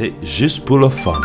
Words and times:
c'est 0.00 0.14
juste 0.22 0.64
pour 0.64 0.78
le 0.78 0.88
fun. 0.88 1.20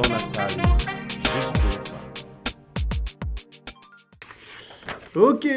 juste 1.33 1.57
pour 1.59 1.71
le 1.71 1.79
fun. 1.83 1.99
Ok, 5.15 5.47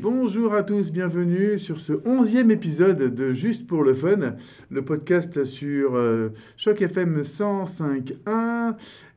bonjour 0.00 0.54
à 0.54 0.64
tous, 0.64 0.90
bienvenue 0.90 1.60
sur 1.60 1.80
ce 1.80 1.92
onzième 2.04 2.50
épisode 2.50 3.14
de 3.14 3.32
Juste 3.32 3.68
pour 3.68 3.84
le 3.84 3.94
Fun, 3.94 4.34
le 4.70 4.84
podcast 4.84 5.44
sur 5.44 5.94
euh, 5.94 6.30
Choc 6.56 6.82
FM 6.82 7.22
105.1 7.22 8.74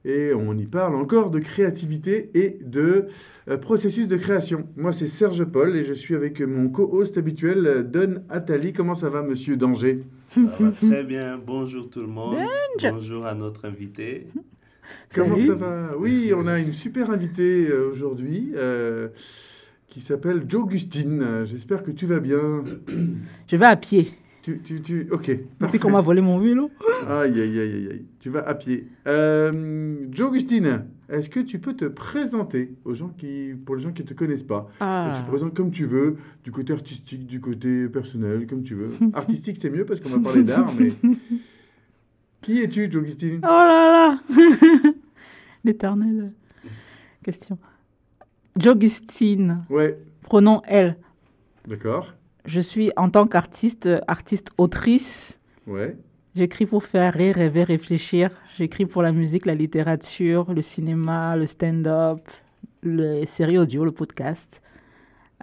et 0.08 0.34
on 0.34 0.58
y 0.58 0.66
parle 0.66 0.96
encore 0.96 1.30
de 1.30 1.40
créativité 1.40 2.32
et 2.34 2.58
de 2.62 3.08
euh, 3.50 3.58
processus 3.58 4.08
de 4.08 4.16
création. 4.16 4.68
Moi 4.78 4.94
c'est 4.94 5.08
Serge 5.08 5.46
Paul 5.46 5.76
et 5.76 5.84
je 5.84 5.94
suis 5.94 6.16
avec 6.16 6.42
mon 6.42 6.70
co-host 6.70 7.18
habituel 7.18 7.90
Don 7.92 8.24
Attali. 8.30 8.74
Comment 8.74 8.96
ça 8.96 9.10
va 9.10 9.22
monsieur 9.22 9.58
Danger? 9.58 10.04
Ça 10.28 10.42
va 10.42 10.72
très 10.72 11.04
bien. 11.04 11.40
Bonjour 11.46 11.90
tout 11.90 12.02
le 12.02 12.08
monde. 12.08 12.38
Bonjour 12.82 13.26
à 13.26 13.36
notre 13.36 13.66
invité. 13.66 14.28
Comment 15.14 15.36
Salut. 15.36 15.48
ça 15.48 15.56
va? 15.56 15.98
Oui, 15.98 16.32
on 16.36 16.48
a 16.48 16.60
une 16.60 16.74
super 16.74 17.12
invitée 17.12 17.68
euh, 17.68 17.90
aujourd'hui 17.92 18.52
euh, 18.56 19.10
qui 19.88 20.02
s'appelle 20.02 20.44
Joe 20.48 20.68
Gustine. 20.68 21.22
Euh, 21.22 21.46
J'espère 21.46 21.84
que 21.84 21.92
tu 21.92 22.06
vas 22.06 22.20
bien. 22.20 22.64
Je 23.48 23.56
vais 23.56 23.66
à 23.66 23.76
pied. 23.76 24.08
Tu, 24.48 24.62
tu, 24.62 24.82
tu... 24.82 25.08
Ok. 25.12 25.30
Depuis 25.60 25.78
qu'on 25.78 25.92
m'a 25.92 26.00
volé 26.00 26.22
mon 26.22 26.40
vélo. 26.40 26.72
Aïe, 27.06 27.34
aïe, 27.42 27.60
aïe, 27.60 27.74
aïe, 27.74 27.88
aïe. 27.92 28.06
Tu 28.22 28.30
vas 28.30 28.48
à 28.48 28.56
pied. 28.56 28.88
Euh, 29.06 30.06
Joe 30.10 30.30
Augustine, 30.30 30.86
est-ce 31.10 31.30
que 31.30 31.42
tu 31.42 31.60
peux 31.60 31.74
te 31.74 31.84
présenter 31.84 32.72
aux 32.86 32.94
gens 32.94 33.10
qui, 33.10 33.52
pour 33.66 33.76
les 33.76 33.84
gens 33.84 33.92
qui 33.92 34.04
ne 34.04 34.08
te 34.08 34.14
connaissent 34.14 34.44
pas? 34.44 34.70
Ah. 34.80 35.16
Tu 35.18 35.24
te 35.26 35.28
présentes 35.28 35.54
comme 35.54 35.72
tu 35.72 35.86
veux, 35.86 36.16
du 36.46 36.54
côté 36.54 36.72
artistique, 36.72 37.28
du 37.28 37.42
côté 37.42 37.90
personnel, 37.90 38.48
comme 38.48 38.64
tu 38.64 38.74
veux. 38.74 38.90
Artistique, 39.14 39.58
c'est 39.62 39.70
mieux 39.70 39.84
parce 39.84 40.00
qu'on 40.00 40.18
va 40.18 40.24
parler 40.24 40.44
d'art, 40.44 40.72
mais... 40.80 40.92
Qui 42.42 42.62
es-tu, 42.62 42.90
Joe 42.90 43.02
Augustine? 43.02 43.42
Oh 43.44 43.48
là 43.48 44.18
là 44.32 44.34
L'éternelle 45.66 46.32
question. 47.22 47.58
Jogustine, 48.58 49.64
Ouais, 49.70 50.00
pronom 50.22 50.62
elle. 50.66 50.96
d'accord. 51.68 52.14
Je 52.48 52.62
suis 52.62 52.92
en 52.96 53.10
tant 53.10 53.28
qu'artiste, 53.28 53.90
artiste-autrice. 54.08 55.38
Ouais, 55.68 55.98
J'écris 56.38 56.68
pour 56.68 56.84
faire 56.84 57.14
rire, 57.14 57.36
rêver, 57.36 57.64
réfléchir. 57.64 58.30
J'écris 58.58 58.86
pour 58.86 59.02
la 59.02 59.12
musique, 59.12 59.48
la 59.48 59.56
littérature, 59.56 60.54
le 60.54 60.62
cinéma, 60.62 61.36
le 61.36 61.48
stand-up, 61.48 62.20
les 62.84 63.26
séries 63.26 63.58
audio, 63.58 63.84
le 63.84 63.92
podcast, 63.92 64.62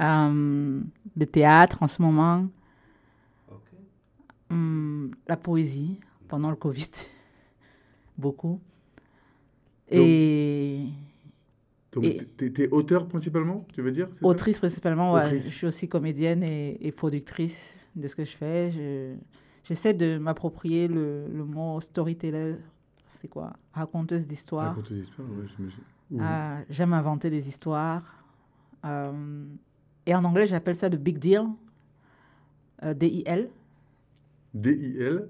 euh, 0.00 0.80
le 1.16 1.26
théâtre 1.26 1.82
en 1.82 1.88
ce 1.88 2.00
moment, 2.00 2.46
hum, 4.50 5.10
la 5.26 5.36
poésie 5.36 5.98
pendant 6.28 6.50
le 6.50 6.56
Covid, 6.56 6.90
beaucoup. 8.16 8.60
Et 9.90 10.86
donc 12.00 12.36
t'es- 12.36 12.50
t'es 12.50 12.68
auteur 12.70 13.06
principalement, 13.08 13.66
tu 13.72 13.82
veux 13.82 13.92
dire 13.92 14.08
autrice 14.22 14.58
principalement, 14.58 15.12
ouais. 15.12 15.24
Autrice. 15.24 15.44
Je 15.44 15.54
suis 15.54 15.66
aussi 15.66 15.88
comédienne 15.88 16.42
et, 16.42 16.76
et 16.86 16.92
productrice 16.92 17.86
de 17.96 18.06
ce 18.08 18.14
que 18.16 18.24
je 18.24 18.36
fais. 18.36 18.70
Je- 18.70 19.14
J'essaie 19.64 19.94
de 19.94 20.18
m'approprier 20.18 20.88
le, 20.88 21.26
le 21.32 21.44
mot 21.44 21.80
storyteller. 21.80 22.56
C'est 23.08 23.28
quoi? 23.28 23.54
Raconteuse 23.72 24.26
d'histoire. 24.26 24.68
Raconte 24.76 24.92
des 24.92 25.00
histoires, 25.00 25.26
ouais, 25.30 25.46
j'imagine. 25.56 26.20
Ah, 26.20 26.58
J'aime 26.68 26.92
inventer 26.92 27.30
des 27.30 27.48
histoires. 27.48 28.22
Euh, 28.84 29.46
et 30.04 30.14
en 30.14 30.22
anglais, 30.24 30.46
j'appelle 30.46 30.74
ça 30.76 30.90
le 30.90 30.98
big 30.98 31.18
deal. 31.18 31.44
Euh, 32.82 32.92
D-I-L. 32.92 33.48
D-I-L. 34.52 35.28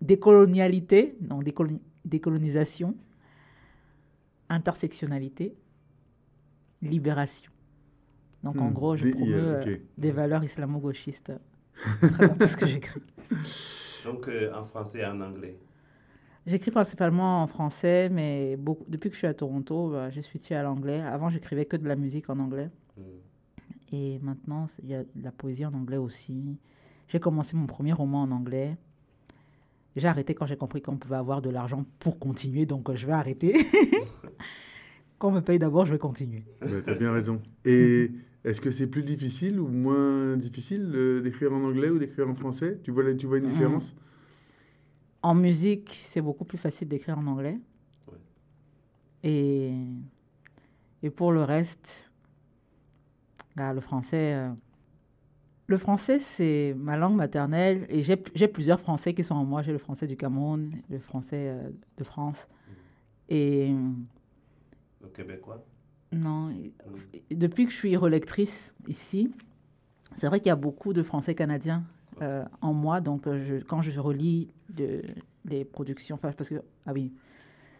décolonialité, 0.00 1.16
décoloni- 1.22 1.80
décolonisation, 2.04 2.96
intersectionnalité, 4.50 5.56
libération. 6.82 7.52
Donc 8.42 8.60
en 8.60 8.70
Hmm, 8.70 8.72
gros, 8.72 8.96
je 8.96 9.06
DIL, 9.06 9.14
promeux 9.16 9.54
euh, 9.56 9.64
ok. 9.76 9.80
des 9.98 10.12
valeurs 10.12 10.44
islamo-gauchistes 10.44 11.32
à 12.02 12.08
travers 12.08 12.36
tout 12.38 12.48
ce 12.48 12.56
que 12.56 12.66
j'écris. 12.66 13.02
Donc 14.04 14.28
euh, 14.28 14.52
en 14.54 14.64
français 14.64 15.00
et 15.00 15.06
en 15.06 15.20
anglais. 15.20 15.60
J'écris 16.46 16.70
principalement 16.70 17.42
en 17.42 17.46
français, 17.46 18.08
mais 18.10 18.56
beaucoup, 18.56 18.84
depuis 18.88 19.10
que 19.10 19.14
je 19.14 19.18
suis 19.18 19.26
à 19.26 19.34
Toronto, 19.34 19.90
bah, 19.90 20.10
j'ai 20.10 20.22
switché 20.22 20.54
à 20.54 20.62
l'anglais. 20.62 21.00
Avant, 21.00 21.28
j'écrivais 21.30 21.66
que 21.66 21.76
de 21.76 21.86
la 21.86 21.96
musique 21.96 22.30
en 22.30 22.38
anglais. 22.38 22.70
Hmm. 22.96 23.20
Et 23.92 24.18
maintenant, 24.20 24.66
il 24.82 24.88
y 24.90 24.94
a 24.94 25.02
de 25.04 25.22
la 25.22 25.32
poésie 25.32 25.66
en 25.66 25.74
anglais 25.74 25.96
aussi. 25.96 26.58
J'ai 27.08 27.20
commencé 27.20 27.56
mon 27.56 27.66
premier 27.66 27.92
roman 27.92 28.22
en 28.22 28.30
anglais. 28.30 28.76
J'ai 29.96 30.08
arrêté 30.08 30.34
quand 30.34 30.46
j'ai 30.46 30.56
compris 30.56 30.80
qu'on 30.82 30.96
pouvait 30.96 31.16
avoir 31.16 31.42
de 31.42 31.50
l'argent 31.50 31.84
pour 31.98 32.18
continuer, 32.18 32.64
donc 32.66 32.88
euh, 32.90 32.96
je 32.96 33.06
vais 33.06 33.12
arrêter. 33.12 33.54
quand 35.18 35.28
on 35.28 35.32
me 35.32 35.40
paye 35.40 35.58
d'abord, 35.58 35.84
je 35.86 35.92
vais 35.92 35.98
continuer. 35.98 36.44
Ouais, 36.62 36.82
T'as 36.84 36.94
bien 36.94 37.12
raison. 37.12 37.42
Et 37.64 38.10
est-ce 38.44 38.60
que 38.60 38.70
c'est 38.70 38.86
plus 38.86 39.02
difficile 39.02 39.58
ou 39.60 39.66
moins 39.68 40.36
difficile 40.36 40.90
euh, 40.94 41.20
d'écrire 41.20 41.52
en 41.52 41.62
anglais 41.64 41.90
ou 41.90 41.98
d'écrire 41.98 42.28
en 42.28 42.34
français? 42.34 42.78
Tu 42.84 42.90
vois, 42.92 43.12
tu 43.14 43.26
vois 43.26 43.38
une 43.38 43.44
Mhm. 43.44 43.50
différence? 43.50 43.94
En 45.22 45.34
musique, 45.34 46.00
c'est 46.06 46.22
beaucoup 46.22 46.44
plus 46.44 46.56
facile 46.56 46.88
d'écrire 46.88 47.18
en 47.18 47.26
anglais. 47.26 47.58
Ouais. 48.10 48.18
Et, 49.24 49.74
et 51.02 51.10
pour 51.10 51.32
le 51.32 51.42
reste, 51.42 52.10
là, 53.56 53.74
le 53.74 53.80
français, 53.80 54.34
euh, 54.34 54.50
le 55.70 55.76
français, 55.78 56.18
c'est 56.18 56.74
ma 56.76 56.96
langue 56.96 57.14
maternelle. 57.16 57.86
Et 57.88 58.02
j'ai 58.02 58.48
plusieurs 58.48 58.80
français 58.80 59.14
qui 59.14 59.22
sont 59.24 59.34
en 59.36 59.44
moi. 59.44 59.62
J'ai 59.62 59.72
le 59.72 59.78
français 59.78 60.06
du 60.06 60.16
Cameroun, 60.16 60.72
le 60.90 60.98
français 60.98 61.46
euh, 61.48 61.70
de 61.96 62.04
France. 62.04 62.48
Et 63.28 63.72
Le 65.00 65.08
québécois? 65.08 65.64
non, 66.12 66.50
et- 66.50 66.72
depuis 67.34 67.66
que 67.66 67.70
je 67.70 67.76
suis 67.76 67.96
relectrice 67.96 68.74
ici, 68.88 69.30
c'est 70.10 70.26
vrai 70.26 70.40
qu'il 70.40 70.48
y 70.48 70.50
a 70.50 70.56
beaucoup 70.56 70.92
de 70.92 71.04
français 71.04 71.36
canadiens 71.36 71.84
euh, 72.20 72.44
en 72.60 72.72
moi. 72.74 73.00
Donc, 73.00 73.26
euh, 73.28 73.38
je- 73.46 73.64
quand 73.64 73.80
je 73.80 73.98
relis 74.00 74.48
de- 74.70 75.02
les 75.44 75.64
productions, 75.64 76.16
parce 76.18 76.48
que, 76.48 76.56
ah 76.86 76.92
oui, 76.92 77.12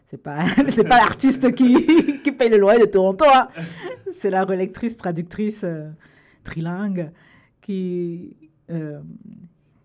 c'est 0.06 0.16
pas, 0.22 0.44
c'est 0.68 0.84
pas 0.84 0.98
l'artiste 0.98 1.52
qui, 1.56 1.74
qui 2.22 2.30
paye 2.32 2.48
le 2.50 2.58
loyer 2.58 2.80
de 2.80 2.86
Toronto, 2.86 3.24
hein. 3.34 3.48
c'est 4.12 4.30
la 4.30 4.44
relectrice, 4.44 4.96
traductrice 4.96 5.62
euh, 5.64 5.90
trilingue 6.44 7.10
qui, 7.74 8.36
euh, 8.70 9.00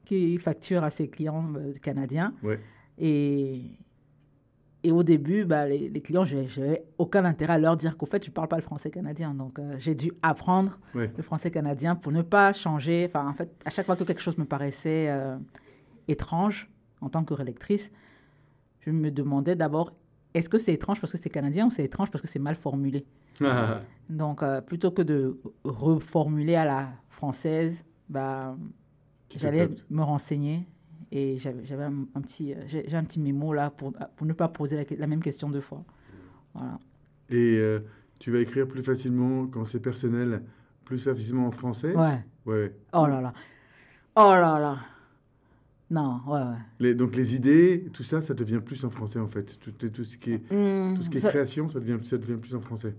qui 0.05 0.37
facture 0.39 0.83
à 0.83 0.89
ses 0.89 1.07
clients 1.07 1.53
euh, 1.55 1.71
canadiens. 1.81 2.33
Ouais. 2.41 2.59
Et, 2.97 3.61
et 4.83 4.91
au 4.91 5.03
début, 5.03 5.45
bah, 5.45 5.67
les, 5.67 5.89
les 5.89 6.01
clients, 6.01 6.25
je 6.25 6.37
n'avais 6.59 6.83
aucun 6.97 7.25
intérêt 7.25 7.53
à 7.53 7.59
leur 7.59 7.75
dire 7.77 7.95
qu'au 7.97 8.07
fait, 8.07 8.23
je 8.25 8.29
ne 8.31 8.33
parle 8.33 8.47
pas 8.47 8.55
le 8.57 8.63
français 8.63 8.89
canadien. 8.89 9.35
Donc, 9.35 9.59
euh, 9.59 9.75
j'ai 9.77 9.93
dû 9.93 10.11
apprendre 10.23 10.79
Ouais. 10.95 11.11
le 11.15 11.21
français 11.23 11.51
canadien 11.51 11.95
pour 11.95 12.11
ne 12.11 12.23
pas 12.23 12.53
changer. 12.53 13.05
Enfin, 13.07 13.27
en 13.27 13.33
fait, 13.33 13.49
à 13.65 13.69
chaque 13.69 13.85
fois 13.85 13.95
que 13.95 14.03
quelque 14.03 14.21
chose 14.21 14.37
me 14.39 14.45
paraissait 14.45 15.07
euh, 15.09 15.37
étrange 16.07 16.69
en 17.01 17.09
tant 17.09 17.23
que 17.23 17.33
relectrice, 17.35 17.91
je 18.79 18.89
me 18.91 19.11
demandais 19.11 19.55
d'abord 19.55 19.93
est-ce 20.35 20.49
que 20.49 20.57
c'est 20.57 20.73
étrange 20.73 20.99
parce 20.99 21.11
que 21.11 21.17
c'est 21.17 21.29
canadien 21.29 21.67
ou 21.67 21.71
c'est 21.71 21.83
étrange 21.83 22.11
parce 22.11 22.21
que 22.21 22.27
c'est 22.27 22.39
mal 22.39 22.55
formulé? 22.55 23.05
Donc, 24.09 24.43
euh, 24.43 24.61
plutôt 24.61 24.91
que 24.91 25.01
de 25.01 25.39
reformuler 25.63 26.55
à 26.55 26.65
la 26.65 26.89
française, 27.09 27.83
bah, 28.09 28.55
j'allais 29.35 29.69
me 29.89 30.03
renseigner 30.03 30.67
et 31.11 31.37
j'avais 31.37 31.83
un, 31.83 32.05
un 32.13 32.21
petit, 32.21 32.53
euh, 32.53 32.57
j'ai 32.67 32.87
j'ai 32.87 32.97
un 32.97 33.03
petit 33.03 33.19
mémo 33.19 33.53
là 33.53 33.69
pour, 33.69 33.93
pour 34.15 34.27
ne 34.27 34.33
pas 34.33 34.47
poser 34.47 34.75
la, 34.77 34.83
la 34.97 35.07
même 35.07 35.21
question 35.21 35.49
deux 35.49 35.61
fois. 35.61 35.83
Voilà. 36.53 36.79
Et 37.29 37.57
euh, 37.57 37.79
tu 38.19 38.31
vas 38.31 38.39
écrire 38.39 38.67
plus 38.67 38.83
facilement 38.83 39.47
quand 39.47 39.65
c'est 39.65 39.79
personnel, 39.79 40.43
plus 40.83 40.99
facilement 40.99 41.47
en 41.47 41.51
français? 41.51 41.95
Ouais. 41.95 42.23
Ouais. 42.45 42.75
Oh 42.93 43.07
là 43.07 43.21
là. 43.21 43.33
Oh 44.15 44.31
là 44.31 44.59
là. 44.59 44.77
Non, 45.91 46.19
ouais, 46.27 46.39
ouais. 46.39 46.45
Les- 46.79 46.95
donc 46.95 47.15
les 47.15 47.35
idées, 47.35 47.85
tout 47.93 48.01
ça, 48.03 48.19
ça 48.21 48.33
devient 48.33 48.59
plus 48.63 48.83
en 48.85 48.89
français 48.89 49.19
en 49.19 49.27
fait. 49.27 49.57
Tout, 49.59 49.71
tout 49.71 50.03
ce 50.03 50.17
qui 50.17 50.33
est, 50.33 50.51
Hmm, 50.51 50.95
tout 50.95 51.03
ce 51.03 51.09
qui 51.09 51.17
est 51.17 51.21
ça, 51.21 51.29
création, 51.29 51.69
ça 51.69 51.79
devient, 51.79 51.97
ça 52.03 52.17
devient 52.17 52.37
plus 52.37 52.55
en 52.55 52.59
français. 52.61 52.95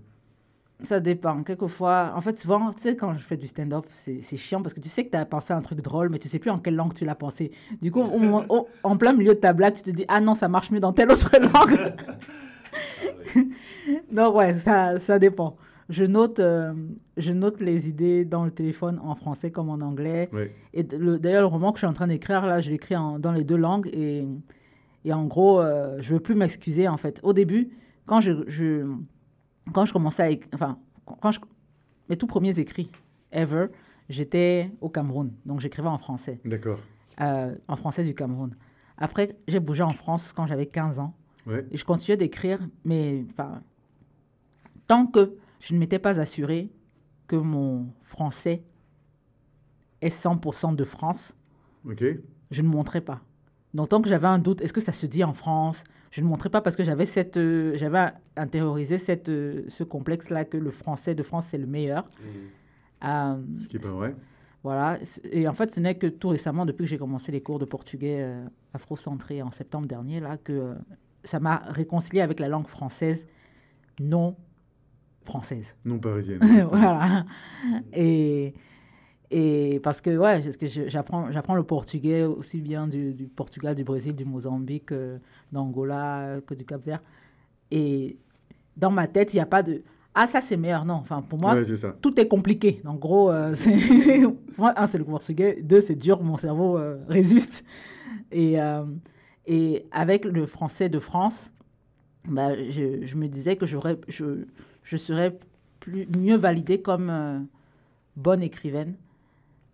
ça 0.83 0.99
dépend. 1.01 1.43
Quelquefois, 1.43 2.13
en 2.15 2.21
fait, 2.21 2.37
souvent, 2.39 2.71
tu 2.71 2.81
sais, 2.83 2.95
quand 2.95 3.13
je 3.17 3.23
fais 3.23 3.35
du 3.35 3.47
stand-up, 3.47 3.85
c'est 3.91 4.21
c'est 4.21 4.37
chiant 4.37 4.61
parce 4.61 4.73
que 4.73 4.79
tu 4.79 4.87
sais 4.89 5.03
que 5.05 5.09
tu 5.11 5.17
as 5.17 5.25
pensé 5.25 5.51
à 5.51 5.57
un 5.57 5.61
truc 5.61 5.81
drôle, 5.81 6.09
mais 6.09 6.17
tu 6.19 6.29
sais 6.29 6.39
plus 6.39 6.49
en 6.51 6.59
quelle 6.59 6.75
langue 6.75 6.93
tu 6.93 7.03
l'as 7.03 7.15
pensé. 7.15 7.51
Du 7.81 7.91
coup, 7.91 7.99
au 8.01 8.19
moment- 8.19 8.45
au- 8.47 8.67
en 8.83 8.95
plein 8.95 9.11
milieu 9.11 9.33
de 9.35 9.39
ta 9.39 9.51
blague, 9.53 9.73
tu 9.73 9.81
te 9.83 9.89
dis, 9.91 10.05
ah 10.07 10.21
non, 10.21 10.33
ça 10.33 10.47
marche 10.47 10.71
mieux 10.71 10.79
dans 10.79 10.93
telle 10.93 11.11
autre 11.11 11.31
langue. 11.41 11.93
Donc, 14.11 14.35
ouais, 14.37 14.53
ça, 14.59 14.99
ça 14.99 15.19
dépend. 15.19 15.57
Je 15.89 16.03
note, 16.03 16.39
euh, 16.39 16.73
je 17.15 17.31
note 17.31 17.61
les 17.61 17.87
idées 17.87 18.25
dans 18.25 18.43
le 18.43 18.51
téléphone 18.51 18.99
en 19.01 19.15
français 19.15 19.51
comme 19.51 19.69
en 19.69 19.79
anglais. 19.79 20.29
Et 20.73 20.83
d'ailleurs, 20.83 21.41
le 21.41 21.47
roman 21.47 21.71
que 21.71 21.77
je 21.77 21.85
suis 21.85 21.87
en 21.87 21.93
train 21.93 22.07
d'écrire, 22.07 22.45
là, 22.45 22.59
je 22.59 22.69
l'écris 22.69 22.95
dans 23.19 23.31
les 23.31 23.43
deux 23.45 23.55
langues. 23.55 23.89
Et, 23.93 24.25
et 25.05 25.13
en 25.13 25.25
gros, 25.25 25.61
euh, 25.61 25.97
je 26.01 26.13
veux 26.13 26.19
plus 26.19 26.35
m'excuser, 26.35 26.87
en 26.89 26.97
fait. 26.97 27.21
Au 27.23 27.31
début, 27.31 27.69
quand 28.05 28.19
je, 28.19 28.31
je, 28.47 28.85
quand 29.73 29.85
je 29.85 29.93
commençais 29.93 30.23
à... 30.23 30.29
éc- 30.31 30.47
Enfin, 30.53 30.77
quand 31.21 31.31
je... 31.31 31.39
Mes 32.09 32.17
tout 32.17 32.27
premiers 32.27 32.59
écrits, 32.59 32.91
ever, 33.31 33.67
j'étais 34.09 34.71
au 34.81 34.89
Cameroun. 34.89 35.31
Donc, 35.45 35.61
j'écrivais 35.61 35.87
en 35.89 35.97
français, 35.97 36.39
D'accord. 36.43 36.79
euh, 37.21 37.55
en 37.69 37.75
français 37.77 38.03
du 38.03 38.13
Cameroun. 38.13 38.53
Après, 38.97 39.37
j'ai 39.47 39.59
bougé 39.61 39.83
en 39.83 39.91
France 39.93 40.33
quand 40.33 40.45
j'avais 40.47 40.65
15 40.65 40.99
ans. 40.99 41.13
Ouais. 41.45 41.65
Et 41.71 41.77
je 41.77 41.85
continuais 41.85 42.17
d'écrire, 42.17 42.59
mais 42.83 43.23
enfin, 43.31 43.61
tant 44.87 45.05
que 45.05 45.33
je 45.59 45.73
ne 45.73 45.79
m'étais 45.79 45.99
pas 45.99 46.19
assuré 46.19 46.69
que 47.27 47.35
mon 47.35 47.87
français 48.01 48.63
est 50.01 50.09
100% 50.09 50.75
de 50.75 50.83
France, 50.83 51.35
Ok. 51.85 52.03
je 52.51 52.61
ne 52.61 52.67
montrais 52.67 53.01
pas. 53.01 53.21
Donc, 53.73 53.89
tant 53.89 54.01
que 54.01 54.09
j'avais 54.09 54.27
un 54.27 54.39
doute, 54.39 54.61
est-ce 54.61 54.73
que 54.73 54.81
ça 54.81 54.91
se 54.93 55.05
dit 55.05 55.23
en 55.23 55.33
France? 55.33 55.83
Je 56.11 56.21
ne 56.21 56.27
montrais 56.27 56.49
pas 56.49 56.61
parce 56.61 56.75
que 56.75 56.83
j'avais 56.83 57.05
cette, 57.05 57.37
euh, 57.37 57.73
j'avais 57.75 58.11
intériorisé 58.37 58.97
cette, 58.97 59.29
euh, 59.29 59.63
ce 59.67 59.83
complexe-là 59.83 60.45
que 60.45 60.57
le 60.57 60.71
français 60.71 61.15
de 61.15 61.21
France, 61.23 61.47
c'est 61.47 61.57
le 61.57 61.65
meilleur. 61.67 62.07
Euh, 63.03 63.35
Ce 63.61 63.67
qui 63.67 63.75
est 63.75 63.79
pas 63.79 63.91
vrai. 63.91 64.15
voilà. 64.63 64.97
Et 65.31 65.47
en 65.47 65.53
fait, 65.53 65.69
ce 65.69 65.79
n'est 65.79 65.95
que 65.95 66.07
tout 66.07 66.29
récemment, 66.29 66.65
depuis 66.65 66.83
que 66.85 66.89
j'ai 66.89 66.97
commencé 66.97 67.31
les 67.31 67.41
cours 67.41 67.59
de 67.59 67.65
portugais 67.65 68.25
afro-centré 68.73 69.41
en 69.41 69.51
septembre 69.51 69.87
dernier, 69.87 70.19
là, 70.21 70.37
que 70.37 70.75
ça 71.23 71.39
m'a 71.39 71.57
réconcilié 71.67 72.21
avec 72.21 72.39
la 72.39 72.47
langue 72.47 72.67
française 72.67 73.27
non 73.99 74.35
française. 75.27 75.75
Non 75.85 75.99
parisienne. 75.99 76.39
voilà. 76.71 77.25
Et, 77.93 78.53
et 79.29 79.79
parce 79.83 79.99
que, 80.01 80.09
ouais, 80.17 80.41
parce 80.41 80.57
que 80.57 80.67
j'apprends, 80.67 81.31
j'apprends 81.31 81.55
le 81.55 81.63
portugais 81.63 82.23
aussi 82.23 82.61
bien 82.61 82.87
du, 82.87 83.13
du 83.13 83.27
Portugal, 83.27 83.75
du 83.75 83.83
Brésil, 83.83 84.15
du 84.15 84.25
Mozambique, 84.25 84.91
euh, 84.91 85.17
d'Angola, 85.51 86.39
que 86.47 86.53
du 86.55 86.65
Cap-Vert. 86.65 87.01
Et 87.69 88.17
dans 88.77 88.89
ma 88.91 89.07
tête, 89.07 89.33
il 89.33 89.37
n'y 89.37 89.41
a 89.41 89.45
pas 89.45 89.61
de 89.63 89.83
Ah, 90.15 90.27
ça 90.27 90.39
c'est 90.39 90.57
meilleur. 90.57 90.85
Non, 90.85 90.95
enfin, 90.95 91.21
pour 91.21 91.39
moi, 91.39 91.55
ouais, 91.55 91.65
c'est 91.65 91.77
ça. 91.77 91.95
tout 92.01 92.17
est 92.19 92.27
compliqué. 92.27 92.81
En 92.85 92.95
gros, 92.95 93.29
euh, 93.29 93.53
moi, 94.57 94.73
un, 94.77 94.87
c'est 94.87 94.97
le 94.97 95.03
portugais. 95.03 95.59
Deux, 95.61 95.81
c'est 95.81 95.95
dur. 95.95 96.23
Mon 96.23 96.37
cerveau 96.37 96.77
euh, 96.77 96.97
résiste. 97.09 97.65
Et, 98.31 98.57
et 99.45 99.85
avec 99.91 100.25
le 100.25 100.45
français 100.45 100.89
de 100.89 100.99
France, 100.99 101.51
bah, 102.27 102.53
je, 102.69 103.05
je 103.05 103.15
me 103.15 103.27
disais 103.27 103.55
que 103.55 103.65
j'aurais, 103.65 103.97
je, 104.07 104.45
je 104.89 104.97
serais 104.97 105.37
plus, 105.79 106.07
mieux 106.17 106.35
validée 106.37 106.81
comme 106.81 107.09
euh, 107.09 107.39
bonne 108.15 108.41
écrivaine 108.41 108.95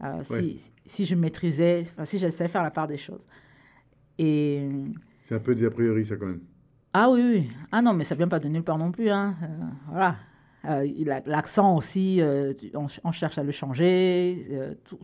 euh, 0.04 0.18
Ouais. 0.30 0.56
si, 0.58 0.72
si 0.86 1.06
je 1.06 1.16
maîtrisais, 1.16 1.86
enfin, 1.94 2.06
si 2.06 2.18
je 2.20 2.28
savais 2.30 2.50
faire 2.50 2.64
la 2.64 2.72
part 2.72 2.88
des 2.88 2.98
choses. 2.98 3.28
Et. 4.18 4.68
C'est 5.24 5.36
un 5.36 5.40
peu 5.40 5.56
des 5.56 5.66
a 5.66 5.70
priori, 5.72 6.06
ça, 6.06 6.16
quand 6.18 6.26
même. 6.26 6.42
Ah 6.94 7.10
oui, 7.10 7.22
oui. 7.24 7.50
Ah 7.72 7.82
non, 7.82 7.94
mais 7.94 8.04
ça 8.04 8.14
vient 8.16 8.28
pas 8.28 8.40
de 8.40 8.48
nulle 8.50 8.64
part 8.64 8.78
non 8.78 8.92
plus. 8.92 9.10
Hein. 9.10 9.36
Euh, 9.42 9.48
voilà. 9.90 10.16
Euh, 10.66 11.22
L'accent 11.26 11.76
aussi, 11.76 12.22
euh, 12.22 12.54
on, 12.76 12.88
ch- 12.88 13.02
on 13.04 13.12
cherche 13.12 13.38
à 13.38 13.44
le 13.44 13.52
changer. 13.52 14.46
euh, 14.52 14.74
tout- 14.84 15.00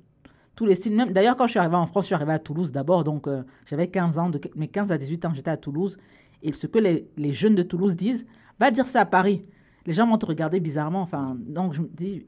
tous 0.55 0.65
les 0.65 0.75
styles. 0.75 0.93
Même, 0.95 1.11
d'ailleurs, 1.13 1.37
quand 1.37 1.45
je 1.47 1.51
suis 1.51 1.59
arrivée 1.59 1.75
en 1.77 1.85
France, 1.87 2.03
je 2.03 2.07
suis 2.07 2.15
arrivée 2.15 2.33
à 2.33 2.39
Toulouse 2.39 2.71
d'abord. 2.73 3.03
Donc, 3.05 3.27
euh, 3.27 3.43
j'avais 3.65 3.87
15 3.87 4.17
ans. 4.19 4.29
De, 4.29 4.39
mes 4.55 4.67
15 4.67 4.91
à 4.91 4.97
18 4.97 5.23
ans, 5.25 5.33
j'étais 5.33 5.49
à 5.51 5.57
Toulouse. 5.57 5.97
Et 6.43 6.51
ce 6.53 6.67
que 6.67 6.79
les, 6.79 7.07
les 7.17 7.31
jeunes 7.33 7.55
de 7.55 7.63
Toulouse 7.63 7.95
disent, 7.95 8.25
va 8.59 8.69
dire 8.69 8.85
ça 8.87 9.01
à 9.01 9.05
Paris. 9.05 9.45
Les 9.89 9.95
gens 9.95 10.05
vont 10.07 10.19
te 10.19 10.27
regarder 10.27 10.59
bizarrement. 10.59 11.01
Enfin, 11.01 11.35
donc, 11.39 11.73
je 11.73 11.81
me 11.81 11.87
dis, 11.87 12.27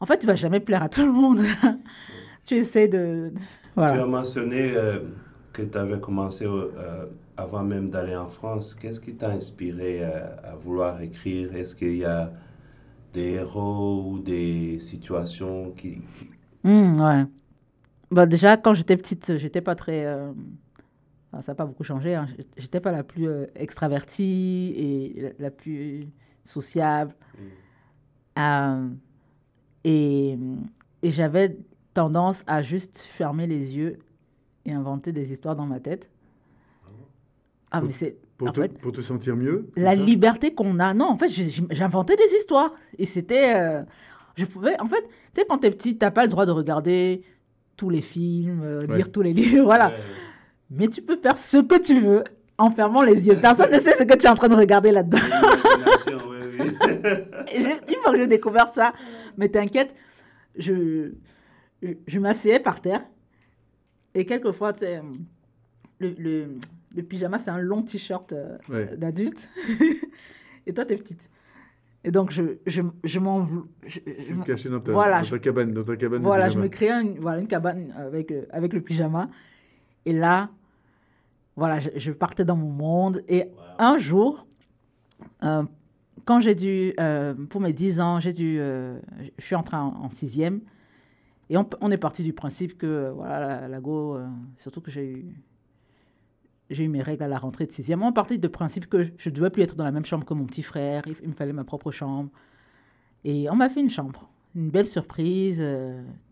en 0.00 0.06
fait, 0.06 0.16
tu 0.16 0.26
vas 0.26 0.34
jamais 0.34 0.60
plaire 0.60 0.82
à 0.82 0.88
tout 0.88 1.04
le 1.04 1.12
monde. 1.12 1.40
tu 2.46 2.54
essaies 2.54 2.88
de. 2.88 3.34
Tu 3.74 3.80
as 3.82 4.06
mentionné 4.06 4.72
euh, 4.74 5.00
que 5.52 5.60
tu 5.60 5.76
avais 5.76 6.00
commencé 6.00 6.46
euh, 6.46 7.04
avant 7.36 7.62
même 7.62 7.90
d'aller 7.90 8.16
en 8.16 8.28
France. 8.28 8.74
Qu'est-ce 8.80 8.98
qui 8.98 9.14
t'a 9.14 9.28
inspiré 9.28 9.98
euh, 10.02 10.24
à 10.42 10.56
vouloir 10.56 11.02
écrire? 11.02 11.54
Est-ce 11.54 11.76
qu'il 11.76 11.96
y 11.98 12.04
a 12.06 12.32
des 13.12 13.32
héros 13.32 14.06
ou 14.10 14.18
des 14.18 14.80
situations 14.80 15.72
qui... 15.72 15.96
qui- 16.16 16.30
Hmm, 16.64 16.98
ouais. 16.98 17.24
Bah, 18.10 18.24
déjà, 18.24 18.56
quand 18.56 18.72
j'étais 18.72 18.96
petite, 18.96 19.36
j'étais 19.36 19.60
pas 19.60 19.74
très. 19.74 20.06
enfin, 21.30 21.42
ça 21.42 21.52
n'a 21.52 21.56
pas 21.56 21.66
beaucoup 21.66 21.84
changé. 21.84 22.14
Hein. 22.14 22.26
J'étais 22.56 22.80
pas 22.80 22.90
la 22.90 23.02
plus 23.02 23.28
extravertie 23.54 24.72
et 24.78 25.20
la, 25.20 25.28
la 25.38 25.50
plus 25.50 26.08
sociable. 26.50 27.14
Euh, 28.38 28.88
et 29.84 30.38
et 31.02 31.10
j'avais 31.10 31.56
tendance 31.94 32.42
à 32.46 32.62
juste 32.62 32.98
fermer 32.98 33.46
les 33.46 33.76
yeux 33.76 33.98
et 34.66 34.72
inventer 34.72 35.12
des 35.12 35.32
histoires 35.32 35.56
dans 35.56 35.66
ma 35.66 35.80
tête. 35.80 36.08
Ah, 37.70 37.80
mais 37.80 37.92
c'est. 37.92 38.16
Pour, 38.36 38.52
pour 38.80 38.92
te 38.92 39.00
sentir 39.02 39.36
mieux 39.36 39.70
la 39.76 39.94
liberté 39.94 40.54
qu'on 40.54 40.78
a. 40.78 40.94
Non, 40.94 41.06
en 41.10 41.16
fait, 41.16 41.28
j'inventais 41.70 42.16
des 42.16 42.36
histoires. 42.36 42.72
Et 42.98 43.04
c'était. 43.06 43.54
euh, 43.54 43.82
je 44.36 44.44
pouvais. 44.46 44.78
En 44.80 44.86
fait, 44.86 45.02
tu 45.02 45.40
sais, 45.40 45.46
quand 45.48 45.58
t'es 45.58 45.70
petit, 45.70 45.96
t'as 45.98 46.10
pas 46.10 46.24
le 46.24 46.30
droit 46.30 46.46
de 46.46 46.50
regarder 46.50 47.20
tous 47.76 47.90
les 47.90 48.00
films, 48.02 48.62
euh, 48.62 48.86
Ouais. 48.86 48.96
lire 48.96 49.12
tous 49.12 49.22
les 49.22 49.32
livres, 49.34 49.64
voilà. 49.64 49.90
Ouais. 49.90 49.96
Mais 50.70 50.88
tu 50.88 51.02
peux 51.02 51.16
faire 51.18 51.36
ce 51.38 51.58
que 51.58 51.78
tu 51.80 52.00
veux 52.00 52.24
en 52.60 52.70
fermant 52.70 53.02
les 53.02 53.26
yeux. 53.26 53.36
Personne 53.40 53.70
ne 53.72 53.78
sait 53.78 53.94
ce 53.96 54.04
que 54.04 54.14
tu 54.14 54.26
es 54.26 54.28
en 54.28 54.34
train 54.34 54.48
de 54.48 54.54
regarder 54.54 54.92
là-dedans. 54.92 55.18
Une 57.54 57.96
fois 58.02 58.12
que 58.12 58.18
j'ai 58.18 58.26
découvert 58.26 58.68
ça, 58.68 58.92
mais 59.36 59.48
t'inquiète, 59.48 59.94
je, 60.56 61.12
je, 61.82 61.88
je 62.06 62.18
m'asseyais 62.18 62.60
par 62.60 62.80
terre. 62.80 63.02
Et 64.14 64.24
quelquefois, 64.26 64.72
tu 64.72 64.80
sais, 64.80 65.00
le, 66.00 66.14
le, 66.18 66.46
le 66.94 67.02
pyjama, 67.02 67.38
c'est 67.38 67.50
un 67.50 67.58
long 67.58 67.82
t-shirt 67.82 68.32
euh, 68.32 68.56
Ouais. 68.68 68.96
d'adulte. 68.96 69.48
et 70.66 70.72
toi, 70.74 70.84
t'es 70.84 70.96
petite. 70.96 71.30
Et 72.02 72.10
donc, 72.10 72.30
je, 72.32 72.42
je, 72.66 72.82
je 73.04 73.18
m'en... 73.20 73.46
je- 73.86 74.00
te 74.00 74.44
cachais 74.46 74.68
dans 74.70 74.80
ta, 74.80 74.92
Voilà, 74.92 75.22
dans 75.22 75.28
ta 75.28 75.38
cabane. 75.38 75.72
Dans 75.72 75.84
ta 75.84 75.96
cabane 75.96 76.22
voilà, 76.22 76.48
je 76.48 76.58
me 76.58 76.68
créais 76.68 76.90
une, 76.92 77.18
voilà, 77.20 77.40
une 77.40 77.46
cabane 77.46 77.92
avec, 77.96 78.32
euh, 78.32 78.46
avec 78.50 78.72
le 78.72 78.80
pyjama. 78.80 79.28
Et 80.06 80.12
là, 80.14 80.48
voilà, 81.60 81.78
je, 81.78 81.90
je 81.94 82.10
partais 82.10 82.46
dans 82.46 82.56
mon 82.56 82.70
monde. 82.70 83.22
Et 83.28 83.44
un 83.78 83.98
jour, 83.98 84.46
euh, 85.44 85.62
quand 86.24 86.40
j'ai 86.40 86.54
dû, 86.54 86.94
euh, 86.98 87.34
pour 87.34 87.60
mes 87.60 87.74
10 87.74 88.00
ans, 88.00 88.18
j'ai 88.18 88.32
dû, 88.32 88.58
euh, 88.58 88.98
je 89.36 89.44
suis 89.44 89.54
entrée 89.54 89.76
en, 89.76 89.88
en 89.88 90.08
sixième. 90.08 90.62
Et 91.50 91.58
on, 91.58 91.68
on 91.82 91.90
est 91.90 91.98
parti 91.98 92.22
du 92.22 92.32
principe 92.32 92.78
que, 92.78 93.10
voilà, 93.14 93.40
la, 93.40 93.68
la 93.68 93.80
go, 93.80 94.18
surtout 94.56 94.80
que 94.80 94.90
j'ai 94.90 95.12
eu, 95.12 95.34
j'ai 96.70 96.84
eu 96.84 96.88
mes 96.88 97.02
règles 97.02 97.24
à 97.24 97.28
la 97.28 97.36
rentrée 97.36 97.66
de 97.66 97.72
sixième. 97.72 98.02
On 98.02 98.08
est 98.08 98.14
parti 98.14 98.38
du 98.38 98.48
principe 98.48 98.86
que 98.86 99.02
je 99.18 99.28
ne 99.28 99.34
devais 99.34 99.50
plus 99.50 99.62
être 99.62 99.76
dans 99.76 99.84
la 99.84 99.92
même 99.92 100.06
chambre 100.06 100.24
que 100.24 100.32
mon 100.32 100.46
petit 100.46 100.62
frère. 100.62 101.02
Il, 101.06 101.14
il 101.22 101.28
me 101.28 101.34
fallait 101.34 101.52
ma 101.52 101.64
propre 101.64 101.90
chambre. 101.90 102.30
Et 103.24 103.50
on 103.50 103.54
m'a 103.54 103.68
fait 103.68 103.80
une 103.80 103.90
chambre. 103.90 104.30
Une 104.54 104.70
belle 104.70 104.86
surprise, 104.86 105.62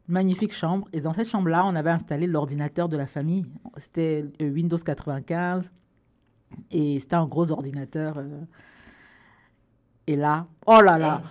magnifique 0.09 0.53
chambre. 0.55 0.89
Et 0.93 1.01
dans 1.01 1.13
cette 1.13 1.29
chambre-là, 1.29 1.65
on 1.67 1.75
avait 1.77 1.91
installé 1.91 2.27
l'ordinateur 2.27 2.89
de 2.89 2.97
la 2.97 3.07
famille. 3.07 3.45
C'était 3.77 4.25
euh, 4.43 4.51
Windows 4.51 4.77
95. 4.79 5.71
Et 6.71 6.99
c'était 6.99 7.15
un 7.17 7.27
gros 7.27 7.51
ordinateur. 7.51 8.19
euh. 8.19 8.41
Et 10.07 10.17
là, 10.17 10.47
oh 10.67 10.81
là 10.81 10.99
là. 10.99 11.23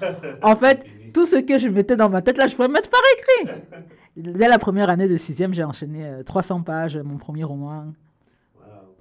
En 0.43 0.55
fait, 0.55 0.85
tout 1.13 1.25
ce 1.25 1.37
que 1.37 1.57
je 1.57 1.67
mettais 1.67 1.95
dans 1.95 2.09
ma 2.09 2.21
tête, 2.21 2.37
là, 2.37 2.45
je 2.47 2.55
pouvais 2.55 2.67
mettre 2.67 2.89
par 2.89 2.99
écrit. 3.17 3.61
Dès 4.15 4.47
la 4.47 4.59
première 4.59 4.89
année 4.89 5.07
de 5.07 5.15
sixième, 5.17 5.53
j'ai 5.53 5.63
enchaîné 5.63 6.05
euh, 6.05 6.23
300 6.23 6.61
pages, 6.61 6.97
mon 6.97 7.17
premier 7.17 7.43
roman. 7.43 7.93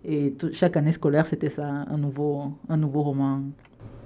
Et 0.04 0.32
tout- 0.32 0.52
chaque 0.52 0.76
année 0.76 0.92
scolaire, 0.92 1.26
c'était 1.26 1.50
ça, 1.50 1.66
un 1.66 1.98
nouveau, 1.98 2.52
un 2.68 2.76
nouveau 2.76 3.02
roman. 3.02 3.42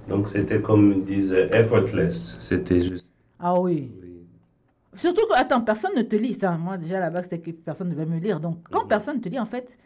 Donc 0.08 0.28
c'était 0.28 0.60
comme 0.60 0.92
ils 0.92 1.04
disent 1.04 1.32
euh, 1.32 1.48
effortless. 1.52 2.36
C'était 2.40 2.80
juste. 2.80 3.12
Ah 3.38 3.60
oui. 3.60 3.92
oui. 4.02 4.09
Surtout 4.94 5.26
que, 5.28 5.34
attends, 5.34 5.60
personne 5.60 5.94
ne 5.96 6.02
te 6.02 6.16
lit. 6.16 6.34
Ça, 6.34 6.52
moi, 6.52 6.76
déjà, 6.76 6.96
à 6.96 7.00
la 7.00 7.10
base, 7.10 7.24
c'était 7.28 7.40
que 7.40 7.50
personne 7.52 7.88
ne 7.88 7.94
devait 7.94 8.06
me 8.06 8.18
lire. 8.18 8.40
Donc, 8.40 8.58
quand 8.70 8.86
personne 8.86 9.16
ne 9.18 9.20
te 9.22 9.28
lit, 9.28 9.38
en 9.38 9.46
fait, 9.46 9.78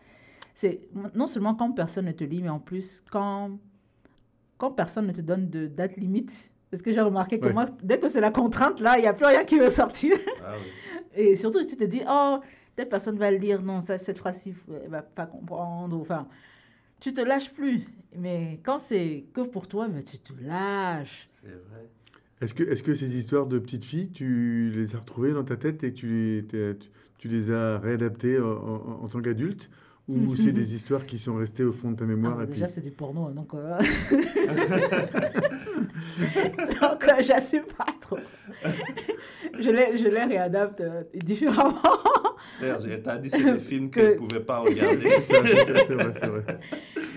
c'est 0.55 0.81
non 1.15 1.27
seulement 1.27 1.55
quand 1.55 1.73
personne 1.73 2.07
ne 2.07 2.13
te 2.13 2.25
lit, 2.25 2.41
mais 2.43 2.49
en 2.49 2.61
plus, 2.61 3.03
quand, 3.11 3.51
quand 4.57 4.71
personne 4.71 5.07
ne 5.07 5.13
te 5.13 5.21
donne 5.21 5.49
de 5.51 5.67
date 5.67 5.97
limite. 5.97 6.53
Parce 6.71 6.83
que 6.83 6.91
j'ai 6.93 7.01
remarqué 7.03 7.39
que 7.39 7.47
Ouais. 7.47 7.53
moi, 7.53 7.67
dès 7.83 7.99
que 8.01 8.09
c'est 8.09 8.21
la 8.21 8.31
contrainte, 8.31 8.81
là, 8.81 8.99
il 8.99 9.03
n'y 9.03 9.07
a 9.07 9.13
plus 9.13 9.27
rien 9.27 9.45
qui 9.45 9.59
veut 9.59 9.71
sortir. 9.71 10.17
Ah 10.43 10.53
oui. 10.57 10.67
Et 11.17 11.37
surtout, 11.37 11.65
tu 11.65 11.77
te 11.77 11.85
dis, 11.85 12.03
oh, 12.09 12.41
telle 12.75 12.89
personne 12.89 13.17
va 13.17 13.31
le 13.31 13.37
lire, 13.37 13.63
non, 13.63 13.81
ça, 13.81 13.99
cette 13.99 14.19
phrase-ci, 14.19 14.55
elle 14.83 14.91
va 14.91 15.03
pas 15.03 15.27
comprendre. 15.27 16.01
Enfin, 16.01 16.27
tu 16.99 17.13
te 17.13 17.21
lâches 17.21 17.53
plus. 17.53 17.87
Mais 18.17 18.59
quand 18.65 18.79
c'est 18.79 19.25
que 19.33 19.43
pour 19.43 19.69
toi, 19.69 19.87
mais 19.87 20.03
tu 20.03 20.19
te 20.19 20.33
lâches. 20.41 21.29
C'est 21.41 21.49
vrai. 21.49 21.89
Est-ce 22.45 22.53
que, 22.55 22.63
est 22.63 22.83
que 22.83 22.95
ces 22.95 23.17
histoires 23.17 23.47
de 23.47 23.59
petites 23.59 23.85
filles, 23.85 24.11
tu 24.11 24.71
les 24.75 24.95
as 24.95 24.99
retrouvées 24.99 25.33
dans 25.33 25.45
ta 25.45 25.57
tête 25.57 25.83
et 25.83 25.93
tu 25.93 26.45
les, 26.53 26.77
tu, 27.19 27.53
as 27.55 27.79
réadaptées 27.79 28.39
en, 28.39 28.45
en- 28.47 29.01
en 29.05 29.09
tant 29.09 29.21
qu'adulte 29.23 29.71
Ou 30.09 30.37
c'est 30.43 30.53
des 30.53 30.75
histoires 30.75 31.07
qui 31.07 31.19
sont 31.19 31.37
restées 31.37 31.65
au 31.65 31.73
fond 31.73 31.91
de 31.93 31.97
ta 31.97 32.05
Ah, 32.05 32.07
mémoire 32.07 32.37
mais 32.39 32.45
et 32.45 32.49
déjà, 32.49 32.67
puis- 32.67 32.75
c'est 32.75 32.81
du 32.83 32.91
porno, 32.91 33.31
donc. 33.31 33.55
euh, 33.55 33.79
donc, 36.81 37.05
euh, 37.09 37.13
j'assume 37.23 37.65
pas 37.77 37.87
trop. 38.01 38.19
je, 39.59 39.71
les, 39.71 39.97
je 39.99 40.09
les 40.09 40.25
réadapte 40.25 40.81
euh, 40.81 41.03
différemment. 41.15 41.75
T'as 43.03 43.19
dit 43.19 43.31
c'est 43.31 43.43
des 43.55 43.61
films 43.61 43.91
Que- 43.91 44.01
que 44.01 44.07
tu 44.17 44.23
ne 44.23 44.29
pouvais 44.29 44.41
pas 44.45 44.59
regarder. 44.59 45.09
C'est 45.29 45.41
vrai, 45.41 45.65
c'est 45.87 45.95
vrai, 45.95 46.15
c'est 46.21 46.27
vrai. 46.29 46.45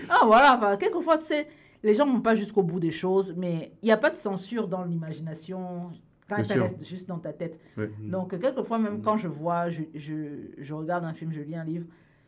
Ah, 0.08 0.22
voilà, 0.24 0.56
enfin, 0.56 0.76
quelquefois, 0.76 1.18
tu 1.18 1.26
sais, 1.26 1.46
les 1.82 1.94
gens 1.94 2.06
vont 2.06 2.20
pas 2.20 2.34
jusqu'au 2.34 2.62
bout 2.62 2.80
des 2.80 2.90
choses, 2.90 3.34
mais 3.36 3.72
il 3.82 3.86
n'y 3.86 3.92
a 3.92 3.96
pas 3.96 4.10
de 4.10 4.16
censure 4.16 4.68
dans 4.68 4.84
l'imagination 4.84 5.90
quand 6.28 6.44
ça 6.44 6.54
reste 6.54 6.84
juste 6.86 7.08
dans 7.08 7.18
ta 7.18 7.32
tête. 7.32 7.58
Donc, 8.00 8.38
quelquefois, 8.38 8.78
même 8.78 8.94
Mhm. 8.96 9.02
quand 9.02 9.16
je 9.16 9.28
vois, 9.28 9.70
je, 9.70 9.82
je, 9.94 10.50
je 10.58 10.74
regarde 10.74 11.04
un 11.04 11.14
film, 11.14 11.32
je 11.32 11.40
lis 11.40 11.56
un 11.56 11.64
livre, 11.64 11.86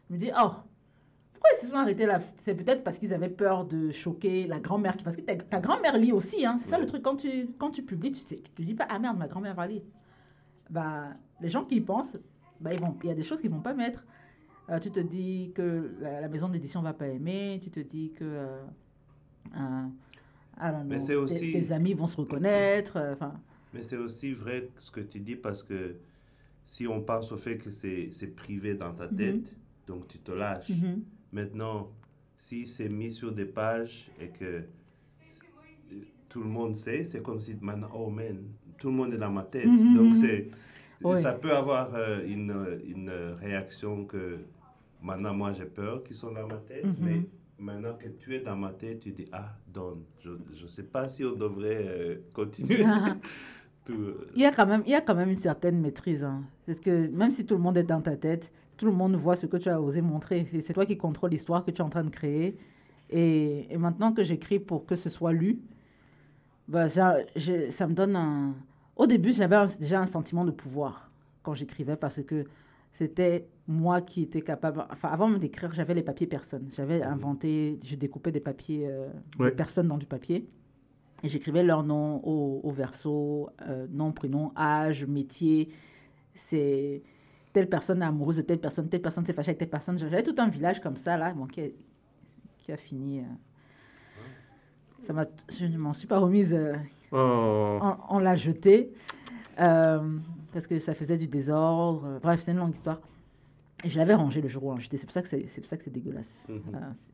je 0.09 0.15
me 0.15 0.19
dis, 0.19 0.31
oh, 0.31 0.51
pourquoi 1.33 1.51
ils 1.55 1.61
se 1.61 1.67
sont 1.71 1.77
arrêtés 1.77 2.07
là? 2.07 2.21
C'est 2.43 2.55
peut-être 2.55 2.83
parce 2.85 2.99
qu'ils 2.99 3.13
avaient 3.15 3.29
peur 3.29 3.65
de 3.67 3.91
choquer 3.91 4.47
la 4.47 4.59
grand-mère. 4.61 4.97
Parce 5.03 5.17
que 5.17 5.23
ta, 5.23 5.37
ta 5.37 5.61
grand-mère 5.61 5.97
lit 5.99 6.13
aussi, 6.13 6.45
hein. 6.47 6.57
c'est 6.59 6.69
ça 6.71 6.79
le 6.79 6.87
truc. 6.87 7.03
Quand 7.03 7.17
tu, 7.17 7.49
quand 7.59 7.71
tu 7.71 7.83
publies, 7.83 8.13
tu 8.13 8.35
ne 8.35 8.41
te 8.41 8.63
dis 8.63 8.75
pas, 8.75 8.87
ah 8.89 8.99
merde, 8.99 9.19
ma 9.19 9.27
grand-mère 9.29 9.55
va 9.55 9.67
lire. 9.67 9.83
Bah, 10.71 11.09
les 11.41 11.49
gens 11.49 11.65
qui 11.65 11.77
y 11.77 11.81
pensent, 11.81 12.17
bah, 12.61 12.71
ils 12.73 12.81
vont- 12.81 12.97
il 13.03 13.09
y 13.09 13.13
a 13.13 13.15
des 13.15 13.23
choses 13.23 13.41
qu'ils 13.41 13.51
vont 13.51 13.61
pas 13.61 13.75
mettre. 13.75 14.05
Euh, 14.71 14.79
tu 14.79 14.91
te 14.91 15.01
dis 15.01 15.51
que 15.55 15.95
la, 16.01 16.21
la 16.21 16.29
maison 16.29 16.49
d'édition 16.49 16.81
va 16.83 16.93
pas 16.93 17.09
aimer, 17.09 17.59
tu 17.63 17.71
te 17.71 17.81
dis 17.81 18.13
que 18.13 18.25
euh, 18.25 18.63
I 19.55 20.71
don't 20.71 20.85
Mais 20.87 20.99
know, 20.99 21.23
aussi- 21.25 21.53
tes, 21.53 21.61
tes 21.61 21.73
amis 21.73 21.95
vont 21.95 22.07
se 22.07 22.17
reconnaître. 22.17 22.97
euh, 22.97 23.15
Enfin, 23.15 23.35
Mais 23.73 23.83
c'est 23.83 23.97
aussi 23.97 24.33
vrai 24.33 24.69
ce 24.79 24.91
que 24.91 25.01
tu 25.01 25.21
dis 25.21 25.37
parce 25.37 25.63
que 25.63 25.97
si 26.67 26.87
on 26.87 27.01
pense 27.01 27.33
au 27.33 27.37
fait 27.37 27.57
que 27.59 27.71
c'est 27.71 28.35
privé 28.37 28.75
dans 28.75 28.93
ta 28.93 29.07
Mhm. 29.07 29.17
tête, 29.17 29.55
donc 29.87 30.09
tu 30.09 30.19
te 30.19 30.33
lâches. 30.33 30.69
mhm. 30.71 31.03
Maintenant, 31.33 31.91
si 32.39 32.67
c'est 32.67 32.89
mis 32.89 33.13
sur 33.13 33.33
des 33.33 33.45
pages 33.45 34.11
et 34.21 34.29
que 34.29 34.65
tout 36.29 36.41
le 36.43 36.49
monde 36.49 36.77
sait, 36.77 37.05
c'est 37.05 37.23
comme 37.23 37.41
si 37.41 37.57
maintenant, 37.61 37.91
oh 37.95 38.11
man, 38.11 38.39
tout 38.79 38.89
le 38.89 38.95
monde 38.95 39.15
est 39.15 39.19
dans 39.19 39.31
ma 39.33 39.43
tête. 39.45 39.67
Mhm, 39.67 39.95
Donc 39.95 40.15
c'est, 40.15 40.49
Oui. 41.03 41.21
ça 41.23 41.33
peut 41.33 41.53
avoir 41.53 41.95
euh, 41.95 42.21
une, 42.27 42.81
une 42.87 43.11
réaction 43.41 44.05
que 44.05 44.39
maintenant 45.03 45.33
moi 45.35 45.53
j'ai 45.53 45.65
peur 45.65 46.03
qu'ils 46.05 46.17
sont 46.17 46.33
dans 46.33 46.47
ma 46.47 46.57
tête, 46.59 46.87
mais 47.01 47.23
maintenant 47.61 47.95
que 47.95 48.09
tu 48.09 48.35
es 48.35 48.41
dans 48.41 48.57
ma 48.57 48.73
tête, 48.73 49.01
tu 49.01 49.13
dis, 49.13 49.27
ah, 49.33 49.55
donne. 49.69 50.03
Je 50.25 50.31
ne 50.65 50.69
sais 50.69 50.83
pas 50.85 51.09
si 51.09 51.25
on 51.25 51.35
devrait 51.35 51.85
euh, 51.87 52.17
continuer. 52.33 52.85
tout, 53.85 53.93
euh, 53.93 54.29
Il 54.35 54.43
y, 54.43 54.47
a 54.47 54.51
quand 54.53 54.67
même, 54.67 54.83
il 54.87 54.91
y 54.93 54.95
a 54.95 55.01
quand 55.01 55.15
même 55.15 55.31
une 55.31 55.37
certaine 55.37 55.81
maîtrise. 55.81 56.25
hein. 56.25 56.43
Parce 56.67 56.81
que 56.81 57.07
même 57.09 57.31
si 57.31 57.47
tout 57.47 57.55
le 57.55 57.61
monde 57.61 57.77
est 57.77 57.83
dans 57.85 58.01
ta 58.01 58.17
tête, 58.17 58.53
tout 58.77 58.87
le 58.87 58.93
monde 58.93 59.15
voit 59.17 59.37
ce 59.37 59.47
que 59.47 59.57
tu 59.59 59.69
as 59.69 59.81
osé 59.81 60.01
montrer. 60.01 60.45
C'est 60.61 60.73
toi 60.73 60.87
qui 60.87 60.97
contrôles 60.97 61.31
l'histoire 61.31 61.65
que 61.65 61.71
tu 61.71 61.79
es 61.83 61.85
en 61.85 61.91
train 61.91 62.05
de 62.05 62.11
créer. 62.11 62.57
Et, 63.11 63.67
et 63.73 63.79
maintenant 63.79 64.13
que 64.13 64.23
j'écris 64.25 64.59
pour 64.59 64.87
que 64.87 64.97
ce 64.97 65.09
soit 65.09 65.33
lu, 65.33 65.59
bah, 66.69 66.89
ça, 66.89 67.17
je- 67.37 67.71
ça 67.71 67.87
me 67.87 67.95
donne 67.95 68.17
un... 68.17 68.55
Au 68.97 69.07
début, 69.07 69.33
j'avais 69.33 69.57
déjà 69.79 70.01
un 70.01 70.07
sentiment 70.07 70.45
de 70.45 70.51
pouvoir 70.51 71.11
quand 71.43 71.55
j'écrivais 71.55 71.97
parce 71.97 72.23
que 72.23 72.45
c'était 72.91 73.49
moi 73.67 74.01
qui 74.01 74.23
étais 74.23 74.43
capable... 74.43 74.85
Enfin, 74.91 75.09
avant 75.09 75.29
même 75.29 75.39
d'écrire, 75.39 75.73
j'avais 75.73 75.95
les 75.95 76.03
papiers 76.03 76.27
personnes. 76.27 76.69
J'avais 76.75 77.03
inventé, 77.03 77.79
je 77.85 77.97
découpais 77.97 78.33
des 78.33 78.41
papiers, 78.41 78.87
euh, 78.89 79.09
des 79.39 79.53
personnes 79.53 79.89
dans 79.89 79.99
du 79.99 80.07
papier. 80.07 80.49
Et 81.23 81.29
j'écrivais 81.29 81.63
leur 81.63 81.83
nom 81.83 82.21
au, 82.25 82.61
au 82.65 82.71
verso, 82.71 83.51
euh, 83.69 83.87
nom, 83.91 84.11
prénom, 84.11 84.53
âge, 84.57 85.05
métier. 85.05 85.69
C'est 86.35 87.03
telle 87.53 87.69
personne 87.69 88.01
est 88.03 88.07
amoureuse 88.07 88.37
de 88.39 88.43
telle 88.43 88.61
personne, 88.61 88.89
telle 88.89 89.03
personne 89.03 89.27
s'est 89.27 89.33
fâchée 89.33 89.51
avec 89.51 89.59
telle 89.59 89.71
personne. 89.71 89.99
J'avais 89.99 90.23
tout 90.23 90.35
un 90.39 90.49
village 90.49 90.81
comme 90.81 90.97
ça, 90.97 91.17
là, 91.17 91.33
bon, 91.35 91.47
qui, 91.47 91.61
a, 91.61 91.65
qui 92.59 92.73
a 92.73 92.77
fini. 92.77 93.21
euh. 93.21 93.25
Ça 95.03 95.13
m'a, 95.13 95.27
je 95.59 95.67
ne 95.67 95.79
m'en 95.79 95.93
suis 95.93 96.07
pas 96.07 96.19
remise. 96.19 96.59
Oh. 97.13 97.79
on, 97.83 97.97
on 98.09 98.19
l'a 98.19 98.37
jeté 98.37 98.93
euh, 99.59 100.19
parce 100.53 100.67
que 100.67 100.79
ça 100.79 100.95
faisait 100.95 101.17
du 101.17 101.27
désordre. 101.29 102.05
Euh, 102.07 102.19
Bref, 102.21 102.41
c'est 102.41 102.53
une 102.53 102.59
longue 102.59 102.75
histoire. 102.75 103.01
Et 103.85 103.89
je 103.89 103.99
l'avais 103.99 104.15
rangé 104.15 104.41
le 104.43 104.49
jour 104.49 104.65
où 104.65 104.79
jeté. 104.79 104.97
C'est 104.99 105.07
pour 105.07 105.13
ça 105.13 105.23
que 105.23 105.29
c'est, 105.29 105.39
pour 105.61 105.67
ça 105.67 105.77
que 105.77 105.83
c'est 105.85 105.91
dégueulasse. 105.91 106.47
Mhm. 106.49 106.61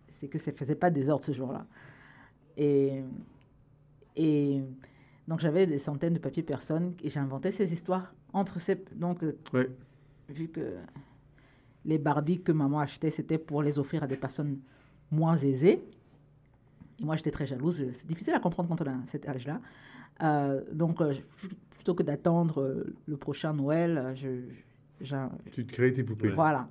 C'est- 0.09 0.29
que 0.29 0.39
ça 0.39 0.51
faisait 0.53 0.75
pas 0.75 0.91
de 0.91 0.95
désordre 0.97 1.23
ce 1.25 1.33
jour-là. 1.33 1.65
Et, 2.57 3.03
et 4.17 4.63
donc 5.29 5.41
j'avais 5.41 5.67
des 5.67 5.79
centaines 5.79 6.15
de 6.15 6.19
papiers 6.19 6.43
personnes 6.43 6.95
et 7.03 7.09
j'inventais 7.09 7.53
ces 7.53 7.73
histoires 7.73 8.13
entre 8.33 8.59
ces. 8.59 8.83
Donc, 8.95 9.23
euh, 9.23 9.37
vu 10.29 10.49
que 10.49 10.75
les 11.85 11.99
Barbies 11.99 12.41
que 12.43 12.51
maman 12.53 12.81
achetait, 12.81 13.11
c'était 13.11 13.39
pour 13.39 13.63
les 13.63 13.79
offrir 13.79 14.03
à 14.03 14.07
des 14.07 14.17
personnes 14.17 14.59
moins 15.11 15.37
aisées. 15.37 15.85
Et 17.01 17.05
moi, 17.05 17.15
j'étais 17.17 17.31
très 17.31 17.47
jalouse. 17.47 17.85
C'est 17.93 18.07
difficile 18.07 18.35
à 18.35 18.41
comprendre 18.41 18.69
quand 18.69 18.81
on 18.83 18.91
a 18.91 19.05
cet 19.07 19.29
âge-là. 19.29 19.61
Euh, 20.23 20.63
donc, 20.73 21.01
euh, 21.01 21.13
plutôt 21.87 21.95
que 21.95 22.03
d'attendre 22.03 22.63
euh, 22.63 22.97
le 23.07 23.17
prochain 23.17 23.53
Noël, 23.53 23.97
euh, 23.97 24.15
je, 25.01 25.15
Tu 25.53 25.65
te 25.65 25.73
crées 25.73 25.93
tes 25.93 26.03
poupées. 26.03 26.31
Voilà. 26.31 26.69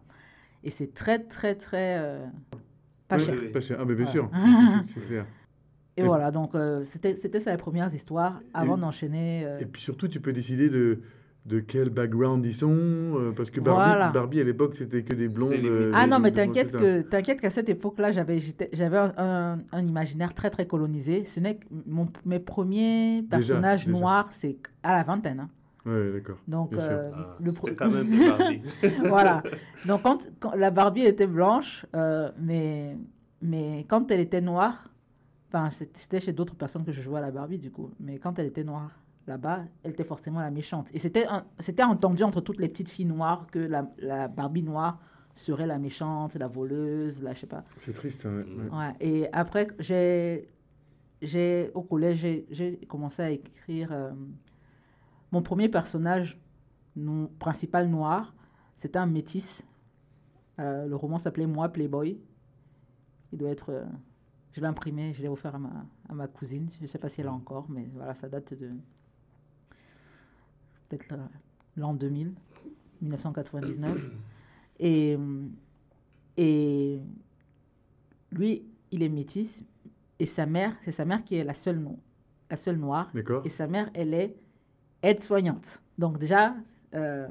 Et 0.62 0.70
c'est 0.70 0.94
très, 0.94 1.20
très, 1.20 1.56
très 1.56 1.98
euh, 2.00 2.26
pas 3.08 3.18
cher. 3.18 3.34
Pas 3.54 3.62
cher. 3.62 3.78
Ah, 3.80 3.86
mais 3.86 3.96
bien 3.96 4.08
sûr. 4.08 4.30
C'est- 4.94 5.00
clair. 5.08 5.26
Et 5.96 6.02
Et- 6.02 6.04
voilà, 6.04 6.32
donc 6.32 6.54
euh, 6.54 6.84
c'était 6.84 7.16
ça 7.40 7.52
les 7.52 7.58
premières 7.58 7.94
histoires 7.94 8.42
avant 8.54 8.78
d'enchaîner. 8.78 9.44
euh, 9.46 9.60
Et 9.60 9.66
puis 9.66 9.82
surtout, 9.82 10.10
tu 10.10 10.20
peux 10.20 10.34
décider 10.34 10.68
de, 10.68 11.00
de 11.46 11.60
quel 11.60 11.90
background 11.90 12.44
ils 12.46 12.54
sont. 12.54 12.70
euh, 12.74 13.32
parce 13.36 13.52
que 13.52 13.60
Barbie, 13.60 13.86
Voilà. 13.86 14.10
Barbie 14.10 14.42
à 14.42 14.44
l'époque, 14.44 14.76
c'était 14.76 15.04
que 15.04 15.14
des 15.14 15.28
blondes. 15.28 15.54
Euh, 15.54 15.92
Ah 15.94 16.08
non, 16.08 16.20
mais 16.20 16.32
t'inquiète 16.32 16.72
que 16.72 17.02
t'inquiète 17.04 17.40
qu'à 17.40 17.50
cette 17.52 17.70
époque-là, 17.70 18.12
j'avais 18.12 18.98
un, 18.98 19.14
un- 19.18 19.58
un 19.72 19.86
imaginaire 19.86 20.34
très 20.34 20.50
très 20.50 20.66
colonisé. 20.66 21.24
Ce 21.24 21.40
n'est 21.40 21.58
que 21.58 21.66
mon, 21.86 22.08
mes 22.26 22.40
premiers 22.40 23.24
personnages 23.30 23.86
déjà. 23.86 23.98
noirs, 23.98 24.28
c'est 24.32 24.58
à 24.84 24.98
la 24.98 25.04
vingtaine. 25.04 25.40
hein. 25.42 25.50
Ouais, 25.86 26.14
d'accord. 26.14 26.38
Donc 26.48 26.72
Bien 26.72 26.80
sûr. 26.82 26.90
euh, 26.92 27.12
Ah, 27.16 27.38
le 27.40 27.52
pro- 27.52 27.70
quand 27.78 27.92
même 27.92 28.10
des 28.10 28.28
Barbie. 28.28 28.62
voilà. 29.08 29.44
Donc 29.86 30.02
quand, 30.02 30.18
quand 30.40 30.56
la 30.56 30.72
Barbie 30.72 31.04
était 31.04 31.28
blanche, 31.28 31.86
euh, 31.96 32.32
mais 32.40 32.98
mais 33.44 33.86
quand 33.88 34.10
elle 34.10 34.22
était 34.22 34.42
noire, 34.42 34.90
enfin 35.50 35.70
c'était 35.70 36.20
chez 36.20 36.34
d'autres 36.34 36.56
personnes 36.56 36.84
que 36.86 36.92
je 36.92 37.04
jouais 37.04 37.20
à 37.20 37.22
la 37.22 37.30
Barbie 37.30 37.60
du 37.60 37.70
coup, 37.70 37.92
mais 38.00 38.18
quand 38.18 38.40
elle 38.40 38.48
était 38.48 38.64
noire 38.64 38.90
là-bas, 39.28 39.64
elle 39.84 39.92
était 39.92 40.04
forcément 40.04 40.40
la 40.40 40.52
méchante. 40.52 40.90
Et 40.94 41.00
c'était 41.00 41.84
entendu 41.84 42.24
entre 42.24 42.42
toutes 42.42 42.60
les 42.60 42.68
petites 42.70 42.90
filles 42.90 43.06
noires 43.06 43.48
que 43.52 43.60
la, 43.60 43.90
la 43.98 44.28
Barbie 44.28 44.64
noire 44.64 45.00
serait 45.34 45.68
la 45.68 45.78
méchante, 45.80 46.36
la 46.36 46.48
voleuse, 46.48 47.22
la 47.24 47.34
je 47.34 47.40
sais 47.42 47.48
pas. 47.48 47.64
C'est 47.78 47.94
triste. 47.94 48.26
hein, 48.26 48.38
ouais. 48.38 48.44
Mm. 48.70 48.78
Ouais. 48.78 48.94
Et 49.00 49.30
après 49.34 49.68
j'ai 49.80 50.50
j'ai 51.22 51.72
au 51.74 51.82
collège 51.82 52.20
j'ai- 52.20 52.46
j'ai 52.52 52.78
commencé 52.88 53.22
à 53.22 53.30
écrire 53.32 53.90
euh, 53.92 54.12
mon 55.32 55.42
premier 55.42 55.70
personnage 55.70 56.40
non, 56.96 57.28
principal 57.40 57.90
noir, 57.90 58.34
c'était 58.76 59.00
un 59.00 59.06
métis. 59.08 59.66
Euh, 60.60 60.86
le 60.88 60.96
roman 60.96 61.18
s'appelait 61.18 61.48
Moi 61.48 61.68
Playboy. 61.70 62.18
Il 63.34 63.38
doit 63.40 63.50
être. 63.50 63.70
euh, 63.72 63.84
je 64.54 64.62
l'ai 64.62 64.68
imprimé, 64.68 65.14
je 65.14 65.22
l'ai 65.22 65.28
offert 65.28 65.56
à 65.56 65.60
ma, 65.60 65.86
à 66.08 66.14
ma 66.14 66.28
cousine. 66.28 66.70
Je 66.78 66.84
ne 66.84 66.88
sais 66.88 66.98
pas 67.00 67.10
si 67.10 67.20
elle 67.20 67.28
a 67.28 67.34
encore, 67.34 67.66
mais 67.70 67.90
voilà, 67.94 68.14
ça 68.14 68.30
date 68.30 68.54
de. 68.54 68.70
Peut-être 70.98 71.14
euh, 71.14 71.26
l'an 71.78 71.94
2000, 71.94 72.34
1999. 73.02 74.02
Et, 74.80 75.18
et 76.38 77.00
lui, 78.32 78.66
il 78.92 79.04
est 79.04 79.10
métis. 79.10 79.64
Et 80.20 80.26
sa 80.26 80.46
mère, 80.46 80.76
c'est 80.82 80.92
sa 80.92 81.06
mère 81.06 81.24
qui 81.24 81.36
est 81.36 81.44
la 81.44 81.54
seule, 81.54 81.80
no- 81.80 82.00
la 82.50 82.58
seule 82.58 82.78
noire. 82.78 83.10
Et 83.46 83.50
sa 83.50 83.68
mère, 83.68 83.90
elle 83.94 84.14
est 84.14 84.36
aide-soignante. 85.04 85.82
Donc 85.98 86.18
déjà, 86.18 86.56
euh, 86.94 87.28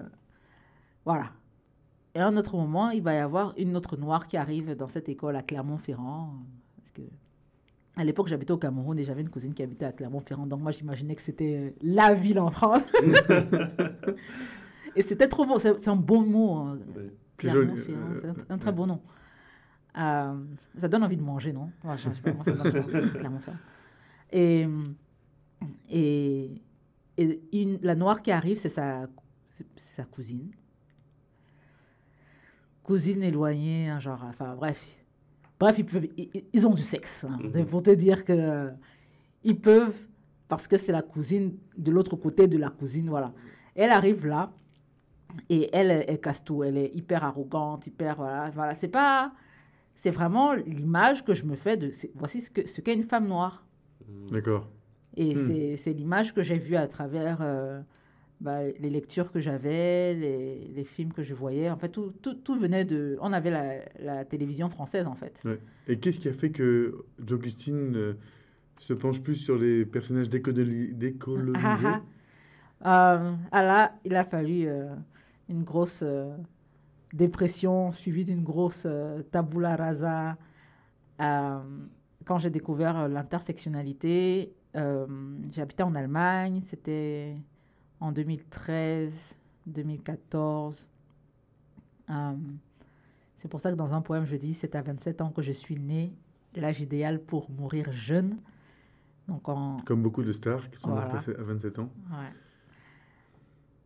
voilà. 1.05 1.33
Et 2.15 2.21
à 2.21 2.27
un 2.29 2.37
autre 2.37 2.57
moment, 2.57 2.91
il 2.91 3.03
va 3.03 3.15
y 3.15 3.19
avoir 3.19 3.55
une 3.59 3.77
autre 3.77 3.97
noire 3.97 4.27
qui 4.29 4.37
arrive 4.37 4.75
dans 4.77 4.87
cette 4.87 5.09
école 5.09 5.37
à 5.37 5.43
Clermont-Ferrand. 5.43 6.35
À 7.97 8.03
l'époque, 8.05 8.27
j'habitais 8.27 8.53
au 8.53 8.59
Cameroun 8.59 8.99
et 8.99 9.05
j'avais 9.05 9.23
une 9.23 9.31
cousine 9.31 9.55
qui 9.55 9.63
habitait 9.63 9.85
à 9.85 9.93
Clermont-Ferrand. 9.93 10.47
Donc 10.47 10.61
moi, 10.61 10.73
j'imaginais 10.73 11.15
que 11.15 11.23
c'était 11.23 11.75
la 11.81 12.13
ville 12.15 12.41
en 12.41 12.51
France. 12.51 12.83
et 14.97 15.03
c'était 15.03 15.29
trop 15.29 15.47
beau. 15.47 15.59
C'est 15.59 15.89
un 15.89 15.97
beau 15.97 16.21
mot. 16.25 16.55
hein. 16.57 16.79
Clermont-Ferrand, 17.37 18.11
euh, 18.13 18.19
C'est 18.21 18.29
un, 18.51 18.55
un 18.55 18.59
très 18.59 18.71
ouais. 18.71 18.77
beau 18.77 18.87
nom. 18.87 19.01
Euh, 19.97 20.35
ça 20.77 20.89
donne 20.89 21.05
envie 21.05 21.17
de 21.17 21.23
manger, 21.23 21.53
non? 21.53 21.71
Ouais, 21.85 21.97
je 21.97 22.09
sais 22.11 22.21
pas, 22.21 22.33
moi, 22.33 22.43
ça 22.45 22.53
me 22.53 22.63
donne 22.63 22.83
envie, 23.03 23.11
Clermont-Ferrand. 23.13 23.59
Et, 24.33 24.67
et, 25.89 26.63
et 27.17 27.41
une, 27.53 27.79
la 27.83 27.95
noire 27.95 28.23
qui 28.23 28.33
arrive, 28.33 28.57
c'est 28.57 28.69
sa, 28.69 29.07
c'est 29.55 29.67
c'est 29.77 29.95
sa 29.97 30.05
cousine. 30.05 30.51
Cousine 32.83 33.23
éloignée, 33.23 33.89
hein, 33.89 34.01
genre, 34.01 34.25
enfin 34.29 34.55
bref. 34.57 34.85
Bref, 35.65 35.79
ils, 35.79 35.85
peuvent, 35.87 36.09
ils, 36.17 36.45
ils 36.53 36.67
ont 36.67 36.75
du 36.75 36.83
sexe. 36.83 37.25
hein. 37.25 37.39
Mhm. 37.43 37.51
C'est 37.53 37.65
pour 37.65 37.83
te 37.83 37.91
dire 37.91 38.25
que 38.25 38.33
euh, 38.33 38.71
ils 39.45 39.59
peuvent, 39.59 39.97
parce 40.49 40.67
que 40.69 40.77
c'est 40.77 40.93
la 40.93 41.03
cousine 41.03 41.57
de 41.79 41.91
l'autre 41.91 42.17
côté 42.17 42.47
de 42.49 42.59
la 42.59 42.71
cousine, 42.71 43.09
voilà. 43.09 43.33
Elle 43.75 43.91
arrive 43.91 44.27
là, 44.27 44.53
et 45.49 45.69
elle, 45.73 45.91
elle, 46.07 46.21
casse 46.21 46.43
tout. 46.45 46.63
Elle 46.65 46.77
est 46.77 46.93
hyper 46.95 47.25
arrogante, 47.25 47.87
hyper, 47.87 48.17
voilà. 48.17 48.51
voilà. 48.51 48.75
C'est 48.75 48.89
pas... 49.01 49.33
C'est 49.97 50.11
vraiment 50.11 50.53
l'image 50.55 51.25
que 51.25 51.35
je 51.35 51.45
me 51.45 51.55
fais 51.57 51.77
de... 51.77 51.91
Voici 52.15 52.41
ce 52.41 52.51
que 52.51 52.67
ce 52.69 52.81
qu'est 52.81 52.95
une 52.95 53.05
femme 53.05 53.27
noire. 53.29 53.65
D'accord. 54.31 54.69
Et 55.17 55.35
Hmm. 55.35 55.47
c'est- 55.47 55.77
c'est 55.77 55.93
l'image 55.93 56.35
que 56.35 56.43
j'ai 56.43 56.59
vue 56.59 56.77
à 56.77 56.87
travers 56.89 57.39
euh, 57.41 57.81
bah, 58.41 58.65
les 58.65 58.91
lectures 58.91 59.31
que 59.33 59.41
j'avais, 59.41 60.15
les, 60.15 60.69
les 60.75 60.85
films 60.85 61.13
que 61.13 61.23
je 61.23 61.35
voyais. 61.35 61.71
En 61.71 61.77
fait, 61.77 61.89
tout, 61.89 62.13
tout, 62.23 62.35
tout 62.35 62.57
venait 62.57 62.85
de... 62.85 63.17
On 63.21 63.33
avait 63.33 63.51
la, 63.51 63.77
la 63.99 64.25
télévision 64.25 64.69
française, 64.69 65.07
en 65.07 65.15
fait. 65.15 65.41
Ouais. 65.45 65.59
Et 65.89 65.99
qu'est-ce 65.99 66.21
qui 66.21 66.29
a 66.29 66.33
fait 66.33 66.51
que 66.51 67.05
Joe 67.25 67.41
Gustin 67.41 67.73
euh, 67.73 68.15
se 68.79 68.93
penche 68.93 69.21
plus 69.21 69.37
sur 69.37 69.59
les 69.59 69.85
personnages 69.87 70.29
décoloni- 70.29 70.93
décolonisés? 70.93 71.87
Ah, 71.87 72.01
ah. 72.83 73.15
Euh, 73.25 73.33
ah 73.53 73.63
là, 73.63 73.95
il 74.05 74.15
a 74.15 74.25
fallu 74.25 74.67
euh, 74.67 74.95
une 75.49 75.63
grosse 75.63 76.03
euh, 76.03 76.37
dépression 77.13 77.93
suivie 77.93 78.25
d'une 78.25 78.43
grosse 78.43 78.87
tabula 79.31 79.77
rasa. 79.77 80.37
Quand 81.19 82.39
j'ai 82.39 82.51
découvert 82.51 83.09
l'intersectionnalité, 83.09 84.53
j'habitais 84.75 85.85
en 85.85 85.95
Allemagne, 85.95 86.61
c'était 86.63 87.37
en 88.01 88.13
2013, 88.13 89.37
2014. 89.67 90.89
Euh, 92.11 92.33
c'est 93.37 93.49
pour 93.49 93.61
ça 93.61 93.71
que 93.71 93.77
dans 93.77 93.95
un 93.95 94.01
poème, 94.03 94.25
je 94.25 94.37
dis 94.37 94.55
c'est 94.55 94.75
à 94.75 94.83
27 94.83 95.21
ans 95.21 95.31
que 95.31 95.43
je 95.43 95.53
suis 95.53 95.77
né, 95.77 96.13
l'âge 96.55 96.81
idéal 96.81 97.21
pour 97.21 97.51
mourir 97.51 97.91
jeune. 97.93 98.37
Donc 99.29 99.49
en, 99.49 99.79
Comme 99.87 100.03
beaucoup 100.03 100.23
de 100.23 100.33
stars 100.33 100.69
qui 100.71 100.79
sont 100.79 100.91
Voilà. 100.91 101.09
mortes 101.13 101.29
à 101.29 101.43
27 101.43 101.79
ans. 101.79 101.91
Ouais. 102.11 102.33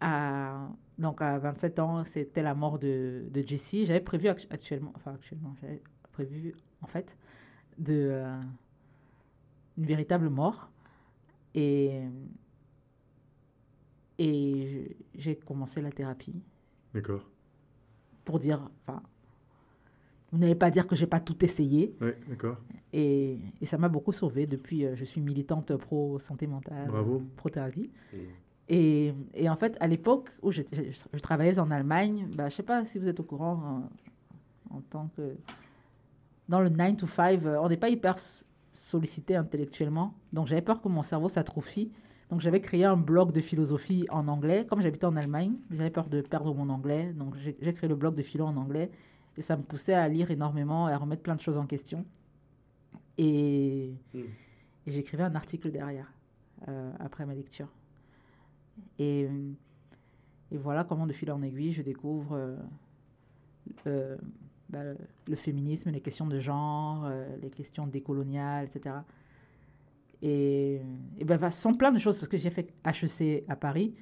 À- 0.00 0.69
donc 0.99 1.23
à 1.23 1.38
27 1.38 1.79
ans, 1.79 2.05
c'était 2.05 2.43
la 2.43 2.55
mort 2.55 2.79
de, 2.79 3.25
de 3.31 3.43
Jessie. 3.43 3.85
J'avais 3.87 4.00
prévu 4.00 4.27
actu- 4.29 4.49
actuellement, 4.50 4.93
enfin 4.97 5.15
actuellement, 5.15 5.55
j'avais 5.61 5.81
prévu 6.12 6.55
en 6.83 6.87
fait 6.87 7.17
de 7.79 7.95
euh, 8.11 8.41
une 9.77 9.85
véritable 9.87 10.29
mort 10.29 10.71
et 11.55 12.00
et 14.18 14.96
j'ai 15.14 15.37
commencé 15.37 15.80
la 15.80 15.90
thérapie 15.92 16.34
D'accord. 16.94 17.22
pour 18.25 18.38
dire, 18.38 18.68
enfin, 18.87 19.02
vous 20.32 20.38
n'allez 20.38 20.54
pas 20.54 20.70
dire 20.70 20.87
que 20.87 20.96
j'ai 20.96 21.06
pas 21.06 21.20
tout 21.20 21.42
essayé 21.44 21.94
Oui, 22.00 22.10
d'accord. 22.28 22.58
et, 22.92 23.38
et 23.60 23.66
ça 23.66 23.78
m'a 23.78 23.88
beaucoup 23.88 24.12
sauvée. 24.12 24.46
Depuis, 24.46 24.84
euh, 24.84 24.94
je 24.96 25.04
suis 25.04 25.20
militante 25.20 25.75
pro 25.76 26.18
santé 26.18 26.46
mentale, 26.46 26.88
Bravo. 26.88 27.22
pro 27.37 27.48
thérapie. 27.48 27.90
Mm. 28.12 28.16
Et, 28.70 29.14
et 29.34 29.48
en 29.48 29.56
fait, 29.56 29.76
à 29.80 29.87
l'époque 29.87 30.30
où 30.42 30.50
je, 30.52 30.60
je- 30.72 30.82
je 31.14 31.18
travaillais 31.20 31.58
en 31.58 31.70
Allemagne, 31.70 32.28
bah, 32.34 32.48
je 32.48 32.54
ne 32.54 32.56
sais 32.56 32.62
pas 32.62 32.84
si 32.84 32.98
vous 32.98 33.08
êtes 33.08 33.18
au 33.20 33.25
courant 33.25 33.88
en 34.70 34.80
tant 34.90 35.08
que... 35.16 35.37
Dans 36.50 36.60
le 36.60 36.68
9 36.70 36.96
to 36.96 37.06
5, 37.06 37.44
euh, 37.44 37.56
on 37.62 37.68
n'est 37.68 37.76
pas 37.78 37.88
hyper 37.88 38.16
sollicité 38.72 39.37
intellectuellement. 39.37 40.14
Donc 40.32 40.46
j'avais 40.48 40.60
peur 40.62 40.80
que 40.82 40.88
mon 40.88 41.02
cerveau 41.02 41.28
s'atrophie. 41.30 41.90
Donc 42.30 42.40
j'avais 42.40 42.61
créé 42.61 42.85
un 42.85 42.97
blog 42.97 43.32
de 43.32 43.40
philosophie 43.40 44.06
en 44.11 44.28
anglais. 44.28 44.66
Comme 44.68 44.80
j'habitais 44.82 45.06
en 45.06 45.16
Allemagne, 45.16 45.54
j'avais 45.70 45.90
peur 45.90 46.08
de 46.08 46.20
perdre 46.20 46.54
mon 46.54 46.68
anglais. 46.68 47.12
Donc 47.14 47.37
j'ai 47.37 47.54
créé 47.75 47.88
le 47.88 47.97
blog 47.97 48.14
de 48.14 48.23
philo 48.23 48.44
en 48.44 48.56
anglais. 48.56 48.90
Et 49.37 49.42
ça 49.42 49.56
me 49.56 49.62
poussait 49.62 49.94
à 49.94 50.08
lire 50.08 50.30
énormément 50.30 50.88
et 50.88 50.92
à 50.92 50.99
remettre 50.99 51.23
plein 51.23 51.37
de 51.37 51.40
choses 51.40 51.58
en 51.58 51.66
question. 51.66 52.04
Et, 53.16 53.92
Mm. 54.14 54.18
et 54.87 54.90
j'écrivais 54.90 55.25
un 55.25 55.35
article 55.35 55.70
derrière, 55.70 56.12
euh, 56.68 56.92
après 57.00 57.26
ma 57.26 57.35
lecture. 57.35 57.68
Et, 58.99 59.28
et 60.50 60.56
voilà 60.56 60.85
comment, 60.85 61.06
de 61.06 61.12
fil 61.12 61.30
en 61.32 61.42
aiguille, 61.42 61.73
je 61.73 61.82
découvre 61.82 62.35
euh, 62.35 62.56
euh, 63.87 64.16
bah, 64.68 64.80
le 65.26 65.37
féminisme, 65.37 65.90
les 65.90 66.00
questions 66.00 66.26
de 66.26 66.38
genre, 66.38 67.08
les 67.42 67.50
questions 67.50 67.87
décoloniales, 67.87 68.66
etc. 68.66 68.97
Et, 70.22 70.80
et 71.18 71.25
ben, 71.25 71.38
ce 71.50 71.60
sont 71.60 71.75
plein 71.75 71.92
de 71.92 71.98
choses, 71.98 72.18
parce 72.18 72.28
que 72.28 72.37
j'ai 72.37 72.50
fait 72.50 72.72
HEC 72.84 73.44
à 73.48 73.56
Paris, 73.56 73.94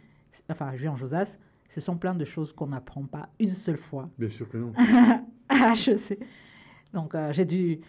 enfin, 0.50 0.70
je 0.74 0.82
vis 0.82 0.88
en 0.88 0.96
Josas, 0.96 1.38
ce 1.68 1.80
sont 1.80 1.96
plein 1.96 2.14
de 2.14 2.24
choses 2.24 2.52
qu'on 2.52 2.68
n'apprend 2.68 3.04
pas 3.04 3.28
une 3.40 3.52
seule 3.52 3.76
fois 3.76 4.08
Bien 4.18 4.28
sûr 4.28 4.48
que 4.48 4.56
non. 4.56 4.72
à 5.48 5.72
HEC. 5.74 6.18
Donc, 6.94 7.14
euh, 7.14 7.32
j'ai 7.32 7.44
dû. 7.44 7.80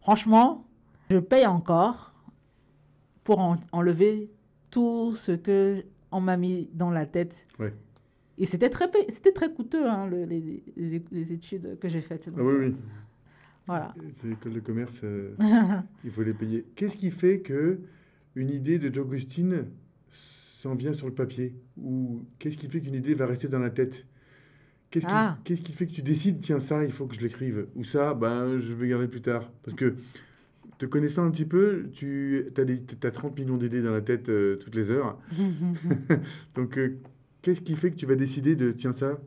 Franchement, 0.00 0.66
je 1.10 1.18
paye 1.18 1.46
encore 1.46 2.14
pour 3.24 3.38
en- 3.40 3.58
enlever 3.72 4.30
tout 4.70 5.14
ce 5.14 5.32
que 5.32 5.84
on 6.10 6.20
m'a 6.20 6.36
mis 6.36 6.68
dans 6.72 6.90
la 6.90 7.04
tête. 7.06 7.46
Ouais. 7.58 7.74
Et 8.38 8.46
c'était 8.46 8.70
très, 8.70 8.90
c'était 9.10 9.32
très 9.32 9.52
coûteux, 9.52 9.86
hein, 9.88 10.06
le- 10.06 10.24
les, 10.24 10.62
les- 10.76 11.04
les 11.10 11.32
études 11.32 11.78
que 11.78 11.88
j'ai 11.88 12.00
faites. 12.00 12.28
Ah 12.34 12.40
oui, 12.42 12.54
oui. 12.58 12.76
Voilà. 13.68 13.94
C'est 14.14 14.26
l'école 14.26 14.54
de 14.54 14.60
commerce, 14.60 15.00
euh, 15.04 15.34
il 16.04 16.10
faut 16.10 16.22
les 16.22 16.32
payer. 16.32 16.64
Qu'est-ce 16.74 16.96
qui 16.96 17.10
fait 17.10 17.40
que 17.40 17.78
une 18.34 18.48
idée 18.48 18.78
de 18.78 18.92
Joe 18.92 19.06
Gustin 19.06 19.66
s'en 20.10 20.74
vient 20.74 20.94
sur 20.94 21.06
le 21.06 21.12
papier? 21.14 21.54
Ou 21.76 22.22
qu'est-ce 22.38 22.56
qui 22.56 22.66
fait 22.66 22.80
qu'une 22.80 22.94
idée 22.94 23.12
va 23.12 23.26
rester 23.26 23.46
dans 23.46 23.58
la 23.58 23.68
tête? 23.68 24.06
Qu'est-ce 24.90 25.04
qui, 25.04 25.12
Ah. 25.12 25.38
qui 25.44 25.72
fait 25.72 25.86
que 25.86 25.92
tu 25.92 26.00
décides, 26.00 26.40
tiens, 26.40 26.60
ça, 26.60 26.82
il 26.82 26.92
faut 26.92 27.06
que 27.06 27.14
je 27.14 27.20
l'écrive? 27.20 27.66
Ou 27.76 27.84
ça, 27.84 28.14
ben, 28.14 28.58
je 28.58 28.72
vais 28.72 28.88
garder 28.88 29.06
plus 29.06 29.20
tard 29.20 29.52
Parce 29.62 29.76
que, 29.76 29.96
te 30.78 30.86
connaissant 30.86 31.26
un 31.26 31.30
petit 31.30 31.44
peu, 31.44 31.90
tu 31.92 32.46
as, 33.02 33.10
30 33.10 33.38
millions 33.38 33.58
d'idées 33.58 33.82
dans 33.82 33.92
la 33.92 34.00
tête 34.00 34.30
euh, 34.30 34.56
toutes 34.56 34.74
les 34.74 34.90
heures. 34.90 35.18
Donc, 36.54 36.78
euh, 36.78 36.98
qu'est-ce 37.42 37.60
qui 37.60 37.76
fait 37.76 37.90
que 37.90 37.96
tu 37.96 38.06
vas 38.06 38.14
décider 38.14 38.56
de, 38.56 38.72
tiens, 38.72 38.94
ça? 38.94 39.18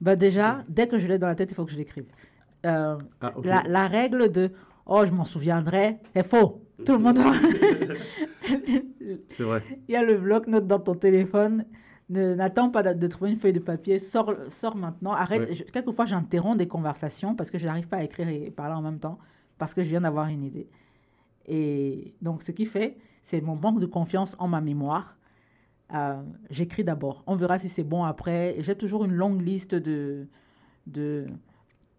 Bah 0.00 0.16
déjà, 0.16 0.64
dès 0.70 0.88
que 0.88 0.98
je 0.98 1.06
l'ai 1.06 1.18
dans 1.18 1.26
la 1.26 1.34
tête, 1.34 1.50
il 1.52 1.54
faut 1.54 1.64
que 1.66 1.72
je 1.72 1.76
l'écrive. 1.76 2.04
Euh, 2.64 2.96
Ah, 3.20 3.32
la, 3.44 3.62
la 3.66 3.86
règle 3.86 4.30
de 4.30 4.50
oh, 4.86 5.04
je 5.06 5.12
m'en 5.12 5.24
souviendrai 5.24 5.98
est 6.14 6.26
faux. 6.28 6.60
Tout 6.84 6.92
le 6.92 6.98
monde. 6.98 7.18
C'est 9.30 9.42
vrai. 9.42 9.62
Il 9.88 9.92
y 9.92 9.96
a 9.96 10.02
le 10.02 10.16
bloc-notes 10.18 10.66
dans 10.66 10.78
ton 10.80 10.94
téléphone. 10.94 11.64
Ne- 12.10 12.34
N'attends 12.34 12.70
pas 12.70 12.82
de, 12.82 12.92
de 12.98 13.06
trouver 13.06 13.30
une 13.30 13.36
feuille 13.36 13.52
de 13.52 13.58
papier. 13.60 13.98
Sors, 13.98 14.32
sors 14.48 14.76
maintenant. 14.76 15.12
Arrête. 15.12 15.48
Ouais. 15.48 15.54
Je- 15.54 15.64
quelquefois, 15.64 16.04
j'interromps 16.04 16.58
des 16.58 16.68
conversations 16.68 17.34
parce 17.34 17.50
que 17.50 17.58
je 17.58 17.66
n'arrive 17.66 17.88
pas 17.88 17.98
à 17.98 18.04
écrire 18.04 18.28
et 18.28 18.50
parler 18.50 18.74
en 18.74 18.82
même 18.82 18.98
temps 18.98 19.18
parce 19.58 19.74
que 19.74 19.82
je 19.82 19.88
viens 19.90 20.00
d'avoir 20.02 20.26
une 20.28 20.44
idée. 20.44 20.68
Et 21.46 22.14
donc, 22.22 22.42
ce 22.42 22.52
qui 22.52 22.66
fait, 22.66 22.96
c'est 23.22 23.40
mon 23.40 23.56
manque 23.56 23.80
de 23.80 23.86
confiance 23.86 24.36
en 24.38 24.48
ma 24.48 24.60
mémoire. 24.60 25.16
Euh, 25.94 26.20
J'écris 26.50 26.84
d'abord. 26.84 27.22
On 27.26 27.36
verra 27.36 27.58
si 27.58 27.68
c'est 27.68 27.84
bon 27.84 28.04
après. 28.04 28.56
J'ai 28.58 28.74
toujours 28.74 29.04
une 29.04 29.12
longue 29.12 29.40
liste 29.42 29.74
de, 29.74 30.26
de, 30.86 31.26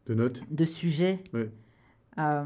De 0.08 0.14
notes 0.14 0.44
de 0.50 0.66
sujets. 0.66 1.24
Ouais. 1.34 1.50
Euh, 2.18 2.46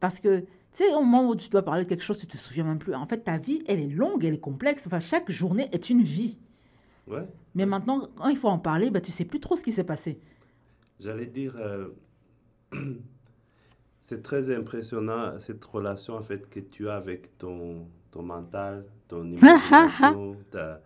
parce 0.00 0.18
que, 0.18 0.40
tu 0.40 0.46
sais, 0.72 0.94
au 0.94 1.02
moment 1.02 1.28
où 1.28 1.36
tu 1.36 1.50
dois 1.50 1.62
parler 1.62 1.84
de 1.84 1.88
quelque 1.88 2.02
chose, 2.04 2.18
tu 2.18 2.26
te 2.26 2.36
souviens 2.36 2.64
même 2.64 2.78
plus. 2.78 2.94
En 2.94 3.06
fait, 3.06 3.18
ta 3.18 3.38
vie, 3.38 3.62
elle 3.66 3.80
est 3.80 3.88
longue, 3.88 4.24
elle 4.24 4.34
est 4.34 4.40
complexe. 4.40 4.86
Enfin, 4.86 5.00
chaque 5.00 5.30
journée 5.30 5.68
est 5.72 5.90
une 5.90 6.02
vie. 6.02 6.38
Ouais. 7.06 7.26
Mais 7.54 7.66
maintenant, 7.66 8.08
quand 8.16 8.28
il 8.28 8.36
faut 8.36 8.48
en 8.48 8.58
parler, 8.58 8.90
bah, 8.90 9.00
tu 9.00 9.10
sais 9.12 9.24
plus 9.24 9.40
trop 9.40 9.56
ce 9.56 9.64
qui 9.64 9.72
s'est 9.72 9.84
passé. 9.84 10.20
J'allais 11.00 11.26
dire, 11.26 11.54
euh, 11.56 11.88
c'est 14.00 14.22
très 14.22 14.54
impressionnant 14.54 15.38
cette 15.38 15.64
relation 15.64 16.14
en 16.14 16.22
fait 16.22 16.48
que 16.48 16.60
tu 16.60 16.88
as 16.88 16.96
avec 16.96 17.36
ton, 17.38 17.88
ton 18.10 18.22
mental, 18.22 18.86
ton 19.08 19.24
imagination, 19.30 20.36
ta, 20.50 20.82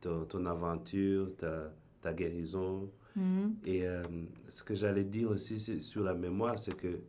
ton, 0.00 0.24
ton 0.24 0.46
aventure, 0.46 1.34
ta, 1.36 1.72
ta 2.00 2.12
guérison. 2.12 2.90
Mhm. 3.16 3.54
Et 3.64 3.86
euh, 3.86 4.02
ce 4.48 4.62
que 4.62 4.74
j'allais 4.74 5.04
dire 5.04 5.30
aussi 5.30 5.58
sur 5.80 6.02
la 6.02 6.14
mémoire, 6.14 6.58
c'est 6.58 6.76
que 6.76 7.00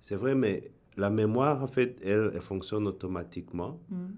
c'est 0.00 0.16
vrai, 0.16 0.34
mais 0.34 0.70
la 0.96 1.10
mémoire 1.10 1.62
en 1.62 1.66
fait, 1.66 1.98
elle, 2.02 2.30
elle 2.34 2.40
fonctionne 2.40 2.86
automatiquement, 2.86 3.80
Mhm. 3.90 4.14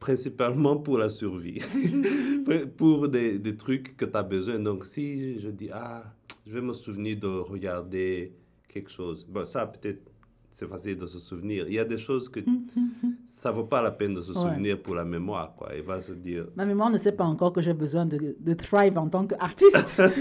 principalement 0.00 0.76
pour 0.76 0.98
la 0.98 1.10
survie, 1.10 1.60
pour 2.76 3.08
des, 3.08 3.38
des 3.38 3.56
trucs 3.56 3.96
que 3.96 4.04
tu 4.04 4.16
as 4.16 4.22
besoin. 4.22 4.58
Donc 4.58 4.84
si 4.86 5.38
je 5.40 5.48
dis, 5.48 5.70
ah, 5.72 6.04
je 6.46 6.52
vais 6.52 6.60
me 6.60 6.72
souvenir 6.72 7.18
de 7.18 7.26
regarder 7.26 8.32
quelque 8.68 8.90
chose, 8.90 9.24
bon, 9.26 9.46
ça 9.46 9.66
peut-être 9.66 10.10
c'est 10.54 10.68
facile 10.68 10.96
de 10.96 11.06
se 11.06 11.18
souvenir. 11.18 11.66
Il 11.68 11.74
y 11.74 11.78
a 11.80 11.84
des 11.84 11.98
choses 11.98 12.28
que 12.28 12.40
ça 13.26 13.50
vaut 13.50 13.64
pas 13.64 13.82
la 13.82 13.90
peine 13.90 14.14
de 14.14 14.22
se 14.22 14.32
Ouais. 14.32 14.38
souvenir 14.40 14.80
pour 14.80 14.94
la 14.94 15.04
mémoire, 15.04 15.54
quoi. 15.56 15.70
Il 15.76 15.82
va 15.82 16.00
se 16.00 16.12
dire, 16.12 16.46
Ma 16.56 16.64
mémoire 16.64 16.90
ne 16.90 16.96
sait 16.98 17.12
pas 17.12 17.24
encore 17.24 17.52
que 17.52 17.60
j'ai 17.60 17.74
besoin 17.74 18.06
de, 18.06 18.36
de 18.38 18.52
thrive 18.54 18.96
en 18.96 19.08
tant 19.08 19.26
qu'artiste. 19.26 20.02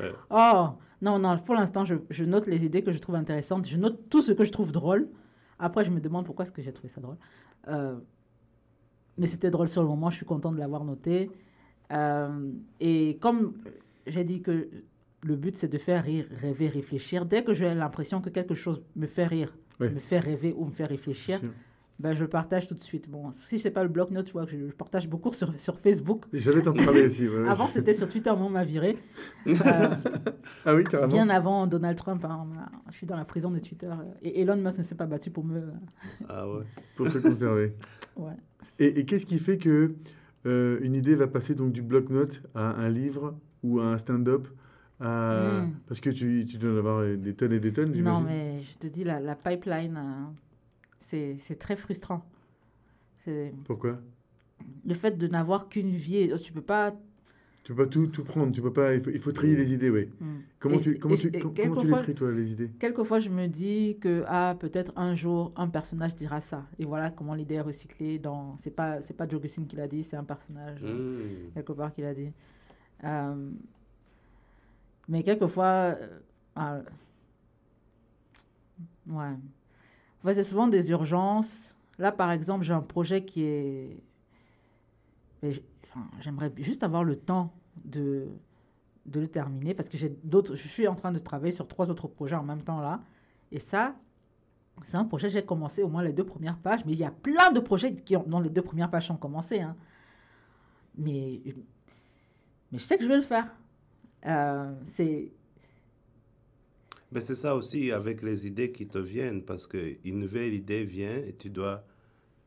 Ouais. 0.00 0.12
Oh, 0.30 0.68
non, 1.02 1.18
non, 1.18 1.36
pour 1.40 1.54
l'instant, 1.54 1.84
je, 1.84 1.94
je 2.08 2.24
note 2.24 2.46
les 2.46 2.64
idées 2.64 2.82
que 2.82 2.90
je 2.90 2.96
trouve 2.96 3.16
intéressantes. 3.16 3.68
Je 3.68 3.76
note 3.76 4.08
tout 4.08 4.22
ce 4.22 4.32
que 4.32 4.44
je 4.44 4.50
trouve 4.50 4.72
drôle. 4.72 5.10
Après, 5.58 5.84
je 5.84 5.90
me 5.90 6.00
demande 6.00 6.24
pourquoi 6.24 6.44
est-ce 6.44 6.52
que 6.52 6.62
j'ai 6.62 6.72
trouvé 6.72 6.88
ça 6.88 7.02
drôle. 7.02 7.18
Euh, 7.68 7.96
mais 9.18 9.26
c'était 9.26 9.50
drôle 9.50 9.68
sur 9.68 9.82
le 9.82 9.88
moment, 9.88 10.08
je 10.08 10.16
suis 10.16 10.24
contente 10.24 10.54
de 10.54 10.58
l'avoir 10.60 10.84
noté. 10.84 11.30
Euh, 11.92 12.50
et 12.80 13.18
comme 13.20 13.52
j'ai 14.06 14.24
dit 14.24 14.40
que 14.40 14.70
le 15.22 15.36
but, 15.36 15.56
c'est 15.56 15.68
de 15.68 15.78
faire 15.78 16.04
rire, 16.04 16.26
rêver, 16.40 16.68
réfléchir, 16.68 17.26
dès 17.26 17.44
que 17.44 17.52
j'ai 17.52 17.74
l'impression 17.74 18.20
que 18.20 18.30
quelque 18.30 18.54
chose 18.54 18.82
me 18.96 19.06
fait 19.06 19.26
rire, 19.26 19.54
Oui. 19.80 19.90
me 19.90 19.98
fait 19.98 20.18
rêver 20.18 20.54
ou 20.56 20.64
me 20.66 20.70
fait 20.70 20.86
réfléchir, 20.86 21.40
ben, 21.98 22.14
je 22.14 22.24
partage 22.24 22.66
tout 22.66 22.74
de 22.74 22.80
suite. 22.80 23.10
Bon, 23.10 23.30
si 23.30 23.58
c'est 23.58 23.70
pas 23.70 23.84
le 23.84 23.90
vois, 23.92 24.06
que 24.46 24.50
je, 24.50 24.72
partage 24.72 25.06
beaucoup 25.06 25.32
sur, 25.34 25.52
sur 25.60 25.78
Facebook. 25.78 26.24
J'allais 26.32 26.62
t'en 26.62 26.72
parler 26.72 27.04
aussi. 27.04 27.28
ouais. 27.28 27.46
Avant, 27.46 27.66
c'était 27.66 27.92
sur 27.92 28.08
Twitter, 28.08 28.30
mais 28.34 28.42
on 28.42 28.48
m'a 28.48 28.64
viré. 28.64 28.96
Euh, 29.46 29.52
Ah 30.64 30.74
oui, 30.74 30.84
carrément. 30.84 31.12
bien 31.12 31.28
avant 31.28 31.66
Donald 31.66 31.96
Trump, 31.98 32.24
hein, 32.24 32.46
je 32.90 32.96
suis 32.96 33.06
dans 33.06 33.16
la 33.16 33.24
prison 33.26 33.50
de 33.50 33.58
Twitter. 33.58 33.90
Et 34.22 34.40
Elon 34.40 34.56
Musk 34.56 34.78
ne 34.78 34.82
s'est 34.82 34.94
pas 34.94 35.06
battu 35.06 35.30
pour 35.30 35.44
me. 35.44 35.60
ah 36.28 36.48
ouais. 36.48 36.64
Pour 36.96 37.10
te 37.12 37.18
conserver. 37.18 37.74
Ouais. 38.16 38.32
Et, 38.78 38.98
et 39.00 39.04
qu'est-ce 39.06 39.24
qui 39.24 39.38
fait 39.38 39.56
que 39.56 39.94
euh, 40.46 40.78
une 40.82 40.94
idée 40.94 41.14
va 41.14 41.26
passer 41.26 41.54
donc 41.54 41.72
du 41.72 41.80
bloc-notes 41.80 42.42
à 42.54 42.72
un 42.72 42.88
livre 42.88 43.34
ou 43.62 43.78
à 43.80 43.84
un 43.84 43.98
stand-up 43.98 44.48
à- 45.00 45.62
Mm. 45.62 45.72
Parce 45.88 46.00
que 46.00 46.10
tu, 46.10 46.44
tu 46.48 46.58
dois 46.58 46.72
en 46.72 46.76
avoir 46.78 47.04
des 47.16 47.34
tonnes 47.34 47.52
et 47.52 47.60
des 47.60 47.72
tonnes, 47.72 47.88
Non, 47.90 47.94
j'imagine. 47.94 48.24
mais 48.26 48.60
je 48.62 48.78
te 48.78 48.86
dis, 48.86 49.04
la, 49.04 49.18
la 49.20 49.34
pipeline, 49.34 49.96
euh, 49.96 50.24
c'est 50.98 51.36
c'est 51.38 51.56
très 51.58 51.76
frustrant. 51.76 52.24
Pourquoi? 53.64 53.98
le 54.84 54.94
fait 54.94 55.16
de 55.16 55.26
n'avoir 55.26 55.68
qu'une 55.68 55.90
vie. 55.90 56.30
Tu 56.42 56.52
peux 56.52 56.60
pas. 56.60 56.94
Tu 57.64 57.74
peux 57.74 57.84
pas 57.84 57.90
tout, 57.90 58.06
tout 58.08 58.24
prendre, 58.24 58.52
tu 58.52 58.60
peux 58.62 58.72
pas, 58.72 58.94
il 58.94 59.02
faut, 59.02 59.10
il 59.10 59.20
faut 59.20 59.32
trier 59.32 59.54
les 59.56 59.72
idées, 59.72 59.90
oui. 59.90 60.08
Mm. 60.20 60.26
Comment, 60.58 60.74
Et- 60.76 60.82
tu, 60.82 60.98
comment, 60.98 61.14
et- 61.14 61.18
tu, 61.18 61.28
et 61.28 61.38
comment 61.40 61.80
tu 61.82 61.86
les 61.88 61.92
tries, 61.96 62.14
toi, 62.14 62.30
les 62.32 62.52
idées? 62.52 62.70
Quelquefois, 62.78 63.20
je 63.20 63.28
me 63.30 63.46
dis 63.46 63.96
que 64.00 64.24
ah, 64.26 64.56
peut-être 64.58 64.92
un 64.96 65.14
jour, 65.14 65.52
un 65.56 65.68
personnage 65.68 66.14
dira 66.16 66.40
ça. 66.40 66.66
Et 66.78 66.84
voilà 66.84 67.10
comment 67.10 67.34
l'idée 67.34 67.54
est 67.56 67.60
recyclée. 67.60 68.18
Dans... 68.18 68.56
C'est 68.58 68.74
pas, 68.74 69.00
c'est 69.02 69.14
pas 69.16 69.28
Joe 69.28 69.40
Gustin 69.40 69.64
qui 69.64 69.76
l'a 69.76 69.86
dit, 69.88 70.02
c'est 70.02 70.16
un 70.16 70.24
personnage 70.24 70.80
euh, 70.82 71.22
Hmm. 71.48 71.52
quelque 71.54 71.72
part 71.72 71.92
qui 71.94 72.00
l'a 72.02 72.14
dit. 72.14 72.32
Euh, 73.04 73.50
mais 75.10 75.22
quelquefois, 75.24 75.64
euh, 75.66 76.20
ah, 76.54 76.78
ouais. 79.08 79.36
C'est 80.34 80.44
souvent 80.44 80.68
des 80.68 80.90
urgences. 80.90 81.76
Là, 81.98 82.12
par 82.12 82.30
exemple, 82.30 82.64
j'ai 82.64 82.72
un 82.72 82.80
projet 82.80 83.24
qui 83.24 83.42
est. 83.42 84.02
J'aimerais 86.20 86.52
juste 86.58 86.82
avoir 86.84 87.02
le 87.02 87.16
temps 87.16 87.52
de, 87.84 88.28
de 89.06 89.20
le 89.20 89.26
terminer 89.26 89.74
parce 89.74 89.88
que 89.88 89.98
j'ai 89.98 90.10
d'autres. 90.22 90.54
Je 90.54 90.68
suis 90.68 90.86
en 90.86 90.94
train 90.94 91.10
de 91.10 91.18
travailler 91.18 91.52
sur 91.52 91.66
trois 91.66 91.90
autres 91.90 92.06
projets 92.06 92.36
en 92.36 92.44
même 92.44 92.62
temps 92.62 92.80
là. 92.80 93.00
Et 93.50 93.58
ça, 93.58 93.96
c'est 94.84 94.96
un 94.96 95.04
projet, 95.04 95.28
j'ai 95.28 95.44
commencé 95.44 95.82
au 95.82 95.88
moins 95.88 96.02
les 96.04 96.12
deux 96.12 96.24
premières 96.24 96.56
pages, 96.58 96.84
mais 96.84 96.92
il 96.92 96.98
y 96.98 97.04
a 97.04 97.10
plein 97.10 97.50
de 97.50 97.58
projets 97.60 97.92
qui 97.94 98.16
ont, 98.16 98.22
dont 98.22 98.40
les 98.40 98.50
deux 98.50 98.62
premières 98.62 98.90
pages 98.90 99.08
sont 99.08 99.16
commencées. 99.16 99.60
hein. 99.60 99.76
Mais, 100.96 101.40
mais 102.70 102.78
je 102.78 102.84
sais 102.84 102.96
que 102.96 103.02
je 103.02 103.08
vais 103.08 103.16
le 103.16 103.22
faire. 103.22 103.48
Euh, 104.26 104.72
c'est 104.92 105.30
Mais 107.12 107.20
c'est 107.20 107.34
ça 107.34 107.56
aussi 107.56 107.90
avec 107.90 108.22
les 108.22 108.46
idées 108.46 108.70
qui 108.72 108.86
te 108.86 108.98
viennent, 108.98 109.42
parce 109.42 109.66
qu'une 109.66 110.18
nouvelle 110.18 110.54
idée 110.54 110.84
vient 110.84 111.16
et 111.16 111.34
tu 111.38 111.50
dois 111.50 111.84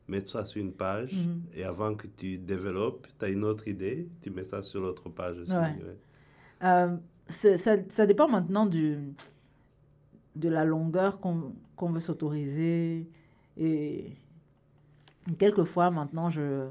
mettre 0.06 0.28
ça 0.28 0.44
sur 0.44 0.60
une 0.60 0.72
page. 0.72 1.12
Mhm. 1.12 1.42
Et 1.54 1.64
avant 1.64 1.94
que 1.94 2.06
tu 2.06 2.38
développes, 2.38 3.06
tu 3.18 3.24
as 3.24 3.28
une 3.28 3.44
autre 3.44 3.68
idée, 3.68 4.08
tu 4.20 4.30
mets 4.30 4.44
ça 4.44 4.62
sur 4.62 4.80
l'autre 4.80 5.08
page 5.08 5.38
aussi. 5.38 5.52
Ouais. 5.52 5.58
ouais. 5.60 5.98
Euh, 6.62 6.96
ça, 7.28 7.76
ça 7.88 8.06
dépend 8.06 8.28
maintenant 8.28 8.66
du, 8.66 8.98
de 10.36 10.48
la 10.48 10.64
longueur 10.64 11.20
qu'on 11.20 11.54
qu'on 11.76 11.90
veut 11.90 12.00
s'autoriser. 12.00 13.06
Et 13.56 14.12
quelquefois, 15.38 15.90
maintenant, 15.90 16.30
je, 16.30 16.66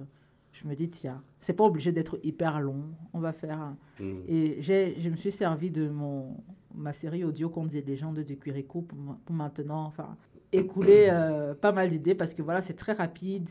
je 0.54 0.68
me 0.68 0.76
dis, 0.76 0.90
tiens, 0.90 1.22
c'est 1.40 1.54
pas 1.54 1.64
obligé 1.66 1.92
d'être 1.92 2.20
hyper 2.24 2.62
long. 2.62 2.84
On 3.14 3.20
va 3.20 3.34
faire. 3.34 3.60
un- 3.60 3.78
Hmm. 4.00 4.22
Et 4.28 4.56
j'ai, 4.60 4.96
je 5.00 5.10
me 5.10 5.16
suis 5.16 5.32
servi 5.32 5.70
de 5.70 5.88
mon, 5.90 6.38
ma 6.74 6.94
série 6.94 7.24
audio 7.24 7.50
Contes 7.50 7.76
et 7.76 7.82
légendes 7.82 8.16
de 8.24 8.34
Quirico 8.34 8.82
pour, 8.82 8.98
pour 9.26 9.36
maintenant 9.36 9.84
enfin, 9.86 10.16
écouler 10.52 11.08
euh, 11.12 11.54
pas 11.54 11.72
mal 11.72 11.90
d'idées 11.90 12.16
parce 12.16 12.34
que 12.34 12.42
voilà, 12.42 12.62
c'est 12.62 12.74
très 12.76 12.94
rapide. 12.94 13.50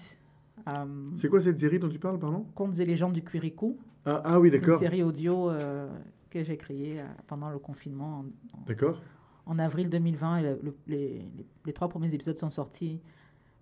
Euh, 0.68 1.10
C'est 1.16 1.28
quoi 1.28 1.40
cette 1.40 1.58
série 1.58 1.78
dont 1.78 1.88
tu 1.88 1.98
parles, 1.98 2.18
pardon? 2.18 2.46
Contes 2.54 2.78
et 2.80 2.84
légendes 2.86 3.12
du 3.12 3.22
Quirico. 3.22 3.76
ah, 4.06 4.20
ah 4.24 4.40
oui, 4.40 4.50
C'est 4.50 4.56
une 4.56 4.60
d'accord. 4.62 4.78
série 4.80 5.02
audio 5.02 5.50
euh, 5.50 5.88
que 6.30 6.42
j'ai 6.42 6.56
créée 6.56 7.00
euh, 7.00 7.04
pendant 7.26 7.50
le 7.50 7.58
confinement 7.58 8.24
en, 8.54 8.64
D'accord. 8.66 9.00
en 9.46 9.58
avril 9.58 9.88
2020. 9.90 10.36
Et 10.38 10.42
le- 10.42 10.60
le- 10.62 10.76
les, 10.86 11.08
les- 11.36 11.46
les 11.66 11.72
trois 11.72 11.88
premiers 11.88 12.12
épisodes 12.14 12.36
sont 12.36 12.50
sortis 12.50 13.00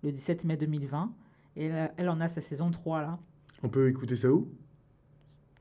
le 0.03 0.11
17 0.11 0.45
mai 0.45 0.57
2020. 0.57 1.11
Et 1.57 1.65
elle, 1.65 1.91
elle 1.97 2.09
en 2.09 2.19
a 2.21 2.27
sa 2.27 2.41
saison 2.41 2.71
3 2.71 3.01
là. 3.01 3.19
On 3.63 3.69
peut 3.69 3.87
écouter 3.89 4.15
ça 4.15 4.31
où? 4.31 4.47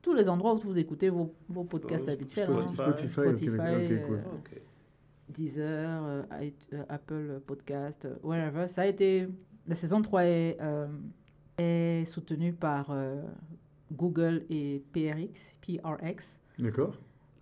Tous 0.03 0.15
les 0.15 0.29
endroits 0.29 0.55
où 0.55 0.59
vous 0.59 0.79
écoutez 0.79 1.11
vos, 1.11 1.35
vos 1.49 1.65
podcasts 1.65 2.07
Oh, 2.09 2.13
habituels. 2.13 2.49
Spotify. 3.09 3.61
hein. 3.61 3.99
Cool. 4.07 4.17
euh. 4.17 4.59
Deezer, 5.29 6.05
euh, 6.05 6.23
euh, 6.73 6.83
Apple 6.89 7.41
Podcast, 7.47 8.05
euh, 8.07 8.17
wherever. 8.23 8.67
Ça 8.67 8.83
a 8.83 8.87
été. 8.87 9.29
La 9.67 9.75
saison 9.75 10.03
3 10.03 10.25
est, 10.25 10.57
euh, 10.61 10.89
est 11.59 12.05
soutenue 12.07 12.53
par 12.53 12.91
euh, 12.91 13.23
Google 13.93 14.45
et 14.51 14.83
PRX, 14.93 15.59
PRX. 15.61 16.41
D'accord. 16.59 16.97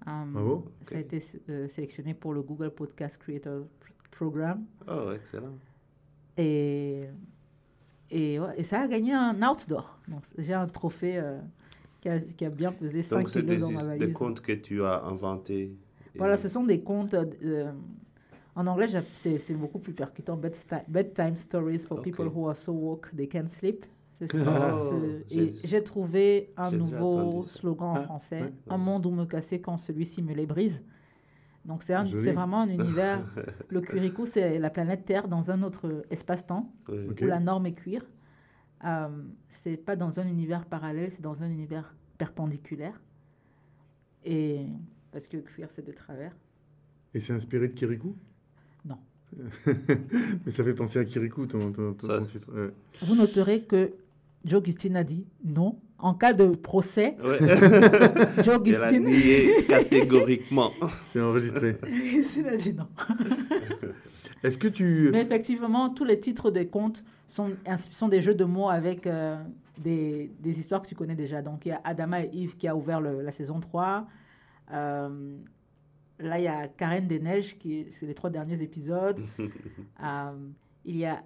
Euh, 0.07 0.11
Bravo. 0.27 0.65
Ça 0.83 0.97
a 0.97 0.99
été 0.99 1.23
euh, 1.49 1.67
sélectionné 1.69 2.13
pour 2.15 2.35
le 2.35 2.43
Google 2.43 2.71
Podcast 2.71 3.19
Creator 3.19 3.65
Program. 4.11 4.65
Oh, 4.89 5.13
excellent. 5.15 5.57
Et, 6.37 7.05
et, 8.11 8.39
ouais, 8.39 8.55
et 8.57 8.63
ça 8.63 8.81
a 8.81 8.87
gagné 8.89 9.13
un 9.13 9.35
outdoor. 9.43 9.99
Donc 10.09 10.23
j'ai 10.39 10.55
un 10.55 10.67
trophée 10.67 11.19
euh, 11.19 11.39
qui, 12.01 12.09
a, 12.09 12.19
qui 12.21 12.45
a 12.45 12.51
bien 12.51 12.73
pesé 12.73 13.03
5 13.03 13.21
Donc, 13.21 13.29
c'est 13.31 13.41
kilos 13.43 13.55
des, 13.57 13.61
dans 13.61 13.71
ma 13.71 13.83
is- 13.83 13.87
valise. 13.87 14.07
des 14.07 14.13
contes 14.13 14.41
que 14.41 14.53
tu 14.53 14.85
as 14.85 15.03
inventés. 15.05 15.73
Et- 16.15 16.19
Voilà, 16.19 16.37
ce 16.37 16.49
sont 16.49 16.65
des 16.65 16.81
contes. 16.81 17.15
euh, 17.15 17.71
en 18.57 18.67
anglais, 18.67 18.87
c'est 19.15 19.55
beaucoup 19.55 19.79
plus 19.79 19.93
percutant. 19.93 20.37
Bedtime, 20.37 20.81
bedtime 20.89 21.37
stories 21.37 21.79
for 21.87 22.03
people 22.03 22.27
who 22.27 22.49
are 22.49 22.57
so 22.57 22.73
woke 22.73 23.09
they 23.17 23.29
can't 23.29 23.49
sleep. 23.49 23.87
Ce- 24.19 24.25
Oh, 24.35 24.91
ce- 25.31 25.33
et 25.35 25.55
j'ai 25.63 25.85
trouvé 25.85 26.51
un 26.57 26.73
nouveau 26.73 27.45
slogan 27.45 27.91
en 27.91 27.95
Ah, 27.95 28.03
français 28.03 28.41
ouais. 28.43 28.53
Un 28.69 28.77
monde 28.79 29.07
où 29.07 29.11
me 29.13 29.25
casser 29.27 29.61
quand 29.61 29.77
celui-ci 29.79 30.23
me 30.23 30.35
les 30.35 30.47
brise. 30.47 30.83
Donc, 31.69 31.83
c'est 31.85 31.95
un- 31.95 32.05
Joli. 32.07 32.25
c'est 32.25 32.33
vraiment 32.33 32.63
un 32.63 32.69
univers. 32.71 33.21
le 33.69 33.81
Quirico, 33.83 34.25
c'est 34.27 34.59
la 34.59 34.71
planète 34.71 35.05
Terre 35.05 35.29
dans 35.29 35.51
un 35.53 35.63
autre 35.63 36.05
espace-temps 36.11 36.73
Oui. 36.89 37.07
Où 37.23 37.27
la 37.27 37.39
norme 37.41 37.67
est 37.67 37.73
cuir. 37.75 38.03
Euh, 38.85 39.09
c'est 39.49 39.77
pas 39.77 39.95
dans 39.95 40.19
un 40.19 40.27
univers 40.27 40.65
parallèle, 40.65 41.11
c'est 41.13 41.21
dans 41.23 41.43
un 41.43 41.51
univers 41.51 41.95
perpendiculaire. 42.17 43.01
Et 44.25 44.67
parce 45.13 45.29
que 45.29 45.37
cuir, 45.37 45.69
c'est 45.71 45.87
de 45.87 45.93
travers. 45.93 46.35
Et 47.15 47.21
c'est 47.21 47.33
inspiré 47.33 47.69
de 47.69 47.75
Kirikou 47.75 48.17
Non. 48.85 48.99
Mais 50.47 50.51
ça 50.53 50.65
fait 50.65 50.75
penser 50.75 50.99
à 51.01 51.05
Kirikou, 51.05 51.47
ton, 51.47 51.71
ton, 51.73 51.93
ton- 51.95 52.07
Ça, 52.07 52.19
ton 52.19 52.25
titre. 52.25 52.51
ouais. 52.55 52.71
Vous 53.03 53.15
noterez 53.15 53.63
que 53.65 53.93
Joe 54.45 54.63
Gustin 54.63 54.95
a 54.95 55.05
dit 55.05 55.27
non. 55.45 55.79
En 56.01 56.15
cas 56.15 56.33
de 56.33 56.47
procès, 56.55 57.17
Ouais. 57.23 57.39
Joe 58.45 58.61
Elle 58.67 58.83
a 58.85 58.93
nié 58.93 59.65
catégoriquement. 59.67 60.71
C'est 61.09 61.21
enregistré. 61.21 61.77
Joe 61.83 61.91
Gustin 62.13 62.45
a 62.47 62.57
dit 62.57 62.75
non. 62.75 62.87
Est-ce 64.45 64.57
que 64.57 64.69
tu... 64.69 65.09
Mais 65.11 65.23
effectivement, 65.23 65.91
tous 65.91 66.05
les 66.05 66.21
titres 66.21 66.53
des 66.53 66.69
contes 66.69 67.05
sont, 67.27 67.51
sont 67.91 68.07
des 68.09 68.23
jeux 68.23 68.35
de 68.37 68.45
mots 68.45 68.69
avec 68.69 69.07
euh, 69.09 69.37
des, 69.79 70.31
des 70.39 70.61
histoires 70.61 70.81
que 70.83 70.87
tu 70.87 70.95
connais 70.95 71.17
déjà. 71.17 71.43
Donc, 71.43 71.67
il 71.67 71.71
y 71.71 71.73
a 71.73 71.81
Adama 71.83 72.23
et 72.23 72.31
Yves 72.33 72.57
qui 72.57 72.69
a 72.69 72.77
ouvert 72.77 73.01
le- 73.01 73.21
la 73.23 73.33
saison 73.33 73.59
3. 73.59 74.07
Euh, 74.73 75.37
là, 76.21 76.39
il 76.39 76.45
y 76.45 76.49
a 76.49 76.69
Karen 76.69 77.09
des 77.09 77.19
Neiges, 77.19 77.59
qui 77.59 77.87
c'est 77.91 78.07
les 78.07 78.15
trois 78.15 78.31
derniers 78.31 78.63
épisodes. 78.63 79.21
Euh, 79.41 80.31
il 80.85 80.97
y 80.97 81.05
a 81.05 81.23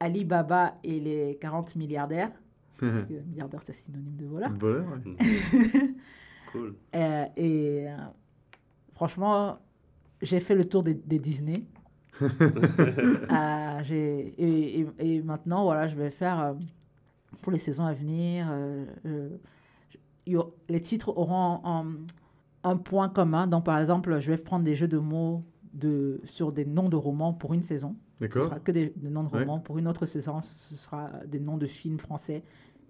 Ali 0.00 0.24
Baba 0.24 0.74
et 0.82 0.98
les 0.98 1.38
40 1.40 1.76
milliardaires. 1.76 2.32
Parce 2.78 3.04
que 3.04 3.14
milliardaire, 3.28 3.60
c'est 3.62 3.72
synonyme 3.72 4.16
de 4.16 4.26
voleur. 4.26 4.50
Voleur, 4.58 4.86
ouais. 4.88 5.16
cool. 6.52 6.74
Euh, 6.94 7.24
et 7.36 7.86
euh, 7.88 7.96
franchement, 8.94 9.58
j'ai 10.22 10.40
fait 10.40 10.54
le 10.54 10.64
tour 10.64 10.82
des, 10.82 10.94
des 10.94 11.18
Disney. 11.18 11.64
Euh, 12.20 13.80
j'ai- 13.84 14.34
et, 14.38 14.80
et- 14.80 15.16
et 15.16 15.22
maintenant, 15.22 15.62
voilà, 15.64 15.86
je 15.86 15.94
vais 15.96 16.10
faire 16.10 16.40
euh, 16.40 16.52
pour 17.42 17.52
les 17.52 17.58
saisons 17.58 17.84
à 17.84 17.92
venir. 17.92 18.48
les 20.68 20.80
titres 20.80 21.16
auront 21.16 21.60
un, 21.64 21.86
un 22.64 22.76
point 22.76 23.08
commun. 23.08 23.46
Donc, 23.46 23.64
par 23.64 23.78
exemple, 23.78 24.18
je 24.20 24.30
vais 24.30 24.38
prendre 24.38 24.64
des 24.64 24.74
jeux 24.74 24.88
de 24.88 24.98
mots 24.98 25.44
de, 25.72 26.20
sur 26.24 26.52
des 26.52 26.64
noms 26.64 26.88
de 26.88 26.96
romans 26.96 27.32
pour 27.32 27.54
une 27.54 27.62
saison. 27.62 27.96
Ce 28.18 28.24
D'accord. 28.24 28.44
sera 28.44 28.58
que 28.60 28.72
des, 28.72 28.92
des 28.96 29.10
noms 29.10 29.22
de 29.24 29.28
Ouais. 29.30 29.40
romans. 29.40 29.60
Pour 29.60 29.78
une 29.78 29.86
autre 29.86 30.06
saison, 30.06 30.40
ce 30.40 30.76
sera 30.76 31.10
des 31.26 31.38
noms 31.40 31.56
de 31.56 31.66
films 31.66 32.00
français. 32.00 32.42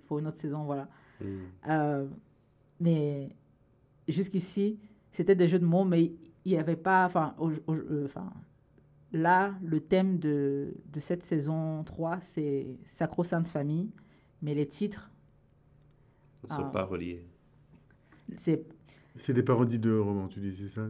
Pour 0.09 0.19
une 0.19 0.27
autre 0.27 0.37
saison, 0.39 0.65
voilà. 0.65 0.89
Hmm. 1.21 1.39
Euh, 1.69 2.07
mais 2.81 3.29
jusqu'ici, 4.09 4.79
c'était 5.13 5.37
des 5.37 5.47
jeux 5.49 5.59
de 5.61 5.65
mots, 5.67 5.85
mais 5.85 6.05
il 6.45 6.53
n'y 6.53 6.59
avait 6.59 6.77
pas. 6.77 7.05
Enfin, 7.07 7.35
au- 7.39 7.53
au- 7.67 7.75
euh, 7.75 8.07
enfin, 8.07 8.33
là, 9.13 9.55
le 9.63 9.81
thème 9.81 10.19
de, 10.19 10.75
de 10.93 11.01
cette 11.01 11.23
saison 11.23 11.85
3, 11.85 12.19
c'est 12.21 12.67
Sacro-Sainte 12.87 13.49
Famille, 13.49 13.91
mais 14.43 14.55
les 14.55 14.67
titres, 14.67 15.11
ne 16.45 16.49
sont 16.49 16.65
Ah. 16.67 16.71
pas 16.73 16.85
reliés. 16.85 17.23
c'est. 18.37 18.65
C'est 19.17 19.33
des 19.35 19.43
parodies 19.43 19.79
de 19.81 19.93
romans, 19.99 20.29
tu 20.29 20.39
dis, 20.41 20.55
c'est 20.55 20.69
ça? 20.69 20.83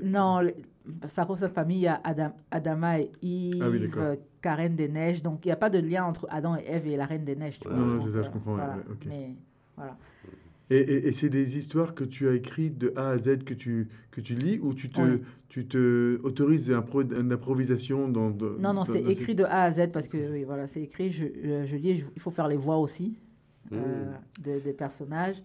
Non, 0.00 0.40
le- 0.40 0.54
Sacro-Sainte 1.06 1.52
Famille, 1.52 1.78
il 1.78 1.82
y 1.82 1.86
a 1.88 2.00
Adam, 2.04 2.32
Adama 2.50 3.00
et 3.00 3.10
Yves, 3.22 3.62
Ah 3.62 3.68
oui, 3.70 3.88
euh, 3.96 4.16
Karen 4.40 4.76
des 4.76 4.88
Neiges, 4.88 5.22
donc 5.22 5.44
il 5.44 5.48
n'y 5.48 5.52
a 5.52 5.56
pas 5.56 5.70
de 5.70 5.78
lien 5.78 6.04
entre 6.04 6.26
Adam 6.30 6.56
et 6.56 6.64
Ève 6.66 6.86
et 6.86 6.96
la 6.96 7.06
Reine 7.06 7.24
des 7.24 7.34
Neiges. 7.36 7.58
tu 7.60 7.66
Ouais. 7.68 7.74
vois. 7.74 7.82
Non, 7.84 7.94
non, 7.94 8.00
c'est 8.00 8.10
ça, 8.12 8.22
je 8.22 8.28
euh, 8.28 8.32
comprends, 8.32 8.52
ouais, 8.54 8.58
voilà. 8.64 8.76
ouais, 8.76 8.82
ok. 8.92 9.06
Mais 9.06 9.34
voilà. 9.76 9.96
Et, 10.68 10.78
et- 10.78 11.08
et 11.08 11.12
c'est 11.12 11.28
des 11.28 11.56
histoires 11.58 11.94
que 11.94 12.02
tu 12.04 12.28
as 12.28 12.32
écrites 12.34 12.76
de 12.78 12.92
A 12.96 13.10
à 13.10 13.18
Z 13.18 13.44
que 13.44 13.54
tu, 13.54 13.88
que 14.10 14.20
tu 14.20 14.34
lis 14.34 14.58
ou 14.60 14.74
tu 14.74 14.88
te, 14.90 15.00
Oui. 15.00 15.22
tu 15.48 15.66
te 15.66 16.20
autorises 16.24 16.72
un 16.72 16.82
pro- 16.82 17.02
une 17.02 17.32
improvisation 17.32 18.08
dans... 18.08 18.30
dans- 18.30 18.58
Non, 18.58 18.72
non, 18.74 18.84
c'est 18.84 19.02
écrit 19.02 19.34
de 19.36 19.44
A 19.44 19.62
à 19.62 19.70
Z 19.70 19.90
parce 19.92 20.08
que 20.08 20.32
oui, 20.32 20.42
voilà, 20.44 20.66
c'est 20.66 20.82
écrit, 20.82 21.10
je, 21.10 21.24
euh, 21.24 21.64
je 21.66 21.76
lis, 21.76 21.98
je- 21.98 22.04
il 22.14 22.20
faut 22.20 22.30
faire 22.32 22.48
les 22.48 22.56
voix 22.56 22.78
aussi. 22.78 23.18
euh, 23.72 24.12
de- 24.44 24.60
des 24.60 24.72
personnages. 24.72 25.42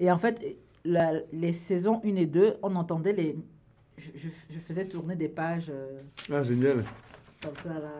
Et 0.00 0.10
en 0.10 0.16
fait, 0.16 0.44
la- 0.86 1.20
les 1.32 1.52
saisons 1.52 2.00
1 2.04 2.14
et 2.16 2.26
2, 2.26 2.56
on 2.62 2.74
entendait 2.76 3.12
les. 3.12 3.36
Je, 3.98 4.10
je- 4.14 4.28
je 4.54 4.58
faisais 4.60 4.86
tourner 4.86 5.16
des 5.16 5.28
pages 5.28 5.70
euh, 5.70 6.02
Ah, 6.30 6.42
génial. 6.42 6.84
comme 7.42 7.54
ça, 7.62 7.74
là, 7.78 7.90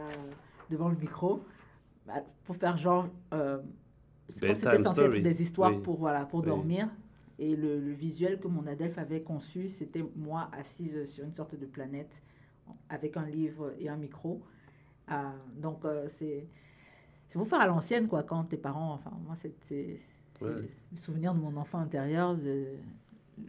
devant 0.71 0.89
le 0.89 0.97
micro, 0.97 1.43
bah, 2.07 2.23
pour 2.45 2.57
faire 2.57 2.77
genre. 2.77 3.09
Euh, 3.33 3.59
c'était 4.29 4.57
censé 4.57 4.79
story. 4.79 5.19
être 5.19 5.23
des 5.23 5.43
histoires 5.43 5.71
Oui. 5.75 5.83
pour, 5.83 5.97
voilà, 5.99 6.25
pour 6.27 6.41
Oui. 6.41 6.47
dormir. 6.47 6.89
Et 7.39 7.55
le, 7.55 7.79
le 7.79 7.93
visuel 7.93 8.41
que 8.41 8.49
mon 8.49 8.67
adelphe 8.67 8.99
avait 8.99 9.21
conçu, 9.23 9.69
c'était 9.69 10.05
moi 10.17 10.49
assise 10.53 11.05
sur 11.05 11.25
une 11.25 11.35
sorte 11.35 11.55
de 11.55 11.67
planète 11.67 12.23
avec 12.89 13.17
un 13.17 13.27
livre 13.27 13.73
et 13.79 13.89
un 13.89 13.97
micro. 13.97 14.43
Ah, 15.07 15.33
donc, 15.57 15.85
euh, 15.85 16.07
c'est 16.09 16.47
c'est 17.29 17.39
pour 17.39 17.47
faire 17.49 17.61
à 17.61 17.67
l'ancienne, 17.67 18.07
quoi, 18.09 18.23
quand 18.23 18.45
tes 18.45 18.57
parents. 18.57 18.93
Enfin, 18.95 19.13
moi, 19.25 19.35
c'est 19.35 19.55
c'est- 20.39 20.45
c'est 20.45 20.51
Ouais. 20.51 20.69
le 20.93 20.97
souvenir 20.97 21.35
de 21.35 21.41
mon 21.41 21.57
enfant 21.57 21.79
intérieur, 21.79 22.37
de- 22.37 22.67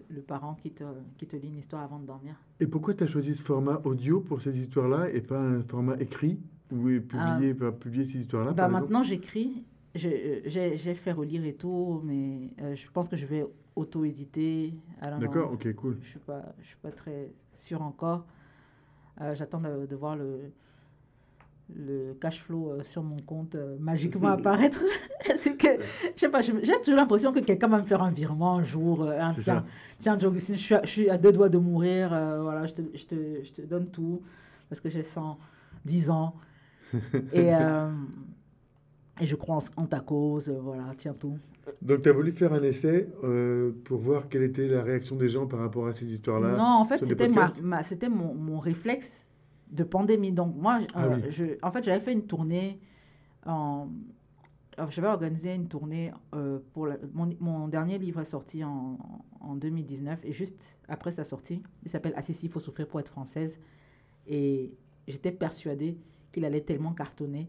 le 0.09 0.21
parent 0.21 0.55
qui 0.55 0.71
te, 0.71 0.83
qui 1.17 1.25
te 1.27 1.35
lit 1.35 1.47
une 1.47 1.57
histoire 1.59 1.83
avant 1.83 1.99
de 1.99 2.05
dormir. 2.05 2.35
Et 2.59 2.67
pourquoi 2.67 2.93
tu 2.93 3.03
as 3.03 3.07
choisi 3.07 3.35
ce 3.35 3.41
format 3.41 3.79
audio 3.85 4.19
pour 4.19 4.41
ces 4.41 4.57
histoires-là 4.59 5.09
et 5.11 5.21
pas 5.21 5.39
un 5.39 5.61
format 5.63 5.95
écrit 5.99 6.39
ou 6.71 6.75
publié, 6.99 7.53
pas 7.53 7.71
publier 7.71 8.05
ces 8.05 8.19
histoires-là 8.19 8.51
Bah, 8.51 8.67
maintenant, 8.67 9.03
j'écris. 9.03 9.63
Euh, 10.03 10.41
J'ai 10.45 10.93
fait 10.95 11.11
relire 11.13 11.43
et 11.45 11.53
tout, 11.53 12.01
mais 12.03 12.51
euh, 12.61 12.75
je 12.75 12.87
pense 12.91 13.07
que 13.07 13.15
je 13.15 13.25
vais 13.25 13.45
auto-éditer. 13.75 14.73
D'accord, 15.01 15.53
ok, 15.53 15.73
cool. 15.75 15.93
Je 15.93 15.97
ne 15.99 16.03
suis, 16.11 16.19
pas- 16.19 16.53
je 16.61 16.67
suis 16.67 16.77
pas 16.77 16.91
très 16.91 17.31
sûre 17.53 17.81
encore. 17.81 18.25
Euh, 19.21 19.33
J'attends 19.35 19.61
de, 19.61 19.85
de 19.85 19.95
voir 19.95 20.15
le, 20.15 20.51
le 21.75 22.13
cash 22.19 22.41
flow 22.43 22.71
euh, 22.71 22.83
sur 22.83 23.03
mon 23.03 23.17
compte 23.17 23.55
euh, 23.55 23.75
magiquement 23.79 24.29
apparaître. 24.39 24.81
C'est 25.37 25.55
que, 25.57 25.67
je 26.15 26.19
sais 26.19 26.29
pas, 26.29 26.41
j'ai 26.41 26.53
toujours 26.79 26.95
l'impression 26.95 27.33
que 27.33 27.39
quelqu'un 27.39 27.67
va 27.67 27.79
me 27.79 27.83
faire 27.83 28.01
un 28.01 28.11
virement 28.11 28.55
un 28.57 28.63
jour. 28.63 29.03
euh, 29.03 29.19
tiens, 29.39 29.65
tiens, 29.99 30.17
Joe 30.19 30.29
Augustine, 30.31 30.55
je 30.55 30.61
suis, 30.61 30.75
à, 30.75 30.81
je 30.83 30.89
suis 30.89 31.09
à 31.09 31.17
deux 31.17 31.31
doigts 31.33 31.49
de 31.49 31.57
mourir. 31.57 32.13
euh, 32.13 32.41
voilà, 32.41 32.65
je 32.67 32.73
te, 32.73 32.81
je, 32.93 33.05
te, 33.05 33.15
je 33.43 33.51
te 33.51 33.61
donne 33.63 33.87
tout 33.87 34.21
parce 34.69 34.79
que 34.79 34.89
j'ai 34.89 35.03
110 35.03 36.09
ans. 36.09 36.35
et, 37.33 37.53
euh, 37.53 37.89
et 39.19 39.25
je 39.25 39.35
crois 39.35 39.57
en, 39.57 39.83
en 39.83 39.85
ta 39.85 39.99
cause. 39.99 40.47
euh, 40.49 40.57
voilà, 40.61 40.85
tiens 40.97 41.13
tout. 41.13 41.37
Donc 41.81 42.01
tu 42.01 42.07
as 42.07 42.13
voulu 42.13 42.31
faire 42.31 42.53
un 42.53 42.63
essai 42.63 43.09
euh, 43.25 43.71
pour 43.83 43.99
voir 43.99 44.29
quelle 44.29 44.43
était 44.43 44.69
la 44.69 44.81
réaction 44.83 45.17
des 45.17 45.27
gens 45.27 45.47
par 45.47 45.59
rapport 45.59 45.85
à 45.87 45.91
ces 45.91 46.05
histoires-là 46.13 46.55
Non, 46.55 46.63
en 46.63 46.85
fait, 46.85 47.03
c'était 47.03 47.27
ma, 47.27 47.51
ma- 47.61 47.81
mon, 48.09 48.33
mon 48.33 48.59
réflexe 48.59 49.26
de 49.71 49.83
pandémie. 49.83 50.31
Donc, 50.31 50.55
moi, 50.55 50.79
Ah 50.93 51.05
euh, 51.05 51.15
oui. 51.15 51.31
je, 51.31 51.43
en 51.61 51.71
fait, 51.71 51.83
j'avais 51.83 51.99
fait 51.99 52.13
une 52.13 52.25
tournée. 52.25 52.79
En, 53.45 53.87
alors, 54.77 54.91
j'avais 54.91 55.07
organisé 55.07 55.53
une 55.55 55.67
tournée 55.67 56.11
euh, 56.35 56.59
pour 56.73 56.85
la- 56.87 56.97
mon, 57.13 57.29
mon 57.39 57.67
dernier 57.67 57.97
livre 57.97 58.21
est 58.21 58.25
sorti 58.25 58.63
en, 58.63 58.97
en 59.39 59.55
2019 59.55 60.19
et 60.23 60.33
juste 60.33 60.77
après 60.87 61.11
sa 61.11 61.23
sortie, 61.23 61.63
il 61.83 61.89
s'appelle 61.89 62.13
Assisi, 62.15 62.45
il 62.45 62.51
faut 62.51 62.59
souffrir 62.59 62.87
pour 62.87 62.99
être 62.99 63.09
française. 63.09 63.59
Et 64.27 64.73
j'étais 65.07 65.31
persuadée 65.31 65.97
qu'il 66.31 66.45
allait 66.45 66.61
tellement 66.61 66.91
cartonner 66.93 67.47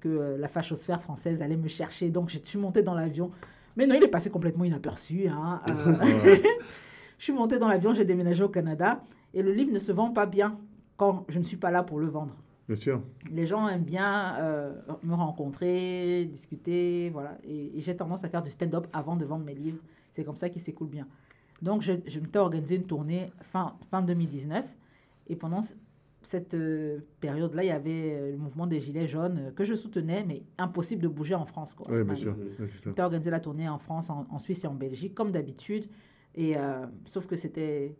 que 0.00 0.08
euh, 0.08 0.36
la 0.38 0.46
fachosphère 0.48 1.02
française 1.02 1.42
allait 1.42 1.56
me 1.56 1.68
chercher. 1.68 2.10
Donc, 2.10 2.28
je 2.30 2.38
suis 2.38 2.58
montée 2.58 2.82
dans 2.82 2.94
l'avion. 2.94 3.30
Mais 3.76 3.86
non, 3.86 3.94
il 3.96 4.02
est 4.04 4.08
passé 4.08 4.30
complètement 4.30 4.64
inaperçu. 4.64 5.26
Hein. 5.26 5.60
Euh, 5.70 5.94
je 7.18 7.24
suis 7.24 7.32
montée 7.32 7.58
dans 7.58 7.68
l'avion, 7.68 7.92
j'ai 7.94 8.04
déménagé 8.04 8.42
au 8.44 8.48
Canada 8.48 9.04
et 9.34 9.42
le 9.42 9.52
livre 9.52 9.72
ne 9.72 9.78
se 9.80 9.90
vend 9.90 10.10
pas 10.12 10.26
bien 10.26 10.58
quand 10.98 11.24
je 11.30 11.38
ne 11.38 11.44
suis 11.44 11.56
pas 11.56 11.70
là 11.70 11.82
pour 11.82 11.98
le 11.98 12.08
vendre. 12.08 12.36
Bien 12.66 12.76
sûr. 12.76 13.02
Les 13.30 13.46
gens 13.46 13.66
aiment 13.66 13.84
bien 13.84 14.36
euh, 14.40 14.74
me 15.02 15.14
rencontrer, 15.14 16.26
discuter, 16.26 17.08
voilà. 17.10 17.38
Et, 17.44 17.78
et 17.78 17.80
j'ai 17.80 17.96
tendance 17.96 18.24
à 18.24 18.28
faire 18.28 18.42
du 18.42 18.50
stand-up 18.50 18.86
avant 18.92 19.16
de 19.16 19.24
vendre 19.24 19.46
mes 19.46 19.54
livres. 19.54 19.80
C'est 20.12 20.24
comme 20.24 20.36
ça 20.36 20.50
qu'il 20.50 20.60
s'écoule 20.60 20.88
bien. 20.88 21.06
Donc, 21.62 21.80
je, 21.80 21.94
je 22.06 22.20
m'étais 22.20 22.38
organisé 22.38 22.76
une 22.76 22.84
tournée 22.84 23.32
fin, 23.40 23.74
fin 23.90 24.02
2019. 24.02 24.66
Et 25.28 25.36
pendant 25.36 25.62
cette 26.22 26.54
euh, 26.54 26.98
période-là, 27.20 27.64
il 27.64 27.68
y 27.68 27.70
avait 27.70 28.12
euh, 28.14 28.30
le 28.32 28.36
mouvement 28.36 28.66
des 28.66 28.80
Gilets 28.80 29.06
jaunes 29.06 29.38
euh, 29.38 29.50
que 29.50 29.64
je 29.64 29.74
soutenais, 29.74 30.24
mais 30.24 30.42
impossible 30.58 31.02
de 31.02 31.08
bouger 31.08 31.34
en 31.34 31.46
France. 31.46 31.74
Quoi. 31.74 31.86
Oui, 31.90 32.04
bien 32.04 32.16
sûr. 32.16 32.36
C'est 32.58 32.68
ça. 32.68 32.90
J'ai 32.94 33.02
organisé 33.02 33.30
la 33.30 33.40
tournée 33.40 33.68
en 33.68 33.78
France, 33.78 34.10
en, 34.10 34.26
en 34.28 34.38
Suisse 34.38 34.64
et 34.64 34.66
en 34.66 34.74
Belgique, 34.74 35.14
comme 35.14 35.30
d'habitude. 35.30 35.86
Et 36.34 36.56
euh, 36.56 36.86
sauf 37.04 37.26
que 37.26 37.36
c'était, 37.36 37.96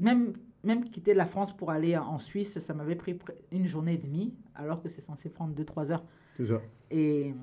même 0.00 0.34
même 0.64 0.84
quitter 0.84 1.14
la 1.14 1.24
France 1.26 1.56
pour 1.56 1.70
aller 1.70 1.96
en 1.96 2.18
Suisse, 2.18 2.58
ça 2.58 2.74
m'avait 2.74 2.96
pris 2.96 3.18
une 3.52 3.66
journée 3.66 3.94
et 3.94 3.98
demie, 3.98 4.34
alors 4.54 4.82
que 4.82 4.88
c'est 4.88 5.00
censé 5.02 5.28
prendre 5.28 5.54
2-3 5.54 5.90
heures. 5.92 6.04
C'est 6.36 6.44
ça. 6.46 6.60
Et 6.90 7.34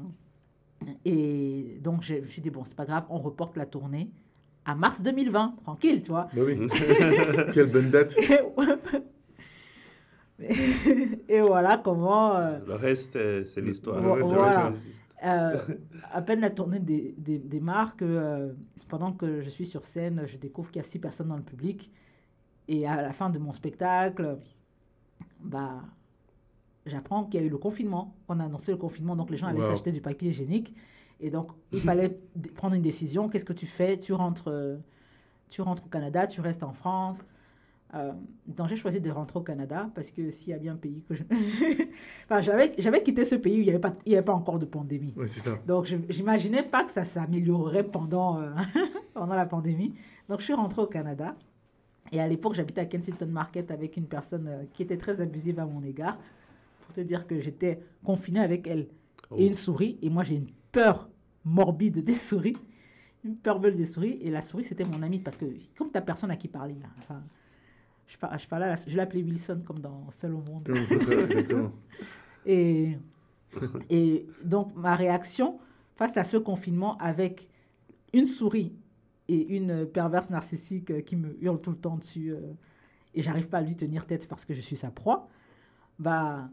et 1.05 1.79
donc 1.81 2.03
je 2.03 2.15
me 2.15 2.25
suis 2.27 2.41
dit 2.41 2.49
bon, 2.49 2.63
c'est 2.65 2.75
pas 2.75 2.85
grave, 2.85 3.05
on 3.09 3.17
reporte 3.17 3.55
la 3.57 3.65
tournée 3.65 4.11
à 4.65 4.75
mars 4.75 5.01
2020, 5.01 5.55
tranquille, 5.63 6.01
tu 6.01 6.09
vois. 6.09 6.27
Bah 6.33 6.41
oui. 6.45 6.67
Quelle 7.53 7.71
bonne 7.71 7.89
date. 7.91 8.15
et 10.39 11.41
voilà 11.41 11.77
comment. 11.77 12.35
euh, 12.35 12.59
Le 12.67 12.73
reste, 12.75 13.13
c'est 13.45 13.61
l'histoire. 13.61 14.01
Le 14.01 14.11
reste, 14.11 14.27
c'est 14.29 14.35
Voilà. 14.35 14.69
l'histoire. 14.69 15.01
Euh, 15.23 15.57
à 16.11 16.21
peine 16.21 16.41
la 16.41 16.49
tournée 16.49 16.79
dé- 16.79 17.15
dé- 17.17 17.39
démarre 17.39 17.95
que 17.95 18.03
euh, 18.05 18.51
pendant 18.89 19.13
que 19.13 19.41
je 19.41 19.49
suis 19.49 19.65
sur 19.65 19.85
scène, 19.85 20.23
je 20.27 20.37
découvre 20.37 20.69
qu'il 20.71 20.81
y 20.81 20.85
a 20.85 20.87
six 20.87 20.99
personnes 20.99 21.29
dans 21.29 21.37
le 21.37 21.41
public. 21.43 21.91
Et 22.67 22.87
à 22.87 23.01
la 23.01 23.13
fin 23.13 23.29
de 23.29 23.37
mon 23.39 23.53
spectacle, 23.53 24.37
bah, 25.39 25.81
j'apprends 26.85 27.25
qu'il 27.25 27.39
y 27.39 27.43
a 27.43 27.45
eu 27.45 27.49
le 27.49 27.57
confinement. 27.57 28.15
On 28.27 28.39
a 28.39 28.45
annoncé 28.45 28.71
le 28.71 28.77
confinement, 28.77 29.15
donc 29.15 29.29
les 29.29 29.37
gens 29.37 29.47
allaient 29.47 29.59
Wow. 29.61 29.67
s'acheter 29.69 29.91
du 29.91 30.01
papier 30.01 30.29
hygiénique. 30.29 30.75
Et 31.19 31.29
donc, 31.29 31.47
il 31.71 31.79
fallait 31.79 32.19
prendre 32.55 32.75
une 32.75 32.81
décision. 32.81 33.29
Qu'est-ce 33.29 33.45
que 33.45 33.53
tu 33.53 33.65
fais? 33.67 33.97
Tu 33.97 34.11
rentres, 34.13 34.49
euh, 34.49 34.77
tu 35.49 35.61
rentres 35.61 35.85
au 35.85 35.89
Canada, 35.89 36.27
tu 36.27 36.41
restes 36.41 36.63
en 36.63 36.73
France. 36.73 37.23
Euh, 37.93 38.11
donc, 38.47 38.67
j'ai 38.67 38.75
choisi 38.75 38.99
de 38.99 39.09
rentrer 39.09 39.39
au 39.39 39.43
Canada 39.43 39.89
parce 39.95 40.11
que 40.11 40.29
s'il 40.29 40.49
y 40.49 40.53
a 40.53 40.57
bien 40.57 40.73
un 40.73 40.77
pays 40.77 41.03
que 41.07 41.15
je... 41.15 41.23
enfin, 42.25 42.41
j'avais, 42.41 42.73
j'avais 42.77 43.01
quitté 43.01 43.23
ce 43.23 43.35
pays 43.35 43.57
où 43.57 43.61
il 43.61 43.63
n'y 43.65 43.69
avait, 43.69 43.79
pas- 43.79 43.93
il 44.05 44.11
y 44.11 44.15
avait 44.15 44.25
pas 44.25 44.33
encore 44.33 44.59
de 44.59 44.65
pandémie. 44.65 45.13
Ouais, 45.15 45.27
c'est 45.27 45.39
ça. 45.39 45.55
Donc, 45.65 45.85
je 45.85 45.95
n'imaginais 45.95 46.63
pas 46.63 46.83
que 46.83 46.91
ça 46.91 47.05
s'améliorerait 47.05 47.83
pendant, 47.85 48.41
euh, 48.41 48.49
pendant 49.13 49.35
la 49.35 49.45
pandémie. 49.45 49.93
Donc, 50.27 50.39
je 50.39 50.45
suis 50.45 50.53
rentrée 50.53 50.81
au 50.81 50.87
Canada. 50.87 51.35
Et 52.11 52.19
à 52.19 52.27
l'époque, 52.27 52.53
j'habitais 52.55 52.81
à 52.81 52.85
Kensington 52.85 53.27
Market 53.27 53.71
avec 53.71 53.97
une 53.97 54.05
personne 54.07 54.47
euh, 54.47 54.63
qui 54.73 54.83
était 54.83 54.97
très 54.97 55.21
abusive 55.21 55.59
à 55.59 55.65
mon 55.65 55.81
égard. 55.83 56.17
Pour 56.85 56.93
te 56.93 57.01
dire 57.01 57.25
que 57.27 57.39
j'étais 57.39 57.79
confinée 58.03 58.41
avec 58.41 58.67
elle 58.67 58.87
Oh. 59.31 59.35
et 59.39 59.47
une 59.47 59.55
souris. 59.55 59.97
Et 60.03 60.09
moi, 60.11 60.21
j'ai 60.21 60.35
une 60.35 60.51
peur 60.71 61.09
morbide 61.43 62.03
des 62.03 62.13
souris. 62.13 62.55
Une 63.23 63.35
peur 63.35 63.59
bulle 63.59 63.75
des 63.75 63.87
souris. 63.87 64.19
Et 64.21 64.29
la 64.29 64.43
souris, 64.43 64.63
c'était 64.65 64.85
mon 64.85 65.01
amie. 65.01 65.17
Parce 65.17 65.35
que, 65.35 65.45
comme 65.75 65.89
ta 65.89 65.99
personne 66.01 66.29
à 66.29 66.35
qui 66.35 66.47
parler, 66.47 66.75
là, 66.79 66.87
enfin, 66.99 67.23
je, 68.05 68.17
par- 68.19 68.37
je, 68.37 68.47
parlais 68.47 68.71
je 68.85 68.95
l'appelais 68.95 69.23
Wilson 69.23 69.61
comme 69.65 69.79
dans 69.79 70.11
Seul 70.11 70.35
au 70.35 70.41
monde. 70.41 70.69
Et, 72.45 72.97
et 73.89 74.27
donc, 74.43 74.75
ma 74.75 74.95
réaction 74.95 75.57
face 75.95 76.15
à 76.17 76.23
ce 76.23 76.37
confinement 76.37 76.95
avec 76.99 77.49
une 78.13 78.25
souris 78.25 78.73
et 79.27 79.55
une 79.55 79.85
perverse 79.85 80.29
narcissique 80.29 80.91
euh, 80.91 81.01
qui 81.01 81.15
me 81.15 81.35
hurle 81.43 81.59
tout 81.61 81.71
le 81.71 81.77
temps 81.77 81.97
dessus 81.97 82.31
euh, 82.33 82.39
et 83.13 83.21
j'arrive 83.21 83.47
pas 83.49 83.59
à 83.59 83.61
lui 83.61 83.75
tenir 83.75 84.05
tête 84.05 84.27
parce 84.27 84.45
que 84.45 84.53
je 84.53 84.61
suis 84.61 84.75
sa 84.75 84.91
proie, 84.91 85.27
bah, 85.99 86.49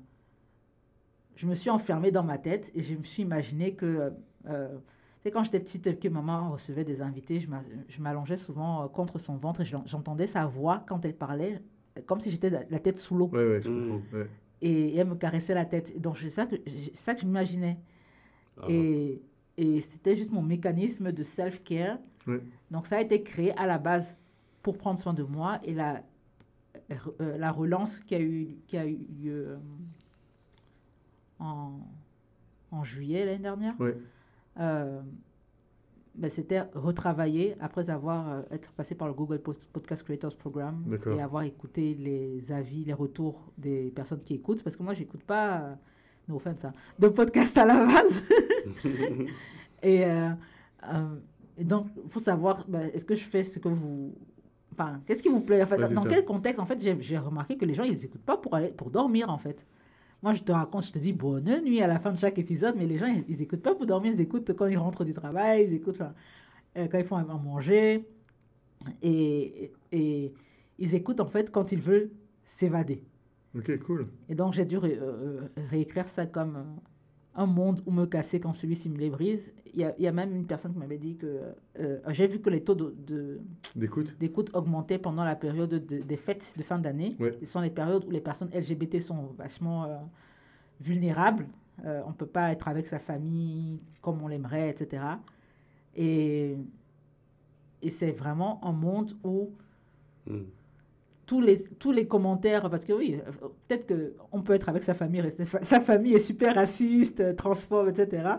je 1.37 1.47
me 1.47 1.55
suis 1.55 1.71
enfermée 1.71 2.11
dans 2.11 2.23
ma 2.23 2.39
tête 2.39 2.71
et 2.75 2.83
je 2.83 2.95
me 2.95 3.03
suis 3.03 3.23
imaginé 3.23 3.75
que, 3.75 4.13
euh, 4.47 4.69
tu 4.69 5.23
sais, 5.25 5.31
quand 5.31 5.43
j'étais 5.43 5.61
petite 5.61 5.87
et 5.87 5.97
que 5.97 6.09
maman 6.09 6.51
recevait 6.53 6.85
des 6.85 7.03
invités, 7.03 7.41
je 7.41 7.49
m'a- 7.49 7.63
je 7.89 8.01
m'allongeais 8.01 8.37
souvent 8.37 8.85
euh, 8.85 8.89
contre 8.89 9.19
son 9.19 9.37
ventre 9.37 9.63
et 9.63 9.65
j'en- 9.65 9.85
j'entendais 9.87 10.27
sa 10.27 10.47
voix 10.47 10.85
quand 10.87 11.05
elle 11.05 11.17
parlait, 11.17 11.61
comme 12.07 12.21
si 12.21 12.31
j'étais 12.31 12.51
la 12.51 12.79
tête 12.79 12.97
sous 12.99 13.15
l'eau 13.17 13.29
Ouais, 13.29 13.45
ouais, 13.47 13.61
je 13.63 13.69
Mm. 13.69 14.03
Ouais. 14.13 14.27
et 14.63 14.97
elle 14.97 15.09
me 15.09 15.15
caressait 15.17 15.55
la 15.55 15.65
tête. 15.65 16.01
Donc, 16.01 16.19
c'est 16.19 16.31
ça 16.31 16.47
que, 16.47 16.57
c'est 16.67 16.95
ça 16.97 17.15
que 17.15 17.21
j'imaginais. 17.21 17.79
Ah. 18.61 18.67
Et, 18.69 19.21
et 19.57 19.81
c'était 19.81 20.17
juste 20.17 20.31
mon 20.33 20.43
mécanisme 20.43 21.13
de 21.13 21.23
self-care. 21.23 21.99
Donc, 22.71 22.87
ça 22.87 22.97
a 22.97 23.01
été 23.01 23.23
créé 23.23 23.53
à 23.59 23.67
la 23.67 23.79
base 23.79 24.17
pour 24.63 24.79
prendre 24.79 24.99
soin 24.99 25.13
de 25.15 25.23
moi. 25.25 25.59
Et 25.65 25.75
la, 25.75 26.03
euh, 27.21 27.37
la 27.37 27.51
relance 27.53 28.01
qui 28.01 28.15
a 28.15 28.21
eu, 28.21 28.57
qui 28.67 28.77
a 28.79 28.87
eu 28.87 28.97
lieu 29.21 29.49
euh, 29.49 29.57
en, 31.39 31.73
en 32.71 32.85
juillet 32.85 33.25
l'année 33.27 33.39
dernière, 33.43 33.75
Ouais. 33.81 33.97
euh, 34.61 35.01
ben, 36.15 36.29
c'était 36.31 36.61
retravailler 36.75 37.57
après 37.61 37.89
avoir 37.89 38.43
être 38.51 38.71
passé 38.73 38.95
par 38.95 39.09
le 39.09 39.15
Google 39.15 39.39
Podcast 39.41 40.03
Creators 40.03 40.37
Program 40.37 40.85
et 41.17 41.21
avoir 41.23 41.43
écouté 41.43 41.95
les 41.95 42.53
avis, 42.53 42.85
les 42.85 42.93
retours 42.93 43.51
des 43.57 43.91
personnes 43.91 44.21
qui 44.21 44.35
écoutent, 44.35 44.63
parce 44.63 44.77
que 44.77 44.83
moi, 44.83 44.93
j'écoute 44.93 45.23
pas, 45.25 45.79
no 46.29 46.37
offense, 46.37 46.65
hein, 46.65 46.73
de 46.99 47.09
podcast 47.09 47.57
à 47.59 47.67
la 47.67 47.85
base. 47.85 48.23
et, 49.83 50.05
euh, 50.05 50.31
euh, 50.85 51.17
et 51.59 51.65
donc, 51.65 51.87
il 52.05 52.11
faut 52.11 52.21
savoir, 52.21 52.65
ben, 52.69 52.91
est-ce 52.95 53.05
que 53.05 53.15
je 53.15 53.25
fais 53.25 53.43
ce 53.43 53.59
que 53.59 53.69
vous... 53.69 54.15
Enfin, 54.73 55.01
qu'est-ce 55.07 55.23
qui 55.23 55.29
vous 55.29 55.41
plaît 55.41 55.63
en 55.63 55.67
fait, 55.67 55.77
Ouais, 55.77 55.87
c'est 55.89 55.95
Dans 55.95 56.03
ça. 56.03 56.09
quel 56.09 56.25
contexte 56.25 56.59
En 56.61 56.65
fait, 56.67 56.81
j'ai 57.01 57.19
remarqué 57.19 57.57
que 57.57 57.65
les 57.65 57.75
gens, 57.75 57.85
ils 57.85 57.99
n'écoutent 58.01 58.25
pas 58.25 58.37
pour, 58.37 58.55
aller, 58.55 58.69
pour 58.69 58.91
dormir, 58.91 59.29
en 59.31 59.39
fait? 59.39 59.67
moi, 60.23 60.35
je 60.35 60.43
te 60.43 60.53
raconte, 60.53 60.87
je 60.87 60.93
te 60.93 60.99
dis 61.01 61.13
bonne 61.13 61.63
nuit 61.65 61.83
à 61.83 61.89
la 61.89 61.99
fin 61.99 62.13
de 62.13 62.17
chaque 62.17 62.39
épisode, 62.39 62.77
mais 62.79 62.87
les 62.87 62.97
gens, 62.97 63.07
ils, 63.07 63.25
ils 63.29 63.43
écoutent 63.43 63.63
pas 63.63 63.75
pour 63.75 63.87
dormir, 63.87 64.13
ils 64.15 64.21
écoutent 64.21 64.53
quand 64.55 64.67
ils 64.67 64.79
rentrent 64.79 65.05
du 65.05 65.13
travail, 65.13 65.65
ils 65.65 65.75
écoutent 65.75 66.01
euh, 66.01 66.87
quand 66.89 66.99
ils 66.99 67.05
font 67.05 67.17
à 67.17 67.25
manger. 67.25 68.07
Et, 69.03 69.73
et 69.91 70.33
ils 70.79 70.95
écoutent, 70.95 71.21
en 71.21 71.27
fait, 71.27 71.51
quand 71.51 71.73
ils 71.73 71.81
veulent 71.81 72.11
s'évader. 72.47 73.03
Ok, 73.57 73.79
cool. 73.81 74.07
Et 74.29 74.35
donc, 74.35 74.55
j'ai 74.55 74.65
dû 74.65 74.79
ré- 74.79 74.99
euh, 75.01 75.49
réécrire 75.71 76.09
ça 76.09 76.25
comme 76.27 76.57
euh, 76.57 76.63
un 77.35 77.47
monde 77.47 77.83
où 77.87 77.91
me 77.91 78.07
casser 78.07 78.41
quand 78.41 78.53
celui-ci 78.53 78.89
me 78.91 78.99
les 78.99 79.11
brise. 79.11 79.53
Il 79.75 79.81
y 79.99 80.03
y 80.03 80.07
a 80.07 80.13
même 80.13 80.35
une 80.35 80.47
personne 80.47 80.73
qui 80.73 80.79
m'avait 80.79 80.99
dit 80.99 81.17
que 81.17 81.41
euh, 81.79 81.99
j'ai 82.09 82.27
vu 82.27 82.41
que 82.41 82.51
les 82.51 82.63
taux 82.63 82.75
de- 82.75 82.95
de, 83.07 83.41
D'écoute 83.75 84.17
d'écoute 84.19 84.51
augmentaient 84.55 84.99
pendant 84.99 85.25
la 85.25 85.35
période 85.37 85.71
de- 85.71 86.01
des 86.03 86.17
fêtes 86.17 86.53
de 86.59 86.63
fin 86.63 86.79
d'année. 86.79 87.17
Ouais. 87.21 87.37
Ce 87.41 87.47
sont 87.47 87.61
les 87.61 87.71
périodes 87.71 88.05
où 88.07 88.11
les 88.11 88.21
personnes 88.21 88.51
LGBT 88.53 89.01
sont 89.01 89.33
vachement 89.39 89.85
euh, 89.85 89.97
vulnérables. 90.81 91.47
Euh, 91.87 92.03
on 92.07 92.11
ne 92.11 92.15
peut 92.15 92.27
pas 92.27 92.53
être 92.53 92.69
avec 92.69 92.87
sa 92.87 92.99
famille 92.99 93.81
comme 94.03 94.21
on 94.23 94.29
l'aimerait, 94.29 94.69
etc. 94.69 95.03
Et, 95.97 96.57
et 97.83 97.91
c'est 97.91 98.13
vraiment 98.13 98.63
un 98.65 98.73
monde 98.73 99.13
où 99.25 99.51
Hmm. 100.27 100.43
Tous 101.33 101.41
les, 101.41 101.63
tous 101.79 101.93
les 101.93 102.07
commentaires, 102.07 102.69
parce 102.69 102.85
que 102.85 102.93
oui, 102.93 103.17
peut-être 103.67 103.87
qu'on 104.31 104.43
peut 104.43 104.53
être 104.53 104.69
avec 104.69 104.83
sa 104.83 104.93
famille, 104.93 105.23
sa 105.63 105.81
famille 105.81 106.13
est 106.15 106.19
super 106.19 106.55
raciste, 106.57 107.21
euh, 107.21 107.33
transphobe, 107.33 107.89
etc. 107.89 108.35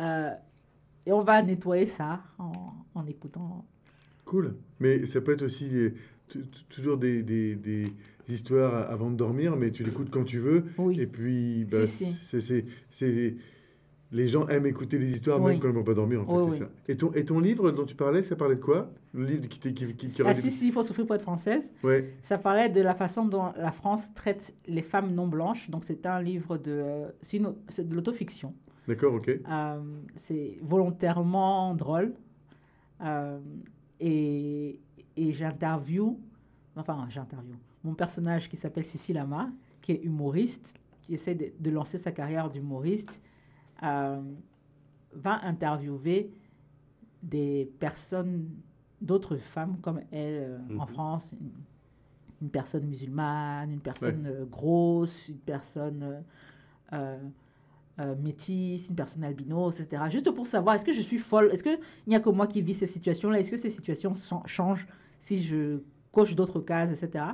Euh, 0.00 0.30
et 1.04 1.12
on 1.12 1.20
va 1.22 1.42
nettoyer 1.42 1.84
ça 1.84 2.22
en, 2.38 2.52
en 2.94 3.06
écoutant. 3.06 3.66
Cool. 4.24 4.56
Mais 4.80 5.04
ça 5.04 5.20
peut 5.20 5.34
être 5.34 5.42
aussi 5.42 5.68
des- 5.68 5.94
toujours 6.70 6.96
des, 6.96 7.22
des- 7.22 7.56
des 7.56 7.92
histoires 8.26 8.90
avant 8.90 9.10
de 9.10 9.16
dormir, 9.16 9.54
mais 9.54 9.70
tu 9.70 9.84
l'écoutes 9.84 10.08
quand 10.10 10.24
tu 10.24 10.38
veux. 10.38 10.64
Oui. 10.78 10.98
Et 10.98 11.06
puis, 11.06 11.66
bah, 11.70 11.84
Si, 11.86 12.06
c'est- 12.90 13.36
les 14.14 14.28
gens 14.28 14.46
aiment 14.48 14.66
écouter 14.66 14.98
des 14.98 15.10
histoires 15.10 15.40
même 15.40 15.58
quand 15.58 15.66
ils 15.68 15.72
ne 15.72 15.76
vont 15.78 15.82
pas 15.84 15.92
dormir. 15.94 16.22
En 16.22 16.24
fait, 16.26 16.32
Oui, 16.32 16.44
c'est 16.44 16.52
oui. 16.52 16.58
ça. 16.60 16.92
Et, 16.92 16.96
ton, 16.96 17.12
et 17.12 17.24
ton 17.24 17.40
livre 17.40 17.70
dont 17.72 17.84
tu 17.84 17.96
parlais, 17.96 18.22
ça 18.22 18.36
parlait 18.36 18.54
de 18.54 18.60
quoi? 18.60 18.90
Le 19.12 19.24
livre 19.24 19.48
qui, 19.48 19.58
qui, 19.58 19.74
qui, 19.74 19.96
qui 19.96 20.22
Ah 20.24 20.32
si, 20.34 20.50
si, 20.52 20.68
il 20.68 20.72
faut 20.72 20.84
souffrir 20.84 21.04
pour 21.04 21.16
être 21.16 21.22
française. 21.22 21.68
Ouais. 21.82 22.14
Ça 22.22 22.38
parlait 22.38 22.68
de 22.68 22.80
la 22.80 22.94
façon 22.94 23.24
dont 23.24 23.52
la 23.56 23.72
France 23.72 24.14
traite 24.14 24.54
les 24.68 24.82
femmes 24.82 25.12
non 25.12 25.26
blanches. 25.26 25.68
Donc 25.68 25.84
c'est 25.84 26.06
un 26.06 26.22
livre 26.22 26.56
de, 26.58 26.70
euh, 26.70 27.08
c'est 27.68 27.88
de 27.88 27.94
l'autofiction. 27.94 28.54
D'accord, 28.86 29.14
ok. 29.14 29.28
Euh, 29.28 29.80
c'est 30.16 30.58
volontairement 30.62 31.74
drôle. 31.74 32.14
Euh, 33.02 33.38
et 34.00 34.80
et 35.16 35.32
j'interview, 35.32 36.18
enfin 36.76 37.06
j'interview, 37.08 37.54
mon 37.84 37.94
personnage 37.94 38.48
qui 38.48 38.56
s'appelle 38.56 38.84
Sissi 38.84 39.12
Lama, 39.12 39.50
qui 39.80 39.92
est 39.92 40.02
humoriste, 40.02 40.74
qui 41.02 41.14
essaie 41.14 41.34
de, 41.36 41.46
de 41.58 41.70
lancer 41.70 41.98
sa 41.98 42.10
carrière 42.10 42.50
d'humoriste, 42.50 43.20
euh, 43.82 44.20
va 45.12 45.44
interviewer 45.44 46.30
des 47.22 47.70
personnes, 47.80 48.48
d'autres 49.00 49.36
femmes 49.36 49.78
comme 49.80 50.00
elle 50.12 50.42
euh, 50.44 50.58
en 50.78 50.82
Mhm. 50.86 50.88
France, 50.88 51.32
une, 51.40 51.50
une 52.42 52.50
personne 52.50 52.84
musulmane, 52.86 53.70
une 53.72 53.80
personne 53.80 54.26
euh, 54.26 54.44
grosse, 54.44 55.28
une 55.28 55.38
personne 55.38 56.22
métisse, 58.22 58.88
une 58.90 58.96
personne 58.96 59.22
albino, 59.24 59.70
etc. 59.70 60.02
Juste 60.10 60.30
pour 60.30 60.46
savoir, 60.46 60.74
est-ce 60.74 60.84
que 60.84 60.92
je 60.92 61.00
suis 61.00 61.18
folle? 61.18 61.50
Est-ce 61.52 61.62
qu'il 61.62 61.78
n'y 62.08 62.16
a 62.16 62.20
que 62.20 62.28
moi 62.28 62.46
qui 62.46 62.60
vis 62.60 62.74
ces 62.74 62.86
situations-là? 62.86 63.38
Est-ce 63.38 63.50
que 63.52 63.56
ces 63.56 63.70
situations 63.70 64.14
chan- 64.16 64.42
changent 64.46 64.86
si 65.20 65.42
je 65.42 65.78
coche 66.12 66.34
d'autres 66.34 66.60
cases, 66.60 66.90
etc. 67.02 67.24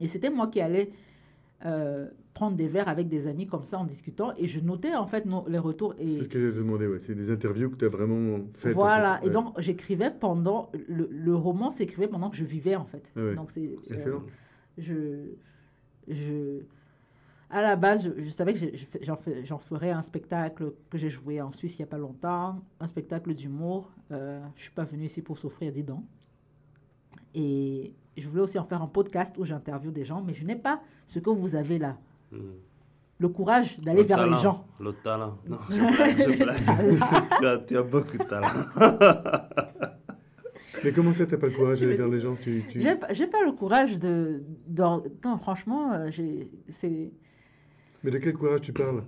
Et 0.00 0.08
c'était 0.08 0.30
moi 0.30 0.46
qui 0.48 0.60
allais 0.60 0.90
euh, 1.66 2.08
prendre 2.32 2.56
des 2.56 2.68
verres 2.68 2.88
avec 2.88 3.08
des 3.08 3.26
amis 3.26 3.46
comme 3.46 3.64
ça 3.64 3.78
en 3.78 3.84
discutant 3.84 4.32
et 4.36 4.46
je 4.46 4.60
notais 4.60 4.94
en 4.94 5.06
fait 5.06 5.26
nos- 5.26 5.46
les 5.48 5.58
retours. 5.58 5.94
C'est 5.98 6.04
Et 6.04 6.22
ce 6.22 6.28
que 6.28 6.50
j'ai 6.50 6.56
demandé, 6.56 6.86
ouais. 6.86 7.00
C'est 7.00 7.14
des 7.14 7.30
interviews 7.30 7.70
que 7.70 7.76
tu 7.76 7.84
as 7.84 7.88
vraiment 7.88 8.38
faites. 8.54 8.74
en 8.76 8.78
voilà, 8.80 9.20
et 9.24 9.30
donc 9.30 9.58
j'écrivais 9.60 10.10
pendant, 10.10 10.70
le, 10.88 11.08
le 11.10 11.34
roman 11.34 11.70
s'écrivait 11.70 12.08
pendant 12.08 12.30
que 12.30 12.36
je 12.36 12.44
vivais 12.44 12.76
en 12.76 12.84
fait. 12.86 13.12
Ah 13.16 13.20
ouais. 13.20 13.34
Donc 13.34 13.50
c'est 13.50 13.76
C'est 13.82 13.92
euh, 13.92 13.96
excellent. 13.96 14.22
je, 14.78 14.94
je, 16.08 16.60
à 17.50 17.60
la 17.62 17.76
base, 17.76 18.04
je, 18.04 18.22
je 18.24 18.30
savais 18.30 18.54
que 18.54 18.60
j'en 19.02 19.16
fais- 19.16 19.44
j'en 19.44 19.58
ferais 19.58 19.90
un 19.90 20.02
spectacle 20.02 20.72
que 20.88 20.96
j'ai 20.96 21.10
joué 21.10 21.40
en 21.42 21.50
Suisse 21.50 21.78
il 21.78 21.82
n'y 21.82 21.88
a 21.88 21.88
pas 21.90 21.98
longtemps, 21.98 22.60
un 22.78 22.86
spectacle 22.86 23.34
d'humour. 23.34 23.90
Euh, 24.12 24.40
je 24.56 24.62
suis 24.62 24.70
pas 24.72 24.84
venue 24.84 25.04
ici 25.06 25.20
pour 25.20 25.36
souffrir, 25.36 25.72
dis 25.72 25.82
donc. 25.82 26.04
Et 27.34 27.92
je 28.16 28.28
voulais 28.28 28.42
aussi 28.42 28.58
en 28.58 28.64
faire 28.64 28.82
un 28.82 28.86
podcast 28.86 29.34
où 29.38 29.44
j'interviewe 29.44 29.92
des 29.92 30.04
gens, 30.04 30.22
mais 30.22 30.34
je 30.34 30.44
n'ai 30.44 30.56
pas 30.56 30.80
ce 31.06 31.18
que 31.18 31.30
vous 31.30 31.54
avez 31.56 31.78
là, 31.78 31.96
Hmm. 32.32 32.38
le 33.18 33.28
courage 33.28 33.80
d'aller 33.80 34.02
Le 34.02 34.08
vers 34.08 34.18
talent, 34.18 34.36
les 34.36 34.42
gens. 34.42 34.66
Le 34.80 34.92
talent. 34.92 35.36
Non, 35.48 35.58
je 35.70 35.96
blague, 35.96 36.18
je 36.18 36.38
blague. 36.44 36.58
tu, 37.40 37.46
as, 37.46 37.58
tu 37.58 37.76
as 37.76 37.82
beaucoup 37.82 38.16
de 38.18 38.22
talent. 38.24 38.48
Mais 40.84 40.92
comment 40.92 41.12
ça, 41.12 41.26
tu 41.26 41.36
pas 41.36 41.46
le 41.48 41.52
courage 41.52 41.80
d'aller 41.80 41.96
vers 41.96 42.08
les 42.08 42.20
gens 42.20 42.36
tu, 42.40 42.62
tu- 42.70 42.80
J'ai 42.80 42.94
pas- 42.94 43.12
j'ai 43.12 43.26
pas 43.26 43.42
le 43.44 43.52
courage 43.52 43.98
de. 43.98 44.42
d'or- 44.66 45.02
Non, 45.24 45.36
franchement, 45.36 45.92
euh, 45.92 46.10
j'ai- 46.10 46.50
c'est. 46.68 47.12
Mais 48.04 48.10
de 48.10 48.18
quel 48.18 48.34
courage 48.34 48.60
tu 48.62 48.72
parles? 48.72 49.02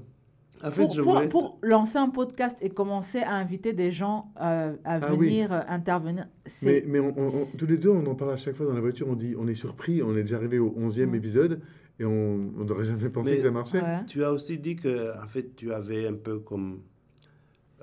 En 0.64 0.70
fait, 0.70 0.82
pour, 0.82 0.94
je 0.94 1.02
pour- 1.02 1.14
voulais. 1.14 1.28
pour 1.28 1.58
lancer 1.62 1.98
un 1.98 2.08
podcast 2.10 2.56
et 2.60 2.70
commencer 2.70 3.20
à 3.20 3.32
inviter 3.34 3.72
des 3.72 3.90
gens 3.90 4.32
euh, 4.40 4.74
à 4.84 4.94
Ah 4.94 4.98
venir 5.14 5.52
euh, 5.52 5.60
intervenir, 5.68 6.26
Mais, 6.44 6.50
c'est 6.50 6.84
mais 6.86 7.00
on- 7.00 7.12
on- 7.18 7.26
on- 7.28 7.56
tous 7.58 7.66
les 7.66 7.78
deux, 7.78 7.90
on 7.90 8.04
en 8.06 8.14
parle 8.14 8.32
à 8.32 8.36
chaque 8.36 8.54
fois 8.54 8.66
dans 8.66 8.72
la 8.74 8.80
voiture. 8.80 9.08
On 9.08 9.14
dit, 9.16 9.34
on 9.38 9.46
est 9.48 9.54
surpris, 9.54 10.02
on 10.02 10.16
est 10.16 10.22
déjà 10.22 10.36
arrivé 10.36 10.58
au 10.58 10.72
11e 10.76 11.10
Mm. 11.10 11.14
épisode 11.16 11.60
et 11.98 12.04
on 12.04 12.36
n'aurait 12.36 12.84
jamais 12.84 13.08
pensé 13.08 13.30
Mais- 13.32 13.36
que 13.38 13.42
ça 13.44 13.50
marchait. 13.50 13.80
Ouais. 13.82 14.04
Tu 14.06 14.24
as 14.24 14.32
aussi 14.32 14.58
dit 14.58 14.76
que, 14.76 15.12
en 15.22 15.26
fait, 15.28 15.56
tu 15.56 15.72
avais 15.72 16.06
un 16.06 16.14
peu 16.14 16.38
comme. 16.38 16.80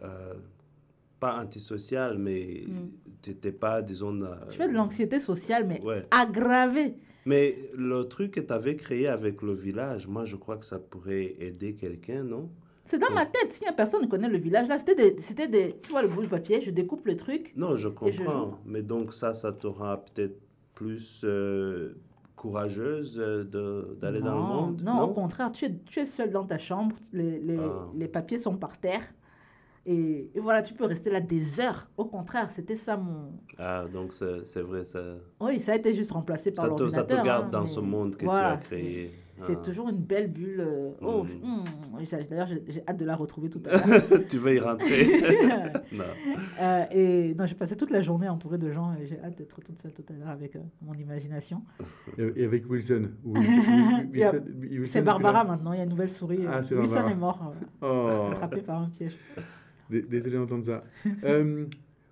euh, 0.04 0.34
pas 1.20 1.38
antisocial, 1.42 2.18
mais 2.18 2.64
Mm. 2.66 2.72
tu 3.22 3.30
n'étais 3.32 3.52
pas, 3.52 3.82
disons. 3.82 4.22
euh, 4.22 4.36
Je 4.50 4.56
fais 4.56 4.70
de 4.70 4.74
l'anxiété 4.74 5.20
sociale, 5.20 5.66
mais 5.68 5.82
Ouais. 5.82 6.06
aggravée. 6.12 6.96
Mais 7.26 7.58
le 7.76 8.04
truc 8.06 8.32
que 8.32 8.40
tu 8.40 8.54
avais 8.54 8.78
créé 8.78 9.08
avec 9.10 9.42
le 9.42 9.52
village, 9.54 10.08
moi, 10.08 10.24
je 10.24 10.38
crois 10.38 10.56
que 10.56 10.64
ça 10.64 10.80
pourrait 10.80 11.36
aider 11.42 11.74
quelqu'un, 11.76 12.24
non? 12.24 12.50
C'est 12.90 12.98
dans 12.98 13.12
ma 13.12 13.28
tête. 13.28 13.54
Si 13.54 13.64
personne 13.78 14.08
connaît 14.10 14.30
le 14.30 14.40
village, 14.40 14.68
là, 14.68 14.80
c'était 14.80 14.96
des, 14.96 15.22
c'était 15.22 15.48
des. 15.48 15.76
Tu 15.84 15.92
vois 15.92 16.02
le 16.02 16.08
bout 16.08 16.24
de 16.24 16.28
papier, 16.28 16.60
je 16.60 16.72
découpe 16.72 17.06
le 17.06 17.16
truc. 17.16 17.54
Non, 17.56 17.78
je 17.78 17.88
comprends. 17.88 18.58
Mais 18.66 18.82
donc, 18.82 19.14
ça, 19.14 19.36
ça 19.36 19.52
te 19.52 19.68
rend 19.68 19.96
peut-être 19.98 20.40
plus 20.74 21.22
euh, 21.24 21.94
courageuse 22.36 23.16
euh, 23.20 23.44
de- 23.44 23.96
d'aller 24.02 24.22
dans 24.22 24.34
le 24.36 24.42
Non, 24.42 24.62
monde? 24.62 24.82
Non, 24.82 25.02
au 25.04 25.10
contraire, 25.14 25.52
tu 25.52 25.66
es, 25.66 25.76
tu 25.86 26.00
es 26.00 26.06
seul 26.08 26.32
dans 26.32 26.46
ta 26.46 26.58
chambre, 26.58 26.96
les, 27.14 27.38
les, 27.40 27.58
Ah. 27.60 27.88
les 27.94 28.08
papiers 28.08 28.40
sont 28.40 28.56
par 28.58 28.80
terre. 28.80 29.04
Et, 29.86 30.30
et 30.36 30.40
voilà, 30.40 30.62
tu 30.62 30.74
peux 30.74 30.86
rester 30.86 31.10
là 31.12 31.22
des 31.22 31.60
heures. 31.60 31.88
Au 31.96 32.06
contraire, 32.06 32.50
c'était 32.52 32.76
ça 32.76 32.98
mon. 32.98 33.32
Ah, 33.58 33.86
donc 33.92 34.14
c'est 34.14 34.46
c'est 34.46 34.62
vrai, 34.62 34.84
ça, 34.84 35.00
Oui, 35.40 35.60
ça 35.60 35.74
a 35.74 35.76
été 35.76 35.94
juste 35.94 36.12
remplacé 36.12 36.52
par 36.52 36.66
ça, 36.66 36.72
te, 36.72 36.78
ça 36.78 36.84
l'ordinateur. 37.02 37.22
te 37.22 37.26
garde 37.26 37.46
hein, 37.46 37.50
dans 37.60 37.64
mais 37.66 37.70
ce 37.70 37.80
monde 37.80 38.16
que 38.16 38.26
voilà, 38.26 38.50
tu 38.50 38.54
as 38.56 38.58
créé. 38.68 39.12
C'est 39.40 39.58
Ah. 39.58 39.62
toujours 39.64 39.90
une 39.90 39.98
belle 39.98 40.30
bulle. 40.32 40.60
euh, 40.60 40.92
Oh, 41.02 41.24
Mhm. 41.24 41.44
hum, 41.44 41.64
j'ai- 42.02 42.24
d'ailleurs, 42.30 42.48
j'ai 42.48 42.84
hâte 42.88 42.98
de 43.00 43.06
la 43.06 43.16
retrouver 43.16 43.50
tout 43.50 43.62
à 43.66 43.72
l'heure. 43.72 44.26
tu 44.30 44.38
veux 44.38 44.54
y 44.56 44.60
rentrer 44.60 45.08
Non. 45.94 46.04
Euh, 46.62 46.84
et 46.92 47.34
non, 47.36 47.46
j'ai 47.46 47.56
passé 47.56 47.76
toute 47.78 47.90
la 47.90 48.02
journée 48.02 48.28
entourée 48.30 48.58
de 48.58 48.72
gens 48.72 48.94
et 49.02 49.08
j'ai 49.08 49.20
hâte 49.22 49.38
d'être 49.38 49.62
toute 49.62 49.78
seule 49.80 49.94
tout 49.94 50.04
à 50.10 50.14
l'heure 50.14 50.28
avec 50.30 50.56
euh, 50.56 50.60
mon 50.82 50.94
imagination. 50.94 51.64
Et 52.18 52.44
avec 52.46 52.70
Wilson. 52.70 53.10
C'est 54.86 55.02
Barbara 55.02 55.44
maintenant, 55.44 55.74
il 55.74 55.78
y 55.78 55.82
a 55.82 55.84
une 55.84 55.90
nouvelle 55.90 56.10
souris. 56.10 56.42
Ah, 56.48 56.60
Wilson 56.62 56.76
Barbara. 56.94 57.12
est 57.12 57.16
mort, 57.16 57.54
euh, 57.84 58.28
Oh, 58.30 58.32
attrapé 58.32 58.62
par 58.62 58.82
un 58.82 58.90
piège. 58.90 59.18
d- 59.90 60.06
désolé 60.10 60.38
d'entendre 60.38 60.66
ça. 60.66 60.84
Euh, 61.24 61.66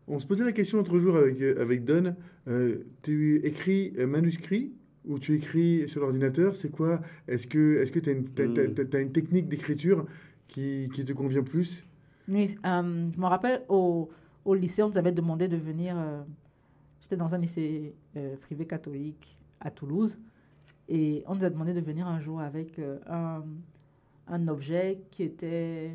on 0.07 0.19
se 0.19 0.25
posait 0.25 0.45
la 0.45 0.51
question 0.51 0.77
l'autre 0.77 0.97
jour 0.99 1.17
avec, 1.17 1.41
avec 1.41 1.83
Don. 1.83 2.15
Euh, 2.47 2.77
tu 3.03 3.41
écris 3.43 3.93
euh, 3.97 4.07
manuscrit 4.07 4.71
ou 5.07 5.19
tu 5.19 5.33
écris 5.35 5.87
sur 5.89 6.01
l'ordinateur 6.01 6.55
C'est 6.55 6.69
quoi? 6.69 7.01
Est-ce 7.27 7.47
que 7.47 7.77
est-ce 7.81 7.91
que 7.91 7.99
tu 7.99 8.09
as, 8.09 8.13
une 8.13 8.25
t'as- 8.25 8.47
t'as- 8.47 8.97
Hmm. 8.97 9.01
une 9.01 9.11
technique 9.11 9.47
d'écriture 9.49 10.05
qui, 10.47 10.89
qui 10.93 11.03
te 11.05 11.13
convient 11.13 11.43
plus? 11.43 11.83
Oui, 12.27 12.55
euh, 12.65 13.09
je 13.13 13.19
me 13.19 13.25
rappelle 13.25 13.63
au, 13.69 14.09
au 14.45 14.53
lycée, 14.53 14.83
on 14.83 14.89
nous 14.89 14.97
avait 14.97 15.11
demandé 15.13 15.47
de 15.47 15.57
venir. 15.57 15.95
euh, 15.97 16.21
J'étais 17.01 17.15
dans 17.17 17.33
un 17.33 17.37
lycée 17.37 17.93
euh, 18.17 18.35
privé 18.37 18.65
catholique 18.65 19.37
à 19.61 19.71
Toulouse. 19.71 20.19
Et 20.89 21.23
on 21.27 21.35
nous 21.35 21.43
a 21.45 21.49
demandé 21.49 21.73
de 21.73 21.79
venir 21.81 22.05
un 22.07 22.19
jour 22.19 22.41
avec 22.41 22.79
euh, 22.79 22.97
un, 23.07 23.43
un 24.27 24.47
objet 24.49 25.01
qui 25.11 25.23
était 25.23 25.91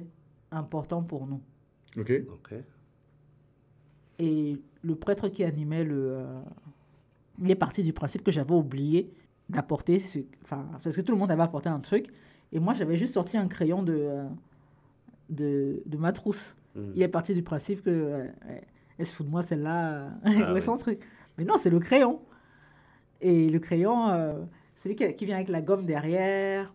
important 0.51 1.03
pour 1.03 1.27
nous. 1.27 1.41
Ok. 1.99 2.13
Ok. 2.33 2.55
Et 4.19 4.57
le 4.83 4.95
prêtre 4.95 5.29
qui 5.29 5.45
animait 5.45 5.85
le. 5.85 6.25
Il 7.41 7.51
est 7.51 7.55
parti 7.57 7.83
du 7.83 7.93
principe 7.93 8.23
que 8.25 8.33
j'avais 8.33 8.55
oublié 8.55 9.11
d'apporter. 9.49 9.99
ce- 9.99 10.19
Enfin, 10.43 10.67
parce 10.83 10.97
que 10.97 11.01
tout 11.01 11.13
le 11.13 11.19
monde 11.19 11.31
avait 11.31 11.43
apporté 11.43 11.69
un 11.69 11.81
truc. 11.81 12.07
Et 12.53 12.59
moi, 12.61 12.75
j'avais 12.75 12.97
juste 12.97 13.15
sorti 13.15 13.37
un 13.39 13.49
crayon 13.49 13.83
de, 13.83 13.95
euh, 13.97 14.25
de, 15.31 15.83
de 15.87 15.97
ma 15.97 16.13
trousse. 16.13 16.57
Hmm. 16.75 16.93
Il 16.95 17.03
est 17.03 17.09
parti 17.09 17.35
du 17.35 17.43
principe 17.43 17.83
que. 17.83 17.91
euh, 17.91 18.27
euh, 18.49 18.59
elle 18.99 19.07
se 19.07 19.15
fout 19.17 19.27
de 19.27 19.31
moi, 19.31 19.43
celle-là. 19.43 19.93
euh, 19.95 20.09
Ah 20.25 20.53
ouais. 20.53 20.61
son 20.61 20.77
truc? 20.77 21.01
Mais 21.39 21.45
non, 21.45 21.55
c'est 21.59 21.71
le 21.71 21.79
crayon. 21.81 22.21
Et 23.21 23.51
le 23.51 23.59
crayon, 23.59 24.09
euh, 24.11 24.35
celui 24.77 24.97
qui, 24.97 25.15
qui 25.15 25.25
vient 25.25 25.37
avec 25.37 25.49
la 25.49 25.63
gomme 25.63 25.87
derrière. 25.87 26.73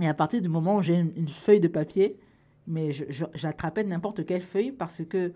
Et 0.00 0.06
à 0.08 0.14
partir 0.14 0.40
du 0.40 0.48
moment 0.48 0.76
où 0.76 0.82
j'ai 0.82 0.96
une, 0.98 1.12
une 1.16 1.28
feuille 1.28 1.60
de 1.60 1.68
papier, 1.68 2.18
mais 2.66 2.90
j'attrapais 3.34 3.84
n'importe 3.84 4.24
quelle 4.26 4.42
feuille 4.42 4.72
parce 4.72 5.02
que 5.04 5.32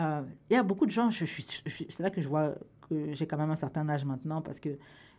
euh, 0.00 0.22
il 0.50 0.54
y 0.54 0.56
a 0.56 0.62
beaucoup 0.62 0.86
de 0.86 0.90
gens, 0.90 1.10
je, 1.10 1.24
je 1.24 1.42
c'est 1.88 2.00
là 2.00 2.10
que 2.10 2.20
je 2.20 2.28
vois 2.28 2.54
que 2.88 3.12
j'ai 3.12 3.26
quand 3.26 3.36
même 3.38 3.50
un 3.50 3.56
certain 3.56 3.88
âge 3.88 4.04
maintenant 4.04 4.40
parce 4.42 4.60
que 4.60 4.70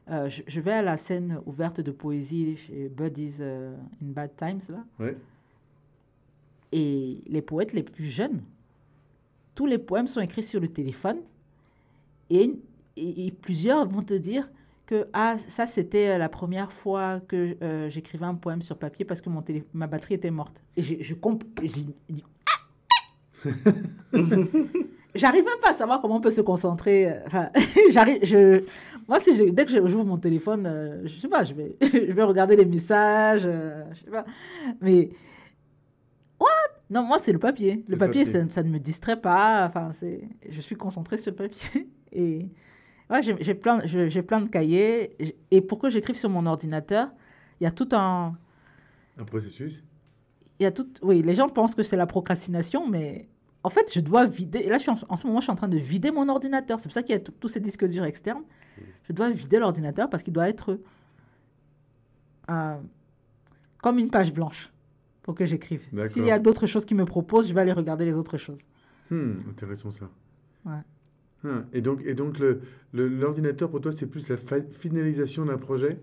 euh, 0.09 0.29
je, 0.29 0.43
je 0.47 0.59
vais 0.59 0.73
à 0.73 0.81
la 0.81 0.97
scène 0.97 1.39
ouverte 1.45 1.81
de 1.81 1.91
poésie 1.91 2.55
chez 2.57 2.89
Buddies 2.89 3.37
euh, 3.41 3.75
in 4.03 4.07
Bad 4.11 4.35
Times, 4.35 4.61
là, 4.69 4.83
Ouais. 4.99 5.17
et 6.71 7.21
les 7.27 7.41
poètes 7.41 7.73
les 7.73 7.83
plus 7.83 8.05
jeunes, 8.05 8.41
tous 9.55 9.65
les 9.65 9.77
poèmes 9.79 10.07
sont 10.07 10.21
écrits 10.21 10.43
sur 10.43 10.59
le 10.59 10.67
téléphone 10.67 11.17
et, 12.29 12.51
et- 12.97 13.27
et 13.27 13.31
plusieurs 13.31 13.87
vont 13.87 14.03
te 14.03 14.13
dire 14.13 14.47
que 14.85 15.07
ah, 15.13 15.35
ça 15.47 15.65
c'était 15.65 16.17
la 16.19 16.29
première 16.29 16.71
fois 16.71 17.19
que 17.21 17.57
euh, 17.63 17.89
j'écrivais 17.89 18.25
un 18.25 18.35
poème 18.35 18.61
sur 18.61 18.77
papier 18.77 19.03
parce 19.05 19.19
que 19.21 19.29
mon 19.29 19.41
télé- 19.41 19.63
ma 19.73 19.87
batterie 19.87 20.13
était 20.13 20.29
morte. 20.29 20.61
Et 20.77 20.81
je, 20.83 20.95
je 21.01 21.15
comp- 21.15 21.43
J'arrive 25.15 25.45
même 25.45 25.59
pas 25.61 25.71
à 25.71 25.73
savoir 25.73 26.01
comment 26.01 26.17
on 26.17 26.21
peut 26.21 26.29
se 26.29 26.41
concentrer. 26.41 27.09
euh, 27.09 27.19
enfin, 27.25 27.49
J'arrive, 27.91 28.19
je, 28.23 28.63
moi, 29.07 29.19
si 29.19 29.51
dès 29.51 29.65
que 29.65 29.71
j'ouvre 29.87 30.05
mon 30.05 30.17
téléphone, 30.17 30.65
euh, 30.67 31.01
je 31.05 31.19
sais 31.19 31.27
pas, 31.27 31.43
je 31.43 31.53
vais, 31.53 31.75
je 31.81 32.11
vais 32.11 32.23
regarder 32.23 32.55
les 32.55 32.65
messages, 32.65 33.43
euh, 33.45 33.83
je 33.93 34.03
sais 34.03 34.11
pas. 34.11 34.25
Mais 34.81 35.09
non, 36.89 37.03
moi, 37.03 37.17
c'est 37.19 37.31
le 37.31 37.39
papier. 37.39 37.83
Le 37.87 37.93
le 37.93 37.97
papier, 37.97 38.25
papier. 38.25 38.41
Ça, 38.43 38.49
ça 38.49 38.63
ne 38.63 38.69
me 38.69 38.79
distrait 38.79 39.19
pas. 39.19 39.65
Enfin, 39.67 39.91
c'est, 39.91 40.21
je 40.47 40.61
suis 40.61 40.75
concentrée 40.75 41.17
sur 41.17 41.31
le 41.31 41.35
papier. 41.35 41.89
Et 42.11 42.47
ouais, 43.09 43.21
j'ai, 43.23 43.55
plein, 43.55 43.81
j'ai 43.85 44.21
plein 44.21 44.41
de 44.41 44.49
cahiers. 44.49 45.15
Et 45.51 45.61
pour 45.61 45.79
que 45.79 45.89
j'écrive 45.89 46.15
sur 46.15 46.29
mon 46.29 46.45
ordinateur, 46.45 47.09
il 47.59 47.63
y 47.63 47.67
a 47.67 47.71
tout 47.71 47.89
un... 47.93 48.37
Un 49.17 49.23
processus. 49.25 49.83
Il 50.59 50.63
y 50.63 50.65
a 50.65 50.71
tout... 50.71 50.87
Oui, 51.01 51.21
les 51.21 51.35
gens 51.35 51.49
pensent 51.49 51.75
que 51.75 51.83
c'est 51.83 51.97
la 51.97 52.05
procrastination, 52.05 52.87
mais 52.87 53.27
en 53.65 53.69
fait, 53.69 53.91
je 53.93 53.99
dois 53.99 54.25
vider... 54.25 54.59
Et 54.59 54.69
là, 54.69 54.77
je 54.77 54.83
suis 54.83 54.91
en, 54.91 54.95
en 55.09 55.17
ce 55.17 55.25
moment, 55.27 55.39
je 55.39 55.45
suis 55.45 55.51
en 55.51 55.55
train 55.55 55.67
de 55.67 55.77
vider 55.77 56.11
mon 56.11 56.27
ordinateur. 56.29 56.79
C'est 56.79 56.87
pour 56.89 56.93
ça 56.93 57.03
qu'il 57.03 57.15
y 57.15 57.17
a 57.17 57.21
tous 57.21 57.47
ces 57.47 57.59
disques 57.59 57.85
durs 57.85 58.05
externes. 58.05 58.43
Je 59.07 59.13
dois 59.13 59.29
vider 59.29 59.59
l'ordinateur 59.59 60.09
parce 60.09 60.23
qu'il 60.23 60.33
doit 60.33 60.49
être 60.49 60.79
euh, 62.49 62.75
comme 63.81 63.97
une 63.99 64.09
page 64.09 64.33
blanche 64.33 64.71
pour 65.23 65.35
que 65.35 65.45
j'écrive. 65.45 65.81
S'il 66.09 66.25
y 66.25 66.31
a 66.31 66.39
d'autres 66.39 66.67
choses 66.67 66.85
qui 66.85 66.95
me 66.95 67.05
proposent, 67.05 67.47
je 67.49 67.53
vais 67.53 67.61
aller 67.61 67.71
regarder 67.73 68.05
les 68.05 68.15
autres 68.17 68.37
choses. 68.37 68.59
Hmm, 69.09 69.33
intéressant 69.49 69.91
ça. 69.91 70.09
Ouais. 70.65 70.73
Ah, 71.43 71.61
et 71.73 71.81
donc, 71.81 72.01
et 72.05 72.13
donc 72.15 72.39
le, 72.39 72.61
le- 72.93 73.07
l'ordinateur, 73.07 73.69
pour 73.69 73.79
toi, 73.81 73.91
c'est 73.91 74.07
plus 74.07 74.29
la 74.29 74.37
finalisation 74.71 75.45
d'un 75.45 75.57
projet 75.57 75.99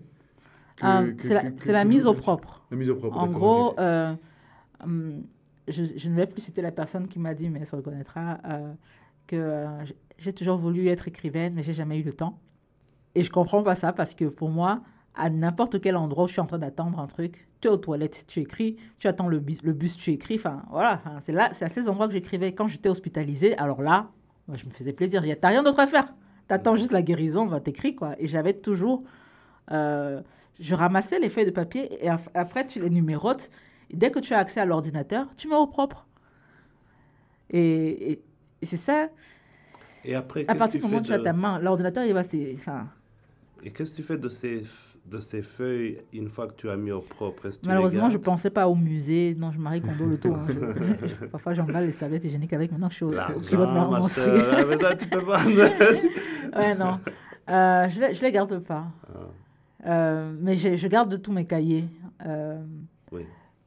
Euh, 0.83 1.13
c'est 1.19 1.71
la, 1.71 1.85
mise 1.85 2.05
au 2.07 2.13
propre. 2.13 2.63
La 2.71 2.77
mise 2.77 2.89
au 2.89 2.95
propre. 2.95 3.17
En 3.17 3.27
gros, 3.27 3.77
euh, 3.79 4.13
hum, 4.83 5.23
je, 5.67 6.09
ne 6.09 6.15
vais 6.15 6.27
plus 6.27 6.41
citer 6.41 6.61
la 6.61 6.71
personne 6.71 7.07
qui 7.07 7.19
m'a 7.19 7.33
dit, 7.33 7.49
mais 7.49 7.59
elle 7.59 7.67
se 7.67 7.75
reconnaîtra, 7.75 8.39
euh, 8.45 8.73
que 9.27 9.35
euh, 9.35 9.83
j'ai 10.17 10.33
toujours 10.33 10.57
voulu 10.57 10.87
être 10.87 11.07
écrivaine, 11.07 11.53
mais 11.53 11.63
j'ai 11.63 11.73
jamais 11.73 11.97
eu 11.97 12.03
le 12.03 12.13
temps. 12.13 12.39
Et 13.15 13.23
je 13.23 13.29
comprends 13.29 13.63
pas 13.63 13.75
ça 13.75 13.93
parce 13.93 14.15
que 14.15 14.25
pour 14.25 14.49
moi, 14.49 14.81
à 15.15 15.29
n'importe 15.29 15.79
quel 15.79 15.95
endroit 15.95 16.25
où 16.25 16.27
je 16.27 16.33
suis 16.33 16.41
en 16.41 16.45
train 16.45 16.57
d'attendre 16.57 16.99
un 16.99 17.07
truc, 17.07 17.47
tu 17.61 17.67
es 17.67 17.71
aux 17.71 17.77
toilettes, 17.77 18.25
tu 18.27 18.39
écris, 18.39 18.77
tu 18.99 19.07
attends 19.07 19.27
le 19.27 19.39
bus, 19.39 19.61
le 19.63 19.73
bus 19.73 19.95
tu 19.95 20.11
écris. 20.11 20.35
Enfin, 20.35 20.63
voilà, 20.69 21.01
c'est 21.19 21.31
là, 21.31 21.49
c'est 21.53 21.65
à 21.65 21.69
ces 21.69 21.87
endroits 21.87 22.07
que 22.07 22.13
j'écrivais. 22.13 22.53
Quand 22.53 22.67
j'étais 22.67 22.89
hospitalisée, 22.89 23.55
alors 23.57 23.81
là, 23.81 24.09
moi, 24.47 24.57
je 24.57 24.65
me 24.65 24.71
faisais 24.71 24.93
plaisir. 24.93 25.23
T'as 25.39 25.49
rien 25.49 25.63
d'autre 25.63 25.79
à 25.79 25.87
faire. 25.87 26.13
T'attends 26.47 26.75
juste 26.75 26.91
la 26.91 27.01
guérison, 27.01 27.45
bah, 27.45 27.59
t'écris 27.59 27.95
quoi. 27.95 28.15
Et 28.19 28.27
j'avais 28.27 28.53
toujours, 28.53 29.03
euh, 29.71 30.21
je 30.59 30.75
ramassais 30.75 31.19
les 31.19 31.29
feuilles 31.29 31.45
de 31.45 31.51
papier 31.51 32.03
et 32.03 32.09
après 32.33 32.65
tu 32.65 32.81
les 32.81 32.89
numérotes. 32.89 33.49
Et 33.91 33.95
dès 33.97 34.11
que 34.11 34.19
tu 34.19 34.33
as 34.33 34.39
accès 34.39 34.59
à 34.59 34.65
l'ordinateur, 34.65 35.27
tu 35.35 35.47
mets 35.47 35.55
au 35.55 35.67
propre. 35.67 36.05
Et, 37.49 38.11
et- 38.13 38.21
et 38.61 38.65
c'est 38.65 38.77
ça. 38.77 39.09
Et 40.05 40.15
après, 40.15 40.45
À 40.47 40.55
partir 40.55 40.79
du 40.79 40.85
moment 40.85 40.99
où 40.99 41.03
tu 41.05 41.13
as 41.13 41.19
ta 41.19 41.33
main, 41.33 41.59
l'ordinateur, 41.59 42.03
il 42.05 42.13
va, 42.13 42.23
c'est, 42.23 42.55
enfin, 42.57 42.87
Et 43.63 43.71
qu'est-ce 43.71 43.91
que 43.91 43.95
tu 43.97 44.03
fais 44.03 44.17
de 44.17 44.27
ces, 44.29 44.63
de 45.05 45.19
ces 45.19 45.41
feuilles 45.41 45.99
une 46.13 46.29
fois 46.29 46.47
que 46.47 46.53
tu 46.53 46.69
as 46.69 46.75
mis 46.75 46.91
au 46.91 46.99
propre? 47.01 47.49
Malheureusement, 47.65 48.09
je 48.09 48.13
gardes? 48.15 48.23
pensais 48.23 48.49
pas 48.49 48.67
au 48.67 48.75
musée. 48.75 49.35
Non, 49.37 49.51
je 49.51 49.59
marie 49.59 49.81
Kondo 49.81 50.05
le 50.07 50.17
tout. 50.17 50.33
hein. 50.33 50.45
Je- 50.47 51.07
je- 51.07 51.25
parfois, 51.25 51.53
j'emballe 51.53 51.85
les 51.85 51.91
serviettes 51.91 52.23
hygiéniques 52.25 52.51
avec. 52.53 52.71
Maintenant, 52.71 52.89
je 52.89 52.95
suis 52.95 53.05
au, 53.05 53.11
au 53.13 53.39
kilo 53.41 53.65
de 53.65 53.71
ma 53.71 53.85
menstruée. 53.87 54.39
sœur. 54.39 54.55
Ah, 54.59 54.65
mais 54.67 54.77
ça, 54.77 54.95
tu 54.95 55.07
peux 55.07 55.25
pas. 55.25 55.41
ouais, 56.57 56.75
non. 56.75 56.99
Euh, 57.49 57.87
je, 57.89 58.13
je 58.13 58.21
les 58.21 58.31
garde 58.31 58.59
pas. 58.59 58.85
Ah, 59.07 59.19
Euh, 59.85 60.33
mais 60.39 60.55
je, 60.57 60.75
je 60.77 60.87
garde 60.87 61.21
tous 61.21 61.31
mes 61.33 61.45
cahiers. 61.45 61.85
Euh. 62.25 62.61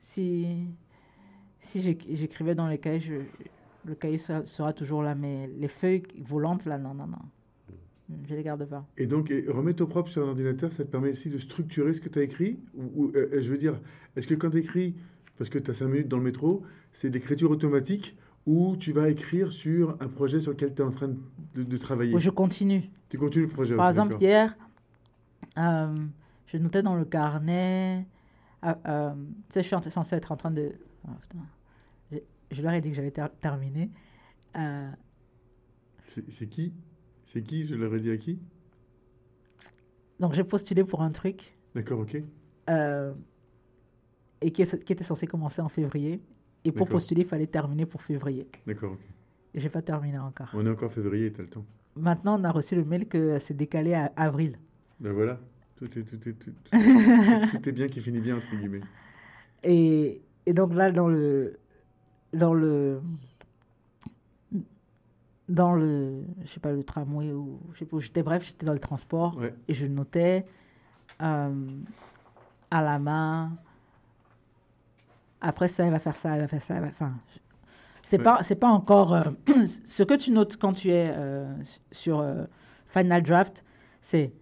Si 0.06 0.46
si 1.60 1.80
j'éc- 1.80 2.06
j'écrivais 2.10 2.54
dans 2.54 2.68
les 2.68 2.78
cahiers, 2.78 3.00
je- 3.00 3.14
le 3.84 3.94
cahier 3.96 4.18
sera, 4.18 4.46
sera 4.46 4.72
toujours 4.72 5.02
là. 5.02 5.14
Mais 5.16 5.50
les 5.58 5.66
feuilles 5.68 6.04
volantes, 6.20 6.64
là, 6.64 6.78
non, 6.78 6.94
non, 6.94 7.08
non. 7.08 7.18
Je 8.28 8.36
les 8.36 8.44
garde 8.44 8.64
pas. 8.66 8.86
Et 8.96 9.06
donc, 9.08 9.32
et 9.32 9.44
remettre 9.48 9.82
au 9.82 9.88
propre 9.88 10.08
sur 10.10 10.24
un 10.24 10.28
ordinateur, 10.28 10.72
ça 10.72 10.84
te 10.84 10.90
permet 10.90 11.10
aussi 11.10 11.28
de 11.28 11.38
structurer 11.38 11.92
ce 11.92 12.00
que 12.00 12.08
tu 12.08 12.20
as 12.20 12.22
écrit 12.22 12.56
ou, 12.76 12.84
ou, 13.06 13.12
euh, 13.16 13.42
Je 13.42 13.50
veux 13.50 13.58
dire, 13.58 13.80
est-ce 14.14 14.28
que 14.28 14.34
quand 14.34 14.50
tu 14.50 14.58
écris, 14.58 14.94
parce 15.38 15.50
que 15.50 15.58
tu 15.58 15.70
as 15.72 15.74
5 15.74 15.88
minutes 15.88 16.08
dans 16.08 16.18
le 16.18 16.22
métro, 16.22 16.62
c'est 16.92 17.10
d'écriture 17.10 17.50
automatique 17.50 18.16
ou 18.46 18.76
tu 18.78 18.92
vas 18.92 19.08
écrire 19.10 19.50
sur 19.50 19.96
un 20.00 20.06
projet 20.06 20.40
sur 20.40 20.52
lequel 20.52 20.72
tu 20.72 20.82
es 20.82 20.84
en 20.84 20.92
train 20.92 21.08
de, 21.56 21.64
de 21.64 21.76
travailler? 21.76 22.16
Je 22.20 22.30
continue. 22.30 22.84
Tu 23.08 23.18
continues 23.18 23.46
le 23.46 23.50
projet 23.50 23.74
Par 23.74 23.88
exemple, 23.88 24.14
hier, 24.20 24.56
euh, 25.58 25.96
je 26.46 26.58
notais 26.58 26.82
dans 26.82 26.94
le 26.94 27.04
carnet. 27.04 28.06
Ah, 28.62 28.78
euh, 28.86 29.14
tu 29.14 29.54
sais, 29.54 29.62
je 29.62 29.66
suis 29.66 29.76
en- 29.76 29.82
censée 29.82 30.16
être 30.16 30.32
en 30.32 30.36
train 30.36 30.50
de. 30.50 30.72
putain. 31.22 31.38
Je, 32.12 32.18
je 32.50 32.62
leur 32.62 32.72
ai 32.72 32.80
dit 32.80 32.90
que 32.90 32.96
j'avais 32.96 33.10
ter- 33.10 33.34
terminé. 33.40 33.90
Euh, 34.56 34.90
C'est 36.28 36.46
qui? 36.48 36.72
C'est 37.24 37.42
qui? 37.42 37.66
Je 37.66 37.74
leur 37.74 37.94
ai 37.94 38.00
dit 38.00 38.10
à 38.10 38.16
qui? 38.16 38.40
Donc, 40.20 40.32
j'ai 40.32 40.44
postulé 40.44 40.84
pour 40.84 41.02
un 41.02 41.10
truc 41.10 41.56
D'accord, 41.74 42.00
ok. 42.00 42.16
euh, 42.70 43.12
et 44.40 44.50
qui, 44.50 44.62
est- 44.62 44.82
qui 44.84 44.92
était 44.92 45.04
censé 45.04 45.26
commencer 45.26 45.60
en 45.60 45.68
février. 45.68 46.22
Et 46.64 46.72
pour 46.72 46.88
postuler, 46.88 47.22
il 47.22 47.28
fallait 47.28 47.46
terminer 47.46 47.86
pour 47.86 48.02
février. 48.02 48.48
D'accord, 48.66 48.92
ok. 48.92 49.00
Et 49.54 49.60
j'ai 49.60 49.68
pas 49.68 49.82
terminé 49.82 50.18
encore. 50.18 50.48
On 50.54 50.66
est 50.66 50.70
encore 50.70 50.90
février, 50.92 51.32
tu 51.32 51.40
as 51.40 51.44
le 51.44 51.50
temps. 51.50 51.64
Maintenant, 51.94 52.38
on 52.40 52.44
a 52.44 52.50
reçu 52.50 52.74
le 52.76 52.84
mail 52.84 53.08
que 53.08 53.38
c'est 53.38 53.54
décalé 53.54 53.94
à 53.94 54.12
avril. 54.16 54.58
Ben 55.00 55.12
voilà, 55.12 55.38
tout 55.76 55.98
est, 55.98 56.02
tout 56.02 56.28
est, 56.28 56.32
tout, 56.32 56.52
tout- 56.70 57.68
est 57.68 57.72
bien 57.72 57.86
qui 57.86 58.00
finit 58.00 58.20
bien, 58.20 58.36
entre 58.36 58.56
guillemets. 58.56 58.80
Et, 59.62 60.20
et 60.46 60.52
donc 60.52 60.74
là, 60.74 60.90
dans 60.90 61.08
le, 61.08 61.58
dans 62.32 62.54
le, 62.54 63.00
dans 65.48 65.72
le, 65.74 66.24
je 66.44 66.48
sais 66.48 66.60
pas, 66.60 66.72
le 66.72 66.82
tramway 66.82 67.32
ou 67.32 67.60
je 67.72 67.78
sais 67.80 67.84
pas 67.84 67.98
j'étais, 68.00 68.22
bref, 68.22 68.44
j'étais 68.46 68.66
dans 68.66 68.72
le 68.72 68.78
transport 68.80 69.36
Ouais. 69.38 69.54
et 69.68 69.74
je 69.74 69.86
notais 69.86 70.44
euh, 71.22 71.66
à 72.70 72.82
la 72.82 72.98
main. 72.98 73.52
Après 75.40 75.68
ça, 75.68 75.84
elle 75.84 75.92
va 75.92 75.98
faire 76.00 76.16
ça, 76.16 76.34
elle 76.34 76.40
va 76.42 76.48
faire 76.48 76.62
ça. 76.62 76.74
elle 76.74 76.80
va- 76.82 76.88
Enfin, 76.88 77.12
c'est 78.02 78.18
Ouais. 78.18 78.24
pas, 78.24 78.42
c'est 78.42 78.56
pas 78.56 78.68
encore 78.68 79.14
euh, 79.14 79.24
ce 79.84 80.02
que 80.02 80.14
tu 80.14 80.32
notes 80.32 80.56
quand 80.56 80.72
tu 80.72 80.90
es 80.90 81.12
euh, 81.14 81.52
sur 81.92 82.18
euh, 82.20 82.44
Final 82.88 83.22
Draft, 83.22 83.64
c'est 84.00 84.32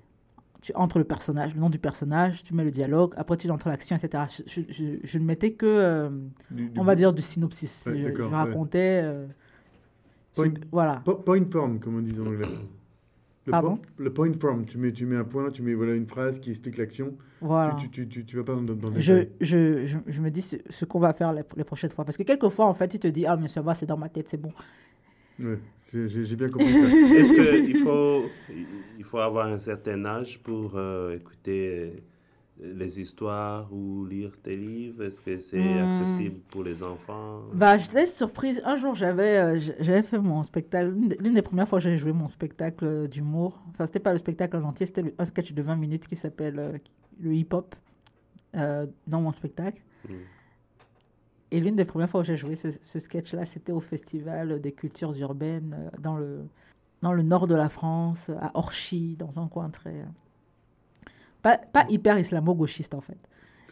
tu 0.65 0.73
entres 0.75 0.97
le 0.99 1.05
personnage, 1.05 1.55
le 1.55 1.61
nom 1.61 1.69
du 1.69 1.79
personnage, 1.79 2.43
tu 2.43 2.55
mets 2.55 2.65
le 2.65 2.71
dialogue, 2.71 3.12
après 3.19 3.37
tu 3.37 3.51
entres 3.51 3.69
l'action, 3.69 3.95
etc. 3.97 4.25
Je, 4.47 4.62
je- 4.62 4.73
je- 4.73 4.99
je 5.05 5.19
ne 5.19 5.25
mettais 5.25 5.53
que, 5.53 5.67
euh, 5.67 6.09
Du- 6.51 6.71
du 6.71 6.81
on 6.81 6.85
va 6.85 6.95
dire, 6.95 7.12
du 7.12 7.21
synopsis. 7.21 7.85
Ouais, 7.87 7.99
je, 7.99 8.09
ouais. 8.23 8.27
racontais. 8.29 9.01
euh, 9.05 9.27
Point- 10.35 10.55
voilà. 10.73 11.03
po- 11.05 11.17
Point 11.17 11.45
form, 11.51 11.79
comme 11.79 11.97
on 11.99 12.01
dit 12.01 12.19
en 12.19 12.27
anglais. 12.27 12.49
Le, 13.47 13.51
Pardon 13.51 13.77
po- 13.77 13.83
le 13.99 14.11
point 14.11 14.33
form, 14.41 14.65
tu 14.65 14.79
mets, 14.79 14.91
tu 14.91 15.05
mets 15.05 15.17
un 15.17 15.25
point, 15.25 15.51
tu 15.51 15.61
mets 15.61 15.75
voilà, 15.75 15.93
une 15.93 16.07
phrase 16.07 16.39
qui 16.41 16.49
explique 16.51 16.79
l'action. 16.79 17.12
voilà. 17.43 17.75
Tu, 17.79 17.91
tu, 17.91 18.09
tu, 18.09 18.25
tu 18.25 18.37
vas 18.39 18.43
pas 18.43 18.55
dans, 18.55 18.62
dans, 18.62 18.89
le 18.89 18.99
Je, 18.99 19.12
détail. 19.12 19.33
je, 19.43 19.85
je, 19.85 19.99
je 20.07 20.21
me 20.23 20.31
dis 20.31 20.41
ce, 20.41 20.57
ce 20.71 20.87
qu'on 20.87 20.99
va 20.99 21.12
faire 21.12 21.31
les, 21.35 21.43
les 21.57 21.65
prochaines 21.65 21.91
fois. 21.91 22.07
Parce 22.07 22.17
que 22.17 22.23
quelquefois, 22.23 22.65
en 22.65 22.73
fait, 22.73 22.95
il 22.95 23.01
te 23.01 23.07
dit 23.09 23.27
Ah, 23.27 23.37
mais 23.37 23.49
ça 23.49 23.61
va, 23.61 23.75
c'est 23.75 23.85
dans 23.85 23.99
ma 23.99 24.09
tête, 24.09 24.29
c'est 24.31 24.41
bon. 24.41 24.51
Ouais, 25.39 25.59
c'est- 25.82 26.09
j'ai 26.09 26.37
bien 26.37 26.49
compris 26.49 26.76
ça. 26.76 26.87
Est-ce 27.11 27.32
qu'il 27.32 27.76
faut, 27.76 28.32
il 28.49 29.05
faut 29.05 29.18
avoir 29.18 29.47
un 29.49 29.59
certain 29.59 30.05
âge 30.05 30.41
pour 30.43 30.76
euh, 30.76 31.16
écouter 31.16 32.05
les 32.61 33.01
histoires 33.01 33.72
ou 33.72 34.05
lire 34.07 34.32
tes 34.43 34.57
livres? 34.57 35.03
Est-ce 35.05 35.20
que 35.20 35.39
c'est 35.39 35.78
Hmm. 35.78 35.78
accessible 35.80 36.41
pour 36.51 36.62
les 36.64 36.82
enfants? 36.82 37.43
Bah, 37.53 37.76
j'étais 37.78 38.07
surprise. 38.07 38.61
Un 38.64 38.76
jour, 38.76 38.95
j'avais 38.95 39.37
euh, 39.39 39.59
j'avais 39.80 40.03
fait 40.03 40.18
mon 40.18 40.43
spectacle. 40.43 40.91
L'une 41.20 41.35
des, 41.35 41.43
premières 41.43 41.68
fois 41.68 41.78
que 41.78 41.85
j'ai 41.85 41.97
joué 41.99 42.12
mon 42.12 42.28
spectacle 42.28 42.85
euh, 42.85 43.07
d'humour. 43.09 43.61
Enfin, 43.70 43.87
c'était 43.87 44.01
pas 44.01 44.12
le 44.12 44.18
spectacle 44.18 44.57
en 44.57 44.64
entier, 44.64 44.87
c'était 44.87 45.14
un 45.18 45.24
sketch 45.24 45.53
de 45.53 45.62
20 45.62 45.76
minutes 45.76 46.07
qui 46.09 46.16
s'appelle 46.16 46.59
euh, 46.59 46.78
le 47.20 47.35
hip-hop 47.35 47.74
euh, 48.57 48.87
dans 49.07 49.20
mon 49.20 49.32
spectacle. 49.32 49.82
Hmm. 50.09 50.14
Et 51.55 51.61
l'une 51.61 51.77
des 51.77 51.85
premières 51.85 52.11
fois 52.11 52.21
où 52.21 52.25
j'ai 52.25 52.37
joué 52.37 52.57
ce, 52.57 52.71
ce 52.71 52.99
sketch-là, 52.99 53.45
c'était 53.45 53.73
au 53.73 53.81
Festival 53.81 54.61
des 54.61 54.73
cultures 54.73 55.15
urbaines 55.19 55.77
euh, 55.79 55.91
dans 56.01 56.17
le, 56.17 56.41
dans 57.01 57.13
le 57.13 57.23
nord 57.23 57.47
de 57.47 57.55
la 57.55 57.69
France, 57.69 58.29
à 58.41 58.51
Orchy, 58.55 59.15
dans 59.17 59.39
un 59.39 59.47
coin 59.49 59.71
très. 59.71 60.05
Pas, 61.43 61.59
pas 61.59 61.85
hyper 61.89 62.19
islamo-gauchiste, 62.19 62.95
en 62.95 63.01
fait. 63.01 63.19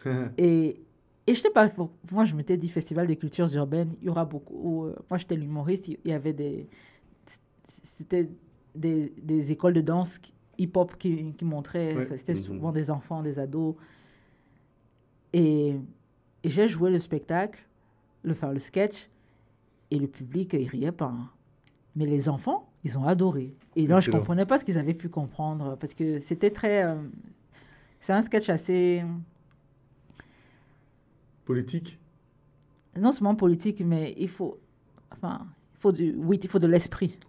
Et, 0.37 0.79
Et 1.27 1.33
je 1.35 1.39
sais 1.41 1.49
pas, 1.49 1.69
moi 2.11 2.25
je 2.25 2.35
m'étais 2.35 2.57
dit 2.57 2.69
festival 2.69 3.07
des 3.07 3.15
cultures 3.17 3.53
urbaines, 3.55 3.91
il 4.01 4.05
y 4.07 4.09
aura 4.09 4.25
beaucoup. 4.25 4.85
euh, 4.85 4.95
moi 5.09 5.17
j'étais 5.17 5.35
l'humoriste, 5.35 5.87
il 5.87 5.97
y 6.05 6.13
avait 6.13 6.33
des. 6.33 6.67
C'était 7.83 8.29
des, 8.75 9.13
des 9.21 9.51
écoles 9.51 9.73
de 9.73 9.81
danse 9.81 10.19
hip-hop 10.57 10.95
qui, 10.97 11.33
qui 11.33 11.45
montraient. 11.45 11.95
Ouais. 11.95 12.17
C'était 12.17 12.33
Mhm. 12.33 12.39
souvent 12.39 12.71
des 12.71 12.89
enfants, 12.91 13.21
des 13.23 13.39
ados. 13.39 13.75
Et, 15.31 15.75
et 16.43 16.49
j'ai 16.49 16.67
joué 16.67 16.91
le 16.91 16.99
spectacle, 16.99 17.59
le, 18.23 18.31
enfin, 18.31 18.51
le 18.51 18.59
sketch, 18.59 19.09
et 19.91 19.99
le 19.99 20.07
public, 20.07 20.53
il 20.53 20.67
riait 20.67 20.91
pas. 20.91 21.05
hein. 21.15 21.29
Mais 21.95 22.05
les 22.07 22.27
enfants, 22.29 22.69
ils 22.83 22.97
ont 22.97 23.05
adoré. 23.05 23.53
Et 23.75 23.85
là, 23.85 23.99
je 23.99 24.07
Excellent. 24.07 24.17
comprenais 24.19 24.45
pas 24.45 24.57
ce 24.57 24.65
qu'ils 24.65 24.77
avaient 24.79 24.93
pu 24.95 25.09
comprendre, 25.09 25.77
parce 25.79 25.93
que 25.93 26.19
c'était 26.19 26.49
très. 26.51 26.83
euh, 26.83 26.95
c'est 27.99 28.13
un 28.13 28.21
sketch 28.23 28.49
assez. 28.49 29.03
Politique? 31.45 31.99
Non 32.99 33.11
seulement 33.11 33.35
politique, 33.35 33.81
mais 33.85 34.13
il 34.17 34.29
faut, 34.29 34.59
enfin, 35.11 35.45
il 35.75 35.79
faut 35.79 35.91
du, 35.91 36.13
oui, 36.17 36.39
il 36.41 36.49
faut 36.49 36.59
de 36.59 36.67
l'esprit. 36.67 37.19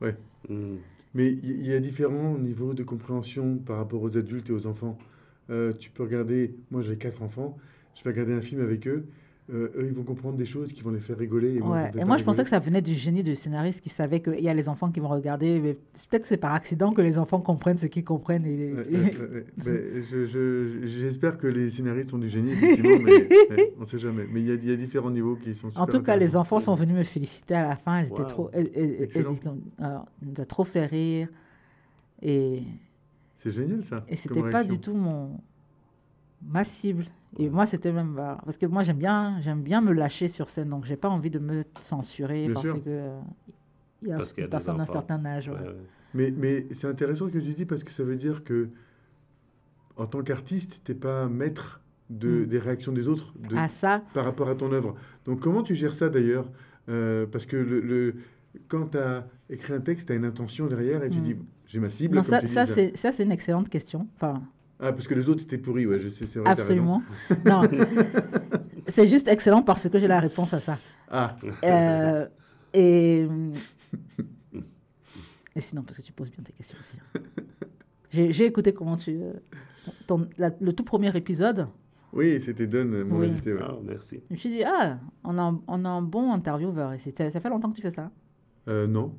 Mm. 0.48 0.76
Mais 1.14 1.32
il 1.32 1.44
y- 1.44 1.54
il 1.60 1.66
y 1.66 1.72
a 1.72 1.80
différents 1.80 2.36
niveaux 2.38 2.74
de 2.74 2.82
compréhension 2.82 3.56
par 3.58 3.76
rapport 3.78 4.02
aux 4.02 4.16
adultes 4.16 4.50
et 4.50 4.52
aux 4.52 4.66
enfants. 4.66 4.98
Euh, 5.50 5.72
tu 5.72 5.90
peux 5.90 6.02
regarder, 6.02 6.54
moi 6.70 6.80
j'ai 6.82 6.96
quatre 6.96 7.22
enfants, 7.22 7.56
je 7.94 8.02
vais 8.04 8.10
regarder 8.10 8.32
un 8.34 8.40
film 8.40 8.60
avec 8.60 8.86
eux, 8.88 9.06
euh, 9.52 9.68
eux 9.76 9.86
ils 9.88 9.92
vont 9.92 10.04
comprendre 10.04 10.38
des 10.38 10.46
choses 10.46 10.72
qui 10.72 10.80
vont 10.82 10.90
les 10.90 11.00
faire 11.00 11.18
rigoler. 11.18 11.56
Et 11.56 11.60
moi, 11.60 11.76
Ouais. 11.76 11.92
Et 12.00 12.04
moi, 12.04 12.16
je 12.16 12.24
pensais 12.24 12.42
que 12.42 12.48
ça 12.48 12.58
venait 12.58 12.80
du 12.80 12.94
génie 12.94 13.22
du 13.22 13.34
scénariste 13.34 13.82
qui 13.82 13.90
savait 13.90 14.20
qu'il 14.20 14.40
y 14.40 14.48
a 14.48 14.54
les 14.54 14.70
enfants 14.70 14.90
qui 14.90 15.00
vont 15.00 15.08
regarder. 15.08 15.60
Mais 15.60 15.74
peut-être 15.74 16.22
que 16.22 16.28
c'est 16.28 16.38
par 16.38 16.54
accident 16.54 16.92
que 16.94 17.02
les 17.02 17.18
enfants 17.18 17.40
comprennent 17.42 17.76
ce 17.76 17.86
qu'ils 17.86 18.04
comprennent. 18.04 18.46
Et, 18.46 18.72
Ouais, 18.72 18.86
ouais, 18.88 19.18
ouais, 19.18 19.44
ouais. 19.66 20.02
Je- 20.10 20.24
je- 20.24 20.86
J'espère 20.86 21.36
que 21.36 21.46
les 21.46 21.68
scénaristes 21.68 22.14
ont 22.14 22.18
du 22.18 22.28
génie, 22.30 22.52
effectivement, 22.52 22.98
mais 23.04 23.28
ouais, 23.54 23.74
on 23.76 23.80
ne 23.80 23.84
sait 23.84 23.98
jamais. 23.98 24.24
Mais 24.32 24.40
il 24.40 24.46
y, 24.46 24.50
a- 24.50 24.54
il 24.54 24.68
y 24.68 24.72
a 24.72 24.76
différents 24.76 25.10
niveaux 25.10 25.36
qui 25.36 25.54
sont 25.54 25.68
super 25.68 25.82
en 25.82 25.86
tout 25.86 26.00
cas, 26.02 26.16
les 26.16 26.36
enfants 26.36 26.60
sont 26.60 26.74
venus 26.74 26.96
me 26.96 27.02
féliciter 27.02 27.54
à 27.54 27.68
la 27.68 27.76
fin. 27.76 28.00
Ils 28.00 28.06
étaient 28.06 28.22
Wow. 28.22 28.26
trop, 28.28 28.50
Excellent. 28.54 29.30
elles- 29.32 29.40
comme, 29.40 29.60
euh, 29.82 29.98
nous 30.22 30.40
a 30.40 30.46
trop 30.46 30.64
fait 30.64 30.86
rire. 30.86 31.28
Et, 32.22 32.62
C'est 33.36 33.50
génial 33.50 33.84
ça. 33.84 34.04
et 34.08 34.16
c'était 34.16 34.48
pas 34.48 34.64
du 34.64 34.78
tout 34.78 34.94
mon 34.94 35.38
ma 36.46 36.64
cible. 36.64 37.04
Et 37.38 37.48
moi, 37.50 37.66
c'était 37.66 37.92
même 37.92 38.14
bah, 38.14 38.38
parce 38.44 38.58
que 38.58 38.66
moi, 38.66 38.82
j'aime 38.82 38.98
bien, 38.98 39.40
j'aime 39.40 39.62
bien 39.62 39.80
me 39.80 39.92
lâcher 39.92 40.28
sur 40.28 40.48
scène, 40.48 40.68
donc 40.68 40.84
j'ai 40.84 40.96
pas 40.96 41.08
envie 41.08 41.30
de 41.30 41.38
me 41.40 41.62
censurer 41.80 42.44
Bien 42.46 42.54
parce 42.54 42.66
sûr. 42.66 42.76
que 42.84 42.88
euh, 42.90 43.20
il 44.02 44.08
y 44.08 44.12
a 44.12 44.16
Parce 44.16 44.32
qu'il 44.32 44.42
y 44.42 44.46
a 44.46 44.48
personne 44.48 44.76
d'un 44.76 44.86
certain 44.86 45.24
âge. 45.24 45.48
ouais. 45.48 45.54
Ouais, 45.56 45.60
ouais. 45.68 45.74
Mais, 46.14 46.30
mais 46.36 46.66
c'est 46.70 46.86
intéressant 46.86 47.26
ce 47.26 47.32
que 47.32 47.38
tu 47.38 47.52
dis 47.54 47.64
parce 47.66 47.82
que 47.82 47.90
ça 47.90 48.04
veut 48.04 48.16
dire 48.16 48.44
que 48.44 48.68
en 49.96 50.06
tant 50.06 50.22
qu'artiste, 50.22 50.82
tu 50.84 50.92
n'es 50.92 50.98
pas 50.98 51.28
maître 51.28 51.80
de, 52.10 52.42
Mm. 52.42 52.46
des 52.46 52.58
réactions 52.58 52.92
des 52.92 53.08
autres 53.08 53.32
de, 53.38 53.56
À 53.56 53.66
ça, 53.68 54.02
par 54.12 54.24
rapport 54.24 54.48
à 54.48 54.54
ton 54.54 54.70
œuvre. 54.72 54.94
Donc 55.24 55.40
comment 55.40 55.62
tu 55.62 55.74
gères 55.74 55.94
ça 55.94 56.08
d'ailleurs? 56.08 56.50
Euh, 56.88 57.26
Parce 57.26 57.46
que 57.46 57.56
le, 57.56 57.80
le- 57.80 58.14
quand 58.68 58.88
tu 58.92 58.98
as 58.98 59.26
écrit 59.50 59.72
un 59.72 59.80
texte, 59.80 60.06
tu 60.08 60.12
as 60.12 60.16
une 60.16 60.24
intention 60.24 60.66
derrière 60.66 61.02
et 61.02 61.10
tu 61.10 61.18
Mm. 61.18 61.24
dis 61.24 61.36
j'ai 61.66 61.80
ma 61.80 61.90
cible. 61.90 62.14
non, 62.16 62.22
comme 62.22 62.30
ça, 62.30 62.40
tu 62.40 62.46
dis, 62.46 62.52
ça 62.52 62.66
ça. 62.66 62.74
c'est 62.74 62.96
ça, 62.96 63.10
c'est 63.10 63.24
une 63.24 63.32
excellente 63.32 63.68
question. 63.68 64.06
Enfin, 64.16 64.42
Ah, 64.80 64.92
parce 64.92 65.06
que 65.06 65.14
les 65.14 65.28
autres 65.28 65.42
étaient 65.44 65.58
pourris, 65.58 65.86
ouais, 65.86 66.00
je 66.00 66.08
sais, 66.08 66.26
c'est 66.26 66.38
vrai. 66.40 66.50
absolument. 66.50 67.02
non, 67.46 67.62
c'est 68.88 69.06
juste 69.06 69.28
excellent 69.28 69.62
parce 69.62 69.88
que 69.88 69.98
j'ai 69.98 70.08
la 70.08 70.20
réponse 70.20 70.52
à 70.52 70.60
ça. 70.60 70.78
Ah, 71.10 71.36
Euh, 71.64 72.26
et, 72.72 73.26
et 75.56 75.60
sinon, 75.60 75.82
parce 75.82 75.98
que 75.98 76.02
tu 76.02 76.12
poses 76.12 76.30
bien 76.30 76.42
tes 76.42 76.52
questions 76.52 76.76
aussi. 76.80 76.96
hein. 77.14 77.20
J'ai 78.10 78.32
j'ai 78.32 78.46
écouté 78.46 78.72
comment 78.72 78.96
tu. 78.96 79.10
euh, 79.20 79.32
ton- 80.06 80.28
la- 80.38 80.52
le 80.60 80.72
tout 80.72 80.84
premier 80.84 81.14
épisode, 81.16 81.66
oui, 82.12 82.40
c'était 82.40 82.66
Don, 82.68 82.84
mon 83.06 83.18
Oui. 83.20 83.26
invité. 83.28 83.52
ouais. 83.52 83.60
Ah, 83.62 83.74
merci. 83.82 84.22
je 84.28 84.34
me 84.34 84.38
suis 84.38 84.48
dit, 84.50 84.62
ah, 84.64 84.98
on 85.24 85.36
a, 85.38 85.42
un- 85.42 85.60
on 85.66 85.84
a 85.84 85.88
un 85.88 86.02
bon 86.02 86.32
intervieweur 86.32 86.94
ici. 86.94 87.10
Ça, 87.16 87.28
ça 87.30 87.40
fait 87.40 87.48
longtemps 87.48 87.70
que 87.70 87.76
tu 87.76 87.82
fais 87.82 87.90
ça? 87.90 88.10
Euh, 88.68 88.86
non, 88.86 89.18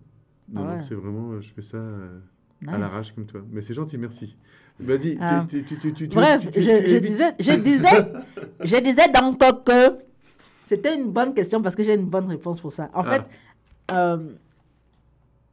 non, 0.49 0.65
Ah 0.67 0.75
non, 0.77 0.79
c'est 0.79 0.95
vraiment, 0.95 1.31
euh, 1.33 1.41
je 1.41 1.51
fais 1.53 1.61
ça 1.61 1.75
euh, 1.77 2.19
à 2.67 2.71
Nice. 2.71 2.79
l'arrache 2.79 3.11
comme 3.13 3.25
toi. 3.25 3.41
Mais 3.51 3.61
c'est 3.61 3.73
gentil, 3.73 3.97
merci. 3.97 4.37
Vas-y, 4.79 5.15
tu- 5.15 5.17
Ah. 5.21 5.45
tu, 5.49 5.63
tu, 5.63 5.93
tu, 5.93 6.07
Bref, 6.07 6.41
je, 6.53 6.97
disais, 6.97 7.33
je 7.39 7.51
disais, 7.53 7.87
je 8.63 8.75
disais 8.77 9.07
donc 9.09 9.39
que 9.63 9.99
c'était 10.65 10.95
une 10.95 11.11
bonne 11.11 11.33
question 11.33 11.61
parce 11.61 11.75
que 11.75 11.83
j'ai 11.83 11.93
une 11.93 12.05
bonne 12.07 12.27
réponse 12.27 12.59
pour 12.59 12.71
ça. 12.73 12.89
En 12.93 13.01
Ah. 13.01 13.03
fait, 13.03 13.23
euh, 13.91 14.33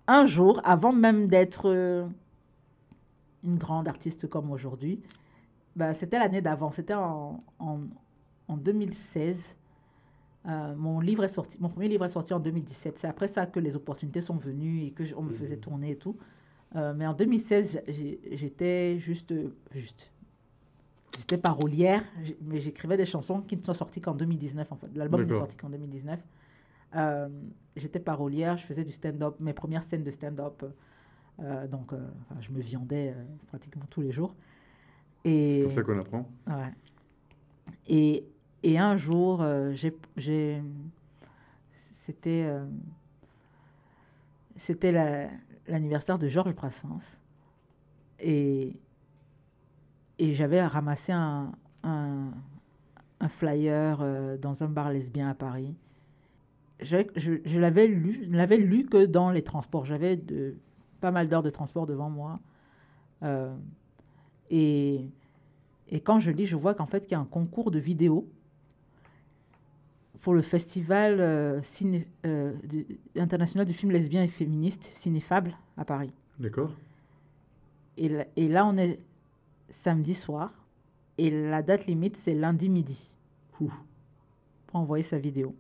un 0.08 0.26
jour, 0.26 0.60
avant 0.64 0.92
même 0.92 1.28
d'être 1.28 1.68
euh, 1.70 2.04
une 3.44 3.58
grande 3.58 3.86
artiste 3.86 4.28
comme 4.28 4.50
aujourd'hui, 4.50 5.00
bah, 5.76 5.94
c'était 5.94 6.18
l'année 6.18 6.40
d'avant, 6.42 6.70
c'était 6.72 6.94
en, 6.94 7.42
en, 7.60 7.78
en 8.48 8.56
2016. 8.56 9.56
Euh, 10.48 10.74
mon 10.76 10.98
livre 10.98 11.22
est 11.22 11.28
sorti, 11.28 11.58
mon 11.60 11.68
premier 11.68 11.86
livre 11.86 12.04
est 12.04 12.08
sorti 12.08 12.34
en 12.34 12.40
2017. 12.40 12.98
C'est 12.98 13.06
après 13.06 13.28
ça 13.28 13.46
que 13.46 13.60
les 13.60 13.76
opportunités 13.76 14.20
sont 14.20 14.36
venues 14.36 14.82
et 14.86 14.90
que 14.90 15.04
je- 15.04 15.14
on 15.14 15.22
me 15.22 15.32
faisait 15.32 15.56
tourner 15.58 15.92
et 15.92 15.96
tout. 15.96 16.16
Euh, 16.74 16.94
mais 16.96 17.06
en 17.06 17.12
2016, 17.12 17.82
j'ai- 17.86 18.20
j'étais 18.32 18.98
juste, 18.98 19.34
juste. 19.74 20.10
J'étais 21.18 21.36
parolière, 21.36 22.02
mais 22.40 22.60
j'écrivais 22.60 22.96
des 22.96 23.04
chansons 23.04 23.42
qui 23.42 23.56
ne 23.56 23.62
sont 23.64 23.74
sorties 23.74 24.00
qu'en 24.00 24.14
2019 24.14 24.72
en 24.72 24.76
fait. 24.76 24.86
L'album 24.94 25.20
n'est 25.20 25.26
sorti 25.40 25.56
qu'en 25.58 25.68
2019. 25.68 26.18
Euh, 26.94 27.28
j'étais 27.76 28.00
parolière, 28.00 28.56
je 28.56 28.64
faisais 28.64 28.84
du 28.84 28.92
stand-up, 28.92 29.36
mes 29.40 29.52
premières 29.52 29.82
scènes 29.82 30.04
de 30.04 30.10
stand-up. 30.10 30.64
euh, 31.40 31.66
donc, 31.66 31.92
enfin, 31.94 32.40
je 32.40 32.50
me 32.52 32.60
viandais 32.60 33.14
pratiquement 33.48 33.84
tous 33.90 34.00
les 34.02 34.12
jours. 34.12 34.34
Et 35.24 35.58
C'est 35.58 35.62
comme 35.62 35.72
ça 35.72 35.82
qu'on 35.82 35.98
apprend. 35.98 36.28
Ouais. 36.46 36.72
Et, 37.88 38.26
et 38.62 38.78
un 38.78 38.96
jour, 38.96 39.44
j'ai, 39.72 39.96
j'ai- 40.16 40.62
c'était, 41.74 42.48
c'était 44.56 44.92
la- 44.92 45.28
l'anniversaire 45.66 46.18
de 46.18 46.28
Georges 46.28 46.54
Brassens. 46.54 47.18
Et, 48.18 48.76
et 50.18 50.32
j'avais 50.32 50.64
ramassé 50.64 51.12
un, 51.12 51.52
un, 51.82 52.30
flyer 53.28 53.98
euh, 54.00 54.36
dans 54.36 54.62
un 54.62 54.68
bar 54.68 54.90
lesbien 54.90 55.28
à 55.30 55.34
Paris. 55.34 55.74
Je, 56.80 56.96
je 57.16 57.58
l'avais 57.58 57.86
lu, 57.86 58.20
je 58.24 58.28
ne 58.28 58.36
l'avais 58.36 58.56
lu 58.56 58.86
que 58.86 59.06
dans 59.06 59.30
les 59.30 59.42
transports. 59.42 59.84
J'avais 59.84 60.20
pas 61.00 61.10
mal 61.10 61.28
d'heures 61.28 61.42
de 61.42 61.50
transport 61.50 61.86
devant 61.86 62.10
moi. 62.10 62.40
Euh, 63.22 63.54
et, 64.50 65.08
et 65.88 66.00
quand 66.00 66.18
je 66.18 66.30
lis, 66.30 66.46
je 66.46 66.56
vois 66.56 66.74
qu'en 66.74 66.86
fait, 66.86 67.06
il 67.06 67.12
y 67.12 67.14
a 67.14 67.20
un 67.20 67.24
concours 67.24 67.70
de 67.70 67.78
vidéos 67.78 68.28
pour 70.22 70.32
le 70.34 70.40
festival 70.42 71.20
euh, 71.20 71.60
ciné- 71.62 72.06
euh, 72.26 72.54
du- 72.64 72.86
international 73.16 73.66
du 73.66 73.74
film 73.74 73.92
lesbien 73.92 74.22
et 74.22 74.28
féministe, 74.28 74.90
Cinéfable, 74.94 75.52
à 75.76 75.84
Paris. 75.84 76.12
D'accord 76.38 76.72
Et 77.98 78.08
là, 78.08 78.24
et 78.36 78.48
là, 78.48 78.64
on 78.66 78.76
est 78.78 78.98
samedi 79.68 80.14
soir. 80.14 80.52
Et 81.18 81.30
la 81.30 81.62
date 81.62 81.86
limite, 81.86 82.16
c'est 82.16 82.34
lundi 82.34 82.68
midi. 82.70 83.16
Ouh. 83.60 83.70
Pour 84.68 84.80
envoyer 84.80 85.02
sa 85.04 85.18
vidéo. 85.18 85.54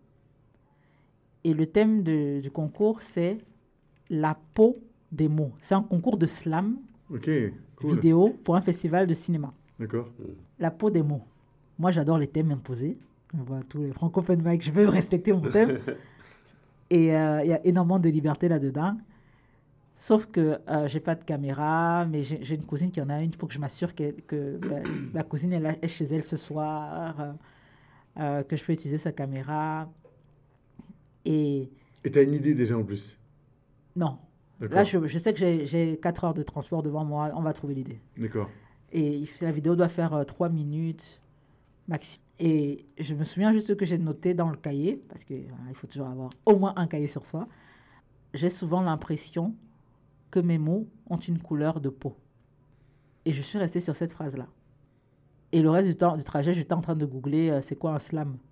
Et 1.44 1.52
le 1.54 1.66
thème 1.66 2.02
de- 2.02 2.40
du 2.40 2.50
concours, 2.50 3.00
c'est 3.02 3.38
la 4.08 4.38
peau 4.54 4.78
des 5.10 5.28
mots. 5.28 5.52
C'est 5.60 5.74
un 5.74 5.82
concours 5.82 6.16
de 6.16 6.26
slam 6.26 6.76
cool. 7.76 7.94
vidéo 7.96 8.30
pour 8.44 8.56
un 8.56 8.62
festival 8.62 9.06
de 9.06 9.14
cinéma. 9.14 9.52
D'accord. 9.78 10.08
La 10.58 10.70
peau 10.70 10.88
des 10.88 11.02
mots. 11.02 11.22
Moi, 11.78 11.90
j'adore 11.90 12.16
les 12.18 12.28
thèmes 12.28 12.52
imposés. 12.52 12.96
Je 13.36 13.42
vois 13.42 13.60
tous 13.68 13.82
les 13.82 13.92
franco 13.92 14.20
open 14.20 14.42
mic, 14.44 14.62
je 14.62 14.72
veux 14.72 14.88
respecter 14.88 15.32
mon 15.32 15.50
thème. 15.50 15.78
Et 16.90 17.16
euh, 17.16 17.42
il 17.42 17.48
y 17.48 17.52
a 17.54 17.64
énormément 17.66 17.98
de 17.98 18.08
liberté 18.10 18.48
là-dedans. 18.48 18.98
Sauf 19.94 20.26
que 20.26 20.58
euh, 20.68 20.88
j'ai 20.88 21.00
pas 21.00 21.14
de 21.14 21.24
caméra, 21.24 22.04
mais 22.06 22.22
j'ai 22.22 22.54
une 22.54 22.64
cousine 22.64 22.90
qui 22.90 23.00
en 23.00 23.08
a 23.08 23.20
une. 23.22 23.30
Il 23.30 23.36
faut 23.36 23.46
que 23.46 23.54
je 23.54 23.58
m'assure 23.60 23.94
que, 23.94 24.10
que, 24.26 24.58
ben, 24.58 24.82
la 25.14 25.22
cousine 25.22 25.52
est, 25.54 25.60
là- 25.60 25.76
est 25.80 25.88
chez 25.88 26.04
elle 26.04 26.22
ce 26.24 26.36
soir, 26.36 27.18
euh, 27.20 27.32
euh, 28.18 28.42
que 28.42 28.56
je 28.56 28.64
peux 28.64 28.72
utiliser 28.72 28.98
sa 28.98 29.12
caméra. 29.12 29.88
Et 31.24 31.70
tu 32.04 32.18
as 32.18 32.22
une 32.22 32.34
idée 32.34 32.54
déjà 32.54 32.76
en 32.76 32.82
plus? 32.82 33.16
Non, 33.94 34.18
là, 34.60 34.82
je, 34.84 35.06
je 35.06 35.18
sais 35.18 35.32
que 35.32 35.38
j'ai- 35.38 35.66
j'ai 35.66 35.98
4 36.02 36.24
heures 36.24 36.34
de 36.34 36.42
transport 36.42 36.82
devant 36.82 37.04
moi. 37.04 37.30
On 37.34 37.42
va 37.42 37.52
trouver 37.52 37.74
l'idée. 37.74 38.00
D'accord. 38.18 38.50
Et 38.92 39.24
la 39.40 39.52
vidéo 39.52 39.76
doit 39.76 39.88
faire 39.88 40.24
3 40.26 40.48
minutes 40.48 41.20
maxi. 41.88 42.18
Et 42.38 42.86
je 42.98 43.14
me 43.14 43.24
souviens 43.24 43.52
juste 43.52 43.68
ce 43.68 43.72
que 43.72 43.84
j'ai 43.84 43.98
noté 43.98 44.34
dans 44.34 44.50
le 44.50 44.56
cahier, 44.56 45.00
parce 45.08 45.24
qu'il 45.24 45.46
faut 45.74 45.86
toujours 45.86 46.08
avoir 46.08 46.30
au 46.46 46.56
moins 46.56 46.72
un 46.76 46.86
cahier 46.86 47.06
sur 47.06 47.24
soi. 47.26 47.46
J'ai 48.34 48.48
souvent 48.48 48.82
l'impression 48.82 49.54
que 50.30 50.40
mes 50.40 50.58
mots 50.58 50.88
ont 51.08 51.18
une 51.18 51.38
couleur 51.38 51.80
de 51.80 51.88
peau. 51.88 52.16
Et 53.24 53.32
je 53.32 53.42
suis 53.42 53.58
restée 53.58 53.80
sur 53.80 53.94
cette 53.94 54.12
phrase-là. 54.12 54.46
Et 55.52 55.60
le 55.62 55.70
reste 55.70 55.88
du 55.88 55.94
temps 55.94 56.16
du 56.16 56.24
trajet, 56.24 56.54
j'étais 56.54 56.72
en 56.72 56.80
train 56.80 56.96
de 56.96 57.04
googler 57.04 57.50
euh, 57.50 57.60
c'est 57.60 57.76
quoi 57.76 57.92
un 57.94 57.98
slam? 57.98 58.38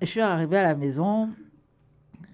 Je 0.00 0.06
suis 0.06 0.20
arrivée 0.20 0.56
à 0.56 0.62
la 0.62 0.74
maison, 0.74 1.28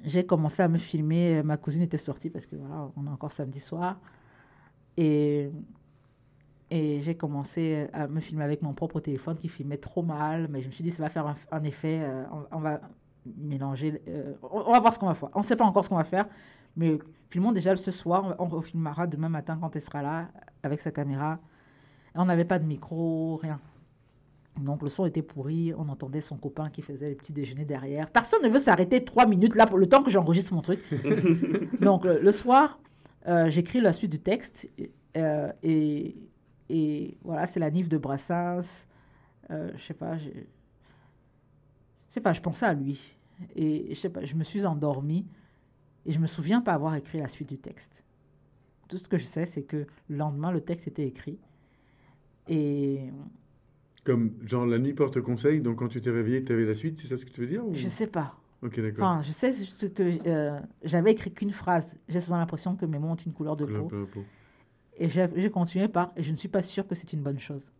j'ai 0.04 0.24
commencé 0.24 0.62
à 0.62 0.68
me 0.68 0.78
filmer. 0.78 1.42
Ma 1.42 1.56
cousine 1.56 1.82
était 1.82 1.98
sortie 1.98 2.30
parce 2.30 2.46
que 2.46 2.54
voilà, 2.54 2.88
on 2.96 3.06
est 3.06 3.10
encore 3.10 3.32
samedi 3.32 3.58
soir. 3.58 3.98
Et, 4.96 5.50
Et 6.70 7.00
j'ai 7.00 7.14
commencé 7.14 7.86
à 7.92 8.08
me 8.08 8.20
filmer 8.20 8.44
avec 8.44 8.62
mon 8.62 8.72
propre 8.72 8.98
téléphone 9.00 9.36
qui 9.36 9.48
filmait 9.48 9.76
trop 9.76 10.02
mal, 10.02 10.48
mais 10.50 10.60
je 10.60 10.66
me 10.66 10.72
suis 10.72 10.82
dit, 10.82 10.90
ça 10.90 11.02
va 11.02 11.08
faire 11.08 11.26
un, 11.26 11.36
un 11.52 11.62
effet, 11.62 12.00
euh, 12.02 12.24
on, 12.32 12.56
on 12.56 12.60
va 12.60 12.80
mélanger, 13.36 14.02
euh, 14.08 14.34
on, 14.42 14.64
on 14.66 14.72
va 14.72 14.80
voir 14.80 14.92
ce 14.92 14.98
qu'on 14.98 15.06
va 15.06 15.14
faire. 15.14 15.28
On 15.34 15.40
ne 15.40 15.44
sait 15.44 15.56
pas 15.56 15.64
encore 15.64 15.84
ce 15.84 15.88
qu'on 15.88 15.96
va 15.96 16.04
faire, 16.04 16.26
mais 16.76 16.98
filmons 17.30 17.52
déjà 17.52 17.76
ce 17.76 17.90
soir, 17.92 18.34
on, 18.38 18.52
on 18.52 18.60
filmera 18.60 19.06
demain 19.06 19.28
matin 19.28 19.58
quand 19.60 19.76
elle 19.76 19.82
sera 19.82 20.02
là 20.02 20.28
avec 20.64 20.80
sa 20.80 20.90
caméra. 20.90 21.38
Et 22.14 22.18
on 22.18 22.24
n'avait 22.24 22.44
pas 22.44 22.58
de 22.58 22.66
micro, 22.66 23.36
rien. 23.36 23.60
Donc 24.60 24.82
le 24.82 24.88
son 24.88 25.06
était 25.06 25.22
pourri, 25.22 25.72
on 25.76 25.88
entendait 25.88 26.20
son 26.20 26.36
copain 26.36 26.70
qui 26.70 26.82
faisait 26.82 27.10
les 27.10 27.14
petits 27.14 27.32
déjeuners 27.32 27.64
derrière. 27.64 28.10
Personne 28.10 28.42
ne 28.42 28.48
veut 28.48 28.58
s'arrêter 28.58 29.04
trois 29.04 29.26
minutes 29.26 29.54
là 29.54 29.66
pour 29.66 29.78
le 29.78 29.86
temps 29.88 30.02
que 30.02 30.10
j'enregistre 30.10 30.54
mon 30.54 30.62
truc. 30.62 30.80
Donc 31.80 32.04
le, 32.04 32.20
le 32.20 32.32
soir, 32.32 32.80
euh, 33.28 33.50
j'écris 33.50 33.80
la 33.80 33.92
suite 33.92 34.12
du 34.12 34.20
texte 34.20 34.68
euh, 35.16 35.52
et, 35.62 36.16
et 36.68 37.16
voilà, 37.22 37.46
c'est 37.46 37.60
la 37.60 37.70
Nive 37.70 37.88
de 37.88 37.98
Brassens. 37.98 38.86
Euh, 39.50 39.70
je 39.76 39.82
sais 39.82 39.94
pas, 39.94 40.16
je 40.18 40.28
sais 42.08 42.20
pas, 42.20 42.32
je 42.32 42.40
pensais 42.40 42.66
à 42.66 42.74
lui 42.74 43.16
et 43.54 43.86
je 43.94 43.94
sais 44.00 44.08
pas, 44.08 44.24
je 44.24 44.34
me 44.34 44.42
suis 44.44 44.64
endormie 44.66 45.26
et 46.06 46.12
je 46.12 46.18
me 46.18 46.26
souviens 46.26 46.60
pas 46.60 46.72
avoir 46.72 46.94
écrit 46.94 47.18
la 47.18 47.28
suite 47.28 47.48
du 47.50 47.58
texte. 47.58 48.02
Tout 48.88 48.98
ce 48.98 49.08
que 49.08 49.18
je 49.18 49.24
sais, 49.24 49.46
c'est 49.46 49.62
que 49.62 49.86
le 50.08 50.16
lendemain, 50.16 50.50
le 50.52 50.60
texte 50.60 50.88
était 50.88 51.06
écrit 51.06 51.38
et 52.48 53.00
Comme, 54.04 54.32
genre, 54.44 54.66
la 54.66 54.78
nuit 54.78 54.94
porte 54.94 55.20
conseil, 55.20 55.60
donc 55.60 55.78
quand 55.78 55.88
tu 55.88 56.00
t'es 56.00 56.10
réveillé, 56.10 56.44
tu 56.44 56.52
avais 56.52 56.64
la 56.64 56.74
suite, 56.74 56.98
c'est 56.98 57.08
ça 57.08 57.16
ce 57.16 57.24
que 57.24 57.30
tu 57.30 57.40
veux 57.40 57.46
dire 57.48 57.66
ou- 57.66 57.74
je 57.74 57.88
sais 57.88 58.06
pas. 58.06 58.36
Ok, 58.62 58.80
d'accord. 58.80 59.04
Enfin, 59.06 59.22
je 59.22 59.32
sais 59.32 59.52
ce 59.52 59.86
que 59.86 60.26
euh, 60.28 60.58
j'avais 60.82 61.12
écrit 61.12 61.30
qu'une 61.32 61.50
phrase. 61.52 61.96
J'ai 62.08 62.20
souvent 62.20 62.38
l'impression 62.38 62.74
que 62.74 62.86
mes 62.86 62.98
mots 62.98 63.08
ont 63.08 63.14
une 63.16 63.32
couleur 63.34 63.54
de 63.56 63.66
Couleur 63.66 63.86
peau. 63.88 63.96
de 64.00 64.04
peau. 64.06 64.24
Et 64.98 65.08
j'ai 65.08 65.50
continué 65.50 65.88
par, 65.88 66.12
et 66.16 66.22
je 66.22 66.32
ne 66.32 66.36
suis 66.36 66.48
pas 66.48 66.62
sûre 66.62 66.86
que 66.86 66.94
c'est 66.94 67.12
une 67.12 67.22
bonne 67.22 67.38
chose. 67.38 67.70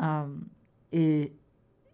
Euh, 0.00 0.26
et 0.92 1.32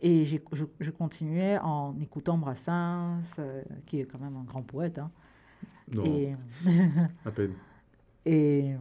et 0.00 0.24
je, 0.24 0.36
je 0.78 0.90
continuais 0.92 1.58
en 1.58 1.98
écoutant 2.00 2.38
Brassens, 2.38 3.20
euh, 3.40 3.62
qui 3.86 3.98
est 4.00 4.04
quand 4.04 4.20
même 4.20 4.36
un 4.36 4.44
grand 4.44 4.62
poète. 4.62 4.98
hein. 4.98 5.10
Non, 5.90 6.04
Et, 6.04 6.36
à 7.24 7.30
peine. 7.32 7.54
et, 8.24 8.74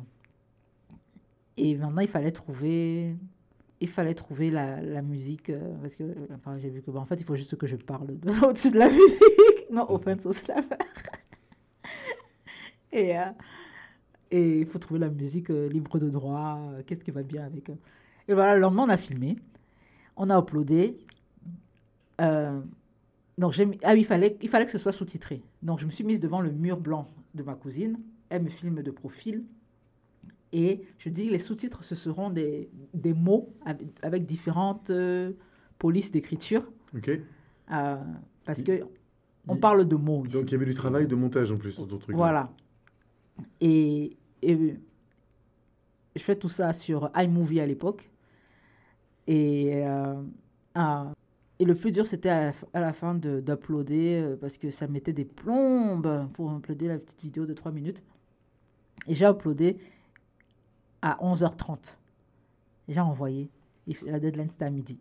et 1.55 1.75
maintenant, 1.75 2.01
il 2.01 2.07
fallait 2.07 2.31
trouver, 2.31 3.15
il 3.79 3.87
fallait 3.89 4.13
trouver 4.13 4.51
la, 4.51 4.79
la 4.81 5.01
musique, 5.01 5.49
euh, 5.49 5.73
parce 5.81 5.95
que 5.95 6.03
enfin, 6.35 6.57
j'ai 6.59 6.69
vu 6.69 6.83
que, 6.83 6.91
bon, 6.91 6.99
en 6.99 7.05
fait, 7.05 7.15
il 7.19 7.25
faut 7.25 7.35
juste 7.35 7.55
que 7.57 7.65
je 7.65 7.77
parle 7.77 8.19
de- 8.19 8.45
au-dessus 8.45 8.69
de 8.71 8.77
la 8.77 8.89
musique. 8.89 9.71
Non, 9.71 9.89
offense 9.89 10.25
au 10.27 10.33
slaveur. 10.33 10.77
et, 12.91 13.17
euh, 13.17 13.25
et 14.31 14.59
il 14.59 14.65
faut 14.65 14.79
trouver 14.79 14.99
la 14.99 15.09
musique 15.09 15.49
euh, 15.49 15.67
libre 15.69 15.99
de 15.99 16.09
droit, 16.09 16.59
euh, 16.71 16.81
qu'est-ce 16.85 17.03
qui 17.03 17.11
va 17.11 17.23
bien 17.23 17.43
avec. 17.45 17.69
euh. 17.69 17.75
Et 18.27 18.33
voilà, 18.33 18.55
le 18.55 18.61
lendemain, 18.61 18.83
on 18.83 18.89
a 18.89 18.97
filmé, 18.97 19.37
on 20.17 20.29
a 20.29 20.37
uploadé. 20.39 20.97
Euh, 22.21 22.59
donc, 23.37 23.53
j'ai 23.53 23.67
ah 23.83 23.95
il 23.95 24.05
fallait, 24.05 24.37
il 24.41 24.49
fallait 24.49 24.65
que 24.65 24.71
ce 24.71 24.77
soit 24.77 24.91
sous-titré. 24.91 25.41
Donc, 25.61 25.79
je 25.79 25.85
me 25.85 25.91
suis 25.91 26.03
mise 26.03 26.19
devant 26.19 26.41
le 26.41 26.51
mur 26.51 26.77
blanc 26.79 27.07
de 27.35 27.43
ma 27.43 27.53
cousine. 27.55 27.99
Elle 28.29 28.43
me 28.43 28.49
filme 28.49 28.81
de 28.81 28.91
profil. 28.91 29.43
Et 30.53 30.81
je 30.97 31.09
dis 31.09 31.29
les 31.29 31.39
sous-titres, 31.39 31.83
ce 31.83 31.93
seront 31.95 32.29
des, 32.29 32.69
des 32.93 33.13
mots 33.13 33.53
avec, 33.65 33.87
avec 34.01 34.25
différentes 34.25 34.89
euh, 34.89 35.31
polices 35.77 36.11
d'écriture. 36.11 36.63
Ok. 36.95 37.09
euh, 37.09 37.95
parce 38.45 38.59
Il- 38.59 38.63
que 38.65 38.81
on 39.49 39.55
parle 39.55 39.87
de 39.87 39.95
mots 39.95 40.25
ici. 40.25 40.35
Donc 40.35 40.45
il 40.49 40.51
y 40.53 40.55
avait 40.55 40.65
du 40.65 40.73
travail 40.73 41.07
de 41.07 41.15
montage 41.15 41.51
en 41.51 41.57
plus 41.57 41.71
sur 41.71 41.87
ton 41.87 41.97
truc. 41.97 42.15
là. 42.33 42.51
Et, 43.61 44.17
je 44.43 44.73
fais 46.17 46.35
tout 46.35 46.49
ça 46.49 46.73
sur 46.73 47.11
iMovie 47.15 47.59
à 47.59 47.65
l'époque. 47.65 48.09
Et, 49.27 49.85
euh, 49.85 50.21
ah, 50.75 51.13
le 51.59 51.75
plus 51.75 51.91
dur, 51.91 52.05
c'était 52.07 52.29
à, 52.29 52.53
à 52.73 52.79
la 52.79 52.93
fin 52.93 53.15
de- 53.15 53.39
d'uploader 53.41 54.21
euh, 54.21 54.35
parce 54.35 54.57
que 54.57 54.69
ça 54.71 54.87
mettait 54.87 55.13
des 55.13 55.25
plombes 55.25 56.27
pour 56.33 56.55
uploader 56.55 56.87
la 56.87 56.97
petite 56.99 57.21
vidéo 57.21 57.45
de 57.45 57.53
3 57.53 57.71
minutes. 57.71 58.03
Et 59.07 59.15
j'ai 59.15 59.25
uploadé 59.25 59.77
à 61.01 61.17
11h30. 61.21 61.97
Et 62.87 62.93
J'ai 62.93 62.99
envoyé. 62.99 63.49
La 64.05 64.19
deadline, 64.19 64.49
c'était 64.49 64.65
à 64.65 64.69
midi. 64.69 64.99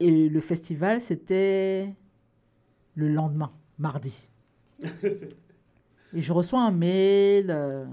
Et 0.00 0.28
le 0.28 0.40
festival, 0.40 1.00
c'était 1.00 1.94
le 2.94 3.08
lendemain, 3.08 3.52
mardi. 3.78 4.28
Et 6.16 6.20
je 6.22 6.32
reçois 6.32 6.60
un 6.62 6.70
mail 6.70 7.46
euh, 7.50 7.84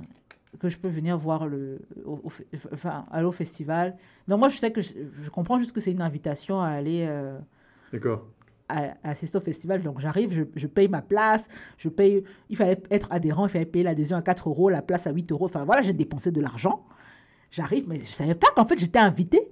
que 0.60 0.70
je 0.70 0.78
peux 0.78 0.88
venir 0.88 1.18
voir 1.18 1.46
le, 1.46 1.80
au, 2.06 2.22
au 2.24 2.30
fe- 2.30 2.46
enfin, 2.74 3.06
aller 3.12 3.26
au 3.26 3.32
festival. 3.32 3.96
Donc 4.28 4.40
moi, 4.40 4.50
je 4.50 4.58
sais 4.58 4.72
que 4.72 4.82
je, 4.82 4.94
je 5.22 5.30
comprends 5.30 5.60
juste 5.60 5.74
que 5.74 5.82
c'est 5.82 5.92
une 5.92 6.02
invitation 6.02 6.62
à 6.62 6.68
aller 6.70 7.06
euh, 7.08 7.38
D'accord. 7.92 8.26
à, 8.70 8.94
à 9.04 9.10
assister 9.10 9.38
au 9.38 9.42
festival. 9.42 9.82
Donc 9.84 10.00
j'arrive, 10.00 10.32
je, 10.32 10.44
je 10.56 10.68
paye 10.68 10.88
ma 10.88 11.02
place, 11.02 11.48
je 11.78 11.90
paye. 11.90 12.24
Il 12.50 12.56
fallait 12.56 12.82
être 12.90 13.12
adhérent, 13.12 13.46
il 13.46 13.50
fallait 13.50 13.66
payer 13.66 13.84
l'adhésion 13.84 14.16
à 14.16 14.22
4 14.22 14.48
euros, 14.50 14.70
la 14.70 14.82
place 14.82 15.06
à 15.06 15.12
8 15.12 15.32
euros. 15.34 15.46
Enfin 15.46 15.66
voilà, 15.66 15.82
j'ai 15.82 15.94
dépensé 15.94 16.32
de 16.32 16.40
l'argent. 16.40 16.86
J'arrive, 17.52 17.86
mais 17.88 18.00
je 18.00 18.12
savais 18.12 18.36
pas 18.36 18.48
qu'en 18.56 18.66
fait 18.66 18.80
j'étais 18.80 19.00
invitée. 19.00 19.52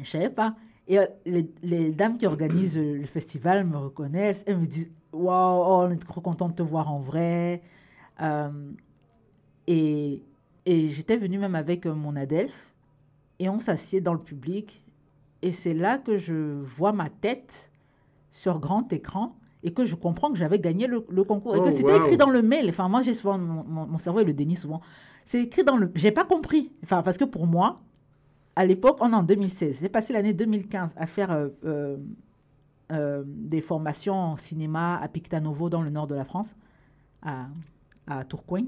Je 0.00 0.08
savais 0.08 0.30
pas. 0.30 0.54
Et 0.88 0.98
euh, 1.00 1.06
les, 1.24 1.50
les 1.64 1.90
dames 1.90 2.16
qui 2.18 2.26
organisent 2.26 2.78
le 2.78 3.04
festival 3.06 3.64
me 3.66 3.76
reconnaissent. 3.78 4.44
Elles 4.46 4.58
me 4.58 4.66
disent 4.66 4.90
Waouh, 5.12 5.64
oh, 5.66 5.86
on 5.88 5.90
est 5.90 5.96
trop 5.96 6.20
content 6.20 6.48
de 6.48 6.54
te 6.54 6.62
voir 6.62 6.92
en 6.92 7.00
vrai. 7.00 7.62
Euh, 8.20 8.50
et 9.66 10.22
et 10.68 10.88
j'étais 10.88 11.16
venue 11.16 11.38
même 11.38 11.54
avec 11.54 11.86
euh, 11.86 11.94
mon 11.94 12.16
Adelph. 12.16 12.74
Et 13.38 13.48
on 13.48 13.58
s'assied 13.58 14.00
dans 14.00 14.14
le 14.14 14.20
public. 14.20 14.82
Et 15.42 15.52
c'est 15.52 15.74
là 15.74 15.98
que 15.98 16.16
je 16.16 16.60
vois 16.62 16.92
ma 16.92 17.08
tête 17.10 17.70
sur 18.30 18.58
grand 18.58 18.92
écran 18.92 19.36
et 19.62 19.72
que 19.72 19.84
je 19.84 19.94
comprends 19.94 20.30
que 20.32 20.38
j'avais 20.38 20.58
gagné 20.58 20.86
le, 20.86 21.04
le 21.08 21.24
concours. 21.24 21.54
et 21.54 21.58
Oh, 21.60 21.62
que 21.62 21.70
c'était 21.70 21.92
wow. 21.92 21.98
écrit 22.04 22.16
dans 22.16 22.30
le 22.30 22.42
mail. 22.42 22.68
Enfin, 22.68 22.88
moi, 22.88 23.02
j'ai 23.02 23.12
souvent. 23.12 23.38
Mon, 23.38 23.62
mon- 23.64 23.86
mon 23.86 23.98
cerveau, 23.98 24.20
il 24.20 24.26
le 24.26 24.34
dénie 24.34 24.56
souvent. 24.56 24.80
C'est 25.24 25.42
écrit 25.42 25.64
dans 25.64 25.76
le. 25.76 25.90
J'ai 25.94 26.12
pas 26.12 26.24
compris. 26.24 26.72
Enfin, 26.82 27.02
parce 27.02 27.18
que 27.18 27.24
pour 27.24 27.46
moi, 27.46 27.76
à 28.56 28.64
l'époque, 28.64 28.96
on 29.00 29.12
est 29.12 29.14
en 29.16 29.22
2016. 29.22 29.80
J'ai 29.80 29.88
passé 29.88 30.12
l'année 30.12 30.32
2015 30.32 30.94
à 30.96 31.06
faire 31.06 31.30
euh, 31.30 31.48
euh, 31.64 31.96
euh, 32.92 33.22
des 33.26 33.60
formations 33.60 34.14
en 34.14 34.36
cinéma 34.36 34.96
à 34.98 35.08
Pictanovo, 35.08 35.68
dans 35.68 35.82
le 35.82 35.90
nord 35.90 36.06
de 36.06 36.14
la 36.14 36.24
France, 36.24 36.54
à, 37.22 37.46
à 38.06 38.24
Tourcoing. 38.24 38.66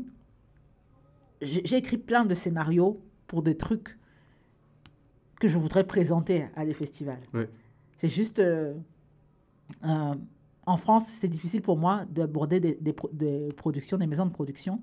J'ai 1.40 1.76
écrit 1.76 1.98
plein 1.98 2.24
de 2.24 2.34
scénarios 2.34 3.00
pour 3.28 3.42
des 3.42 3.56
trucs 3.56 3.96
que 5.38 5.46
je 5.46 5.56
voudrais 5.56 5.84
présenter 5.86 6.46
à 6.56 6.64
des 6.64 6.74
festivals. 6.74 7.20
C'est 7.96 8.08
juste. 8.08 8.40
euh, 8.40 8.74
euh, 9.84 10.14
en 10.66 10.76
France, 10.76 11.06
c'est 11.08 11.28
difficile 11.28 11.62
pour 11.62 11.78
moi 11.78 12.04
d'aborder 12.10 12.60
des, 12.60 12.76
des 12.80 12.92
pro- 12.92 13.10
des 13.12 13.48
productions, 13.56 13.96
des 13.96 14.06
maisons 14.06 14.26
de 14.26 14.32
production, 14.32 14.80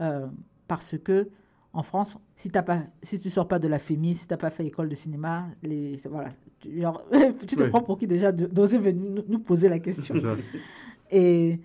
euh, 0.00 0.26
parce 0.68 0.98
que 0.98 1.28
en 1.72 1.82
France, 1.82 2.18
si, 2.34 2.50
t'as 2.50 2.62
pas, 2.62 2.82
si 3.02 3.18
tu 3.20 3.30
sors 3.30 3.46
pas 3.48 3.58
de 3.58 3.68
la 3.68 3.78
FEMI, 3.78 4.14
si 4.14 4.26
tu 4.26 4.32
n'as 4.32 4.38
pas 4.38 4.50
fait 4.50 4.66
école 4.66 4.88
de 4.88 4.94
cinéma, 4.94 5.46
les, 5.62 5.96
voilà, 6.10 6.30
tu, 6.60 6.80
genre, 6.80 7.02
tu 7.46 7.54
te 7.56 7.62
Ouais. 7.62 7.68
prends 7.68 7.82
pour 7.82 7.96
qui 7.98 8.06
déjà 8.06 8.32
d'oser 8.32 8.92
nous- 8.92 9.22
nous 9.28 9.38
poser 9.38 9.68
la 9.68 9.78
question 9.78 10.14
et, 11.10 11.60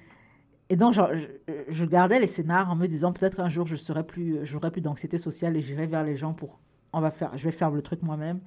et 0.72 0.76
donc, 0.78 0.94
genre, 0.94 1.10
je, 1.14 1.26
je 1.68 1.86
gardais 1.86 2.20
les 2.20 2.28
scénars 2.28 2.70
en 2.72 2.76
me 2.76 2.88
disant 2.88 3.12
peut-être 3.12 3.40
un 3.42 3.50
jour 3.50 3.68
je 3.68 3.76
serai 3.76 4.04
plus, 4.06 4.40
j'aurai 4.46 4.72
plus 4.72 4.82
d'anxiété 4.82 5.18
sociale 5.18 5.58
et 5.58 5.62
j'irai 5.62 5.86
vers 5.86 6.04
les 6.04 6.16
gens 6.16 6.34
pour, 6.34 6.60
on 6.94 7.02
va 7.02 7.12
faire, 7.12 7.38
je 7.38 7.44
vais 7.44 7.52
faire 7.52 7.72
le 7.72 7.82
truc 7.82 8.02
moi-même. 8.04 8.40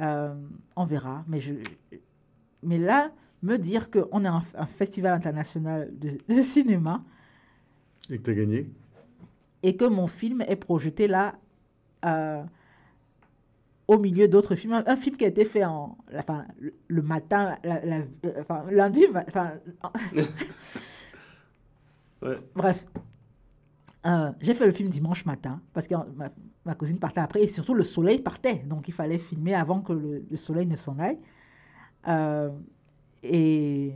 Euh, 0.00 0.32
on 0.76 0.84
verra. 0.86 1.24
Mais 1.26 1.40
je, 1.40 1.54
mais 2.62 2.78
là, 2.78 3.10
me 3.42 3.56
dire 3.58 3.90
qu'on 3.90 4.24
est 4.24 4.28
un, 4.28 4.42
un 4.54 4.66
festival 4.66 5.12
international 5.14 5.90
de, 5.98 6.10
de 6.34 6.40
cinéma 6.42 7.02
Et 8.10 8.18
que 8.18 8.22
tu 8.22 8.30
as 8.30 8.34
gagné 8.34 8.70
et 9.62 9.76
que 9.76 9.84
mon 9.84 10.06
film 10.06 10.40
est 10.42 10.56
projeté 10.56 11.06
là 11.08 11.34
euh, 12.06 12.42
au 13.88 13.98
milieu 13.98 14.26
d'autres 14.28 14.54
films. 14.54 14.72
Un, 14.74 14.84
un 14.86 14.96
film 14.96 15.16
qui 15.16 15.24
a 15.24 15.28
été 15.28 15.44
fait 15.44 15.64
en, 15.64 15.98
enfin, 16.16 16.46
le, 16.60 16.72
le 16.88 17.02
matin, 17.02 17.56
la- 17.64 17.84
la- 17.84 18.04
enfin, 18.38 18.64
lundi, 18.70 19.04
enfin, 19.28 19.52
Bref, 22.54 22.84
Euh, 24.06 24.32
j'ai 24.40 24.54
fait 24.54 24.64
le 24.66 24.72
film 24.72 24.88
dimanche 24.88 25.26
matin 25.26 25.60
parce 25.74 25.86
que 25.86 25.94
ma, 26.16 26.30
ma 26.64 26.74
cousine 26.74 26.98
partait 26.98 27.20
après 27.20 27.42
et 27.42 27.46
surtout 27.48 27.74
le 27.74 27.82
soleil 27.82 28.20
partait. 28.20 28.56
Donc 28.66 28.88
il 28.88 28.94
fallait 28.94 29.18
filmer 29.18 29.54
avant 29.54 29.80
que 29.82 29.92
le, 29.92 30.24
le 30.30 30.36
soleil 30.36 30.66
ne 30.66 30.76
s'en 30.76 30.98
aille. 30.98 31.18
Euh, 32.08 32.50
et, 33.22 33.94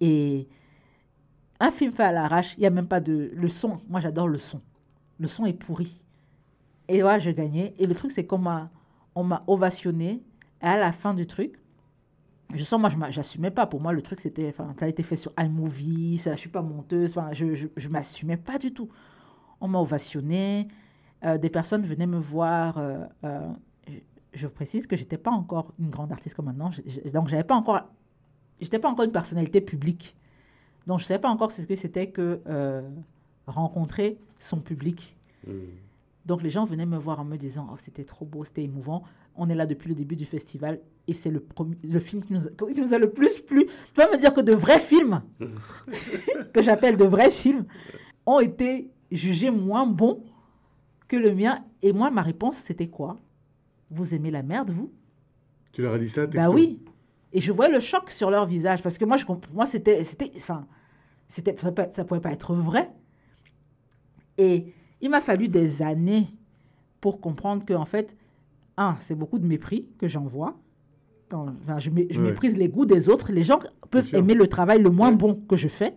et 0.00 0.48
un 1.60 1.70
film 1.70 1.92
fait 1.92 2.02
à 2.04 2.12
l'arrache, 2.12 2.54
il 2.56 2.60
n'y 2.60 2.66
a 2.66 2.70
même 2.70 2.88
pas 2.88 3.00
de. 3.00 3.30
Le 3.34 3.48
son, 3.48 3.80
moi 3.88 4.00
j'adore 4.00 4.28
le 4.28 4.38
son. 4.38 4.60
Le 5.18 5.28
son 5.28 5.46
est 5.46 5.52
pourri. 5.52 6.02
Et 6.88 7.02
voilà, 7.02 7.18
j'ai 7.18 7.32
gagné. 7.32 7.74
Et 7.78 7.86
le 7.86 7.94
truc, 7.94 8.12
c'est 8.12 8.26
qu'on 8.26 8.38
m'a, 8.38 8.70
m'a 9.16 9.44
ovationné. 9.46 10.22
Et 10.62 10.66
à 10.66 10.76
la 10.78 10.92
fin 10.92 11.14
du 11.14 11.26
truc, 11.26 11.58
je 12.52 12.62
sens, 12.64 12.80
moi, 12.80 12.88
je 12.90 12.96
m'a- 12.96 13.10
j'assumais 13.10 13.50
pas. 13.50 13.66
Pour 13.66 13.80
moi, 13.80 13.92
le 13.92 14.02
truc, 14.02 14.20
c'était, 14.20 14.48
enfin, 14.48 14.74
ça 14.78 14.86
a 14.86 14.88
été 14.88 15.02
fait 15.02 15.16
sur 15.16 15.32
iMovie, 15.38 16.18
ça, 16.18 16.32
je 16.34 16.40
suis 16.40 16.50
pas 16.50 16.62
monteuse, 16.62 17.16
enfin, 17.16 17.32
je, 17.32 17.66
je 17.76 17.88
m'assumais 17.88 18.36
pas 18.36 18.58
du 18.58 18.72
tout. 18.72 18.88
On 19.60 19.68
m'a 19.68 19.78
ovationné. 19.78 20.68
euh, 21.24 21.38
des 21.38 21.48
personnes 21.48 21.84
venaient 21.86 22.06
me 22.06 22.18
voir. 22.18 22.76
euh, 22.78 22.98
euh, 23.24 23.50
je- 24.34 24.46
précise 24.46 24.86
que 24.86 24.94
j'étais 24.96 25.16
pas 25.16 25.30
encore 25.30 25.72
une 25.78 25.88
grande 25.88 26.12
artiste 26.12 26.34
comme 26.34 26.46
maintenant. 26.46 26.70
Donc, 27.14 27.28
j'avais 27.28 27.44
pas 27.44 27.54
encore. 27.54 27.80
J'étais 28.60 28.78
pas 28.78 28.88
encore 28.90 29.04
une 29.06 29.12
personnalité 29.12 29.60
publique. 29.62 30.14
Donc, 30.86 31.00
je 31.00 31.04
savais 31.06 31.20
pas 31.20 31.30
encore 31.30 31.50
ce 31.50 31.62
que 31.62 31.74
c'était 31.76 32.08
que 32.10 32.40
rencontrer 33.46 34.18
son 34.38 34.60
public. 34.60 35.16
Mm. 35.46 35.52
Donc 36.26 36.42
les 36.42 36.48
gens 36.50 36.64
venaient 36.64 36.86
me 36.86 36.96
voir 36.96 37.20
en 37.20 37.24
me 37.24 37.36
disant 37.36 37.68
oh, 37.70 37.76
c'était 37.76 38.04
trop 38.04 38.24
beau, 38.24 38.44
c'était 38.44 38.62
émouvant. 38.64 39.02
On 39.36 39.48
est 39.48 39.54
là 39.54 39.66
depuis 39.66 39.88
le 39.88 39.94
début 39.94 40.16
du 40.16 40.24
festival 40.26 40.80
et 41.08 41.12
c'est 41.12 41.30
le, 41.30 41.40
premier- 41.40 41.76
le 41.82 41.98
film 42.00 42.22
qui 42.24 42.32
nous, 42.32 42.46
a, 42.46 42.50
qui 42.72 42.80
nous 42.80 42.94
a 42.94 42.98
le 42.98 43.10
plus 43.10 43.40
plu. 43.40 43.66
Tu 43.66 44.00
vas 44.00 44.10
me 44.10 44.16
dire 44.16 44.32
que 44.32 44.40
de 44.40 44.52
vrais 44.54 44.78
films, 44.80 45.22
que 46.52 46.62
j'appelle 46.62 46.96
de 46.96 47.04
vrais 47.04 47.30
films, 47.30 47.64
ont 48.26 48.40
été 48.40 48.90
jugés 49.10 49.50
moins 49.50 49.86
bons 49.86 50.22
que 51.08 51.16
le 51.16 51.34
mien. 51.34 51.64
Et 51.82 51.92
moi, 51.92 52.10
ma 52.10 52.22
réponse, 52.22 52.56
c'était 52.56 52.86
quoi? 52.88 53.18
Vous 53.90 54.14
aimez 54.14 54.30
la 54.30 54.42
merde, 54.42 54.70
vous? 54.70 54.90
Tu 55.72 55.82
leur 55.82 55.94
as 55.94 55.98
dit 55.98 56.08
ça 56.08 56.26
Bah 56.26 56.48
oui. 56.50 56.80
Et 57.32 57.40
je 57.40 57.52
voyais 57.52 57.72
le 57.72 57.80
choc 57.80 58.10
sur 58.10 58.30
leur 58.30 58.46
visage 58.46 58.82
parce 58.82 58.96
que 58.96 59.04
moi, 59.04 59.16
je, 59.16 59.24
moi 59.52 59.66
c'était, 59.66 60.04
c'était, 60.04 60.30
enfin, 60.36 60.66
c'était, 61.26 61.56
ça, 61.56 61.72
ça 61.90 62.04
pouvait 62.04 62.20
pas 62.20 62.30
être 62.32 62.54
vrai. 62.54 62.90
Et 64.38 64.72
il 65.00 65.10
m'a 65.10 65.20
fallu 65.20 65.48
des 65.48 65.82
années 65.82 66.28
pour 67.00 67.20
comprendre 67.20 67.64
que 67.64 67.74
en 67.74 67.84
fait, 67.84 68.16
un, 68.76 68.96
c'est 69.00 69.14
beaucoup 69.14 69.38
de 69.38 69.46
mépris 69.46 69.86
que 69.98 70.08
j'envoie. 70.08 70.56
Enfin, 71.32 71.78
je, 71.80 71.90
mé- 71.90 72.06
je 72.10 72.20
méprise 72.20 72.56
les 72.56 72.68
goûts 72.68 72.86
des 72.86 73.08
autres. 73.08 73.32
Les 73.32 73.42
gens 73.42 73.58
peuvent 73.90 74.04
aimer 74.18 74.34
le 74.34 74.46
travail 74.46 74.80
le 74.80 74.90
moins 74.90 75.10
bon 75.12 75.34
que 75.48 75.56
je 75.56 75.66
fais, 75.68 75.94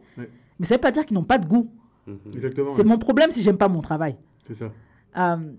mais 0.60 0.66
ça 0.66 0.76
veut 0.76 0.82
pas 0.82 0.92
dire 0.92 1.06
qu'ils 1.06 1.16
n'ont 1.16 1.24
pas 1.24 1.38
de 1.38 1.46
goût. 1.48 1.72
Mhm. 2.08 2.18
Exactement. 2.34 2.72
C'est 2.76 2.84
mon 2.84 2.98
problème 2.98 3.30
si 3.32 3.44
j'aime 3.44 3.58
pas 3.58 3.68
mon 3.68 3.82
travail. 3.82 4.18
C'est 4.48 4.56
ça. 4.56 4.72
Euh, 5.18 5.52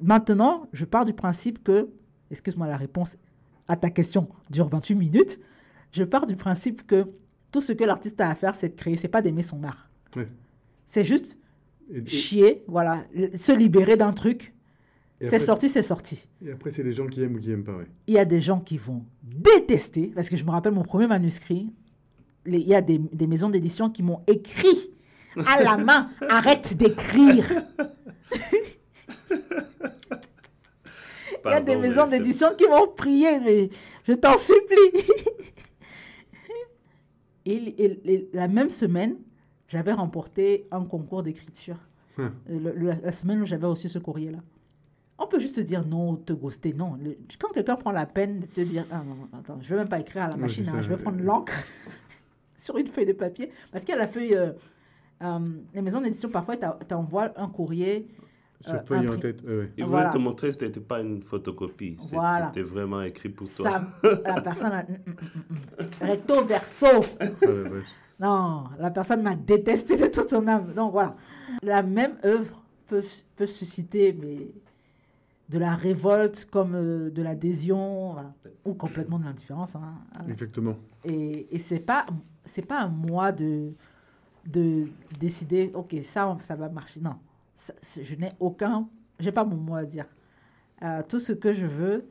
maintenant, 0.00 0.68
je 0.72 0.84
pars 0.84 1.04
du 1.04 1.12
principe 1.12 1.62
que, 1.64 1.88
excuse-moi, 2.30 2.66
la 2.68 2.76
réponse 2.76 3.16
à 3.68 3.76
ta 3.76 3.90
question 3.90 4.28
dure 4.50 4.68
28 4.68 4.94
minutes. 4.94 5.40
Je 5.92 6.04
pars 6.04 6.26
du 6.26 6.36
principe 6.36 6.86
que 6.86 7.06
tout 7.50 7.60
ce 7.60 7.72
que 7.72 7.84
l'artiste 7.84 8.20
a 8.20 8.28
à 8.28 8.34
faire, 8.34 8.54
c'est 8.54 8.68
de 8.68 8.74
créer, 8.74 8.96
c'est 8.96 9.08
pas 9.08 9.22
d'aimer 9.22 9.42
son 9.42 9.62
art. 9.64 9.88
C'est 10.84 11.04
juste 11.04 11.38
Et, 11.90 11.98
et- 11.98 12.06
chier, 12.06 12.64
voilà, 12.68 13.04
se 13.34 13.52
libérer 13.56 13.96
d'un 13.96 14.12
truc. 14.12 14.54
C'est 15.22 15.38
sorti, 15.38 15.68
c'est 15.70 15.82
sorti. 15.82 16.28
Et 16.44 16.52
après, 16.52 16.70
c'est 16.70 16.82
les 16.82 16.92
gens 16.92 17.06
qui 17.06 17.22
aiment 17.22 17.36
ou 17.36 17.40
qui 17.40 17.50
aiment 17.50 17.64
pas, 17.64 17.74
ouais. 17.76 17.86
Il 18.06 18.14
y 18.14 18.18
a 18.18 18.24
des 18.26 18.40
gens 18.40 18.60
qui 18.60 18.76
vont 18.76 19.04
détester, 19.22 20.08
parce 20.14 20.28
que 20.28 20.36
je 20.36 20.44
me 20.44 20.50
rappelle 20.50 20.72
mon 20.74 20.82
premier 20.82 21.06
manuscrit, 21.06 21.72
les- 22.44 22.58
il 22.60 22.68
y 22.68 22.74
a 22.74 22.82
des, 22.82 22.98
des 22.98 23.26
maisons 23.26 23.48
d'édition 23.48 23.88
qui 23.90 24.02
m'ont 24.02 24.20
écrit 24.26 24.90
à 25.46 25.62
la 25.62 25.76
main, 25.88 26.10
arrête 26.28 26.76
d'écrire. 26.76 27.50
Il 31.44 31.50
y 31.50 31.54
a 31.54 31.60
des 31.60 31.76
maisons 31.76 32.06
d'édition 32.06 32.48
qui 32.56 32.66
m'ont 32.68 32.88
prié, 32.88 33.38
mais 33.40 33.70
je 34.04 34.12
t'en 34.12 34.36
supplie. 34.36 35.02
et, 37.44 37.54
et- 37.54 38.12
et 38.12 38.30
la 38.32 38.48
même 38.48 38.70
semaine, 38.70 39.16
j'avais 39.68 39.92
remporté 39.92 40.66
un 40.70 40.84
concours 40.84 41.22
d'écriture. 41.22 41.76
Hum. 42.18 42.32
Euh, 42.50 42.72
le- 42.74 42.92
la 43.02 43.12
semaine 43.12 43.42
où 43.42 43.46
j'avais 43.46 43.66
reçu 43.66 43.88
ce 43.88 43.98
courrier-là. 43.98 44.38
On 45.18 45.26
peut 45.26 45.38
juste 45.38 45.56
te 45.56 45.60
dire 45.62 45.86
non, 45.86 46.16
te 46.16 46.32
ghoster. 46.34 46.72
Non. 46.74 46.98
Le- 47.02 47.16
quand 47.40 47.48
quelqu'un 47.52 47.76
prend 47.76 47.90
la 47.92 48.06
peine 48.06 48.40
de 48.40 48.46
te 48.46 48.60
dire 48.60 48.84
ah, 48.90 48.98
non, 49.06 49.14
non, 49.14 49.28
attends, 49.38 49.58
je 49.62 49.64
ne 49.72 49.78
vais 49.78 49.82
même 49.84 49.88
pas 49.88 49.98
écrire 50.00 50.24
à 50.24 50.28
la 50.28 50.36
machine, 50.36 50.68
hein, 50.68 50.82
je 50.82 50.88
vais 50.90 50.96
prendre 50.98 51.20
l'encre 51.22 51.54
sur 52.56 52.76
une 52.76 52.86
feuille 52.88 53.06
de 53.06 53.12
papier. 53.12 53.50
Parce 53.72 53.84
qu'il 53.84 53.94
y 53.94 53.98
a 53.98 54.00
la 54.00 54.08
feuille. 54.08 54.34
euh, 54.34 54.52
euh, 55.22 55.38
les 55.72 55.80
maisons 55.80 56.00
d'édition, 56.02 56.28
parfois, 56.28 56.56
t'envoies 56.56 57.32
un 57.36 57.48
courrier. 57.48 58.06
Sur 58.60 58.74
Euh, 58.74 58.78
feuille 58.84 59.08
en 59.08 59.16
tête. 59.16 59.42
ouais, 59.44 59.56
ouais. 59.58 59.72
Il 59.78 59.84
Voilà. 59.84 60.08
voulait 60.08 60.18
te 60.18 60.22
montrer 60.22 60.48
que 60.50 60.56
ce 60.56 60.64
n'était 60.64 60.80
pas 60.80 61.00
une 61.00 61.22
photocopie. 61.22 61.96
Voilà. 62.12 62.46
C'était 62.52 62.62
vraiment 62.66 63.00
écrit 63.02 63.28
pour 63.30 63.48
toi. 63.54 63.70
Ça, 64.02 64.18
la 64.26 64.40
personne 64.42 64.72
a. 64.72 64.82
mm, 64.82 64.86
mm, 65.06 65.54
mm. 65.54 66.06
Recto 66.06 66.44
verso. 66.44 66.86
Non, 68.18 68.64
la 68.78 68.90
personne 68.90 69.22
m'a 69.22 69.34
détesté 69.34 69.96
de 69.96 70.06
toute 70.06 70.30
son 70.30 70.46
âme. 70.48 70.72
Donc 70.74 70.92
voilà. 70.92 71.16
La 71.62 71.82
même 71.82 72.16
œuvre 72.24 72.62
peut, 72.86 73.02
peut 73.36 73.46
susciter 73.46 74.12
mais, 74.18 74.48
de 75.48 75.58
la 75.58 75.74
révolte 75.76 76.46
comme 76.50 76.74
euh, 76.74 77.10
de 77.10 77.22
l'adhésion 77.22 78.12
voilà, 78.12 78.34
ou 78.64 78.74
complètement 78.74 79.18
de 79.18 79.24
l'indifférence. 79.24 79.76
hein. 79.76 79.94
Exactement. 80.28 80.76
Et, 81.04 81.54
et 81.54 81.58
c'est 81.58 81.78
pas 81.80 82.04
c'est 82.44 82.66
pas 82.66 82.80
à 82.80 82.88
moi 82.88 83.32
de 83.32 83.72
de 84.46 84.86
décider 85.18 85.70
ok 85.74 85.96
ça 86.04 86.36
ça 86.40 86.54
va 86.56 86.68
marcher. 86.68 87.00
Non, 87.00 87.16
Ça, 87.56 87.72
je 88.00 88.14
n'ai 88.16 88.32
aucun 88.40 88.88
j'ai 89.18 89.32
pas 89.32 89.44
mon 89.44 89.56
mot 89.56 89.74
à 89.76 89.84
dire. 89.84 90.06
Euh, 90.82 91.02
tout 91.08 91.18
ce 91.18 91.32
que 91.32 91.52
je 91.54 91.66
veux, 91.66 92.06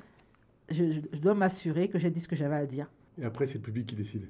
je, 0.70 0.90
je- 0.92 1.02
je 1.14 1.20
dois 1.20 1.36
m'assurer 1.36 1.88
que 1.88 2.00
j'ai 2.00 2.10
dit 2.10 2.20
ce 2.20 2.28
que 2.28 2.36
j'avais 2.36 2.56
à 2.56 2.66
dire. 2.66 2.90
Et 3.20 3.24
après, 3.26 3.46
c'est 3.46 3.56
le 3.56 3.62
public 3.62 3.86
qui 3.86 3.96
décide. 3.96 4.28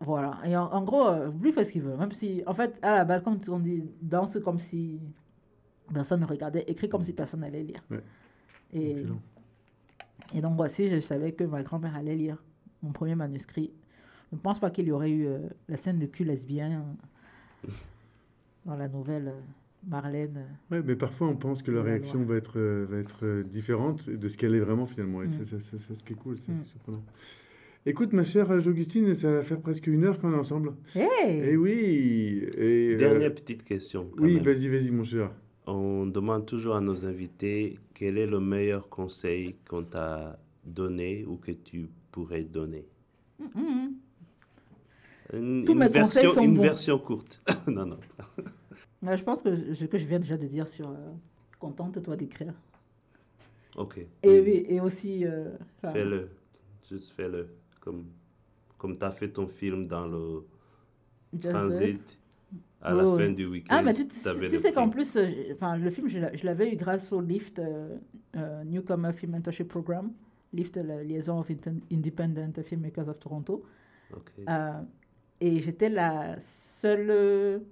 Voilà. 0.00 0.38
Et 0.44 0.56
en, 0.56 0.64
en 0.66 0.82
gros, 0.84 1.06
euh, 1.08 1.30
lui 1.40 1.52
fait 1.52 1.64
ce 1.64 1.72
qu'il 1.72 1.82
veut. 1.82 1.96
Même 1.96 2.12
si, 2.12 2.42
en 2.46 2.52
fait, 2.52 2.78
à 2.82 2.92
la 2.96 3.04
base, 3.04 3.22
comme 3.22 3.38
on 3.48 3.58
dit, 3.58 3.82
danse 4.02 4.36
comme 4.44 4.58
si 4.58 5.00
personne 5.92 6.20
ne 6.20 6.26
regardait, 6.26 6.62
écrit 6.68 6.88
comme 6.88 7.02
si 7.02 7.12
personne 7.12 7.40
n'allait 7.40 7.62
lire. 7.62 7.82
Ouais. 7.90 8.00
Et, 8.72 8.90
Excellent. 8.92 9.20
et 10.34 10.40
donc, 10.40 10.54
voici, 10.56 10.88
je 10.88 11.00
savais 11.00 11.32
que 11.32 11.44
ma 11.44 11.62
grand-mère 11.62 11.94
allait 11.96 12.16
lire 12.16 12.42
mon 12.82 12.92
premier 12.92 13.14
manuscrit. 13.14 13.70
Je 14.32 14.36
ne 14.36 14.40
pense 14.40 14.58
pas 14.58 14.70
qu'il 14.70 14.86
y 14.86 14.90
aurait 14.92 15.10
eu 15.10 15.26
euh, 15.26 15.38
la 15.68 15.76
scène 15.76 15.98
de 15.98 16.06
cul 16.06 16.24
lesbien 16.24 16.84
euh, 17.64 17.70
dans 18.64 18.76
la 18.76 18.88
nouvelle 18.88 19.28
euh, 19.28 19.40
Marlène. 19.88 20.44
Ouais, 20.70 20.82
mais 20.84 20.96
parfois, 20.96 21.28
on 21.28 21.36
pense 21.36 21.62
que 21.62 21.70
la 21.70 21.82
réaction 21.82 22.24
va 22.24 22.36
être, 22.36 22.58
euh, 22.58 22.86
va 22.90 22.98
être 22.98 23.24
euh, 23.24 23.44
différente 23.44 24.10
de 24.10 24.28
ce 24.28 24.36
qu'elle 24.36 24.54
est 24.56 24.60
vraiment 24.60 24.86
finalement. 24.86 25.22
Et 25.22 25.26
Mm. 25.26 25.30
c'est 25.30 25.44
c'est- 25.44 25.60
c'est- 25.60 25.78
c'est 25.78 25.94
ce 25.94 26.02
qui 26.02 26.12
est 26.14 26.16
cool, 26.16 26.38
ça, 26.38 26.50
Mm. 26.50 26.56
c'est 26.64 26.70
surprenant. 26.70 27.02
Écoute, 27.88 28.12
ma 28.12 28.24
chère 28.24 28.50
Augustine, 28.50 29.14
ça 29.14 29.30
va 29.30 29.42
faire 29.44 29.60
presque 29.60 29.86
une 29.86 30.02
heure 30.02 30.18
qu'on 30.18 30.32
est 30.32 30.36
ensemble. 30.36 30.72
Hey 30.96 31.40
Eh 31.44 31.56
oui 31.56 32.50
et, 32.56 32.94
euh, 32.94 32.98
Dernière 32.98 33.32
petite 33.32 33.62
question. 33.62 34.10
quand 34.16 34.24
Oui, 34.24 34.40
vas-y, 34.40 34.66
vas-y, 34.68 34.90
mon 34.90 35.04
cher. 35.04 35.30
On 35.66 36.06
demande 36.06 36.46
toujours 36.46 36.76
à 36.76 36.80
nos 36.80 37.04
invités 37.04 37.78
quel 37.94 38.18
est 38.18 38.26
le 38.26 38.38
meilleur 38.40 38.88
conseil 38.88 39.56
qu'on 39.68 39.82
t'a 39.82 40.38
donné 40.64 41.24
ou 41.24 41.36
que 41.36 41.52
tu 41.52 41.88
pourrais 42.12 42.42
donner. 42.44 42.86
Mhm. 43.38 43.94
Une, 45.32 45.64
Tous 45.64 45.72
une 45.72 45.78
mes 45.78 45.86
conseils 45.86 46.22
version, 46.22 46.32
sont 46.32 46.42
une 46.42 46.54
bons. 46.56 46.62
version 46.62 46.98
courte. 47.00 47.42
non, 47.66 47.84
non. 47.86 47.98
Ouais, 49.02 49.16
Je 49.16 49.24
pense 49.24 49.42
que 49.42 49.74
ce 49.74 49.84
que 49.84 49.98
je 49.98 50.06
viens 50.06 50.20
déjà 50.20 50.36
de 50.36 50.46
dire 50.46 50.68
sur 50.68 50.88
euh, 50.88 50.94
contente-toi 51.58 52.16
d'écrire. 52.16 52.54
Ok. 53.76 53.98
Et, 53.98 54.06
oui. 54.22 54.40
oui, 54.40 54.66
et 54.68 54.80
aussi. 54.80 55.26
euh, 55.26 55.50
Fais-le. 55.82 56.30
Juste 56.88 57.10
fais-le. 57.16 57.48
Comme, 57.80 58.04
comme 58.78 58.96
tu 58.96 59.04
as 59.04 59.10
fait 59.10 59.28
ton 59.28 59.48
film 59.48 59.86
dans 59.86 60.06
le 60.06 60.44
just 61.34 61.50
transit 61.50 62.18
à 62.82 62.94
la 62.94 63.06
oui. 63.08 63.22
fin 63.24 63.32
du 63.32 63.46
week-end. 63.46 63.74
Ah, 63.78 63.82
mais 63.82 63.94
tu, 63.94 64.06
tu- 64.06 64.18
tu 64.48 64.58
sais 64.58 64.72
qu'en 64.72 64.88
plus, 64.88 65.16
euh, 65.16 65.28
enfin, 65.54 65.76
le 65.76 65.90
film, 65.90 66.08
je 66.08 66.18
l'a- 66.18 66.34
je 66.36 66.44
l'avais 66.46 66.72
eu 66.72 66.76
grâce 66.76 67.12
au 67.12 67.20
LIFT, 67.20 67.58
euh, 67.58 67.96
euh, 68.36 68.64
Newcomer 68.64 69.12
Film 69.12 69.32
Mentorship 69.32 69.68
Program. 69.68 70.12
LIFT, 70.52 70.76
la 70.76 71.02
liaison 71.02 71.40
of 71.40 71.50
Independent 71.92 72.62
Filmmakers 72.62 73.08
of 73.08 73.18
Toronto. 73.18 73.64
Euh, 74.48 74.80
et 75.40 75.58
j'étais 75.58 75.88
la 75.88 76.36
seule 76.40 77.62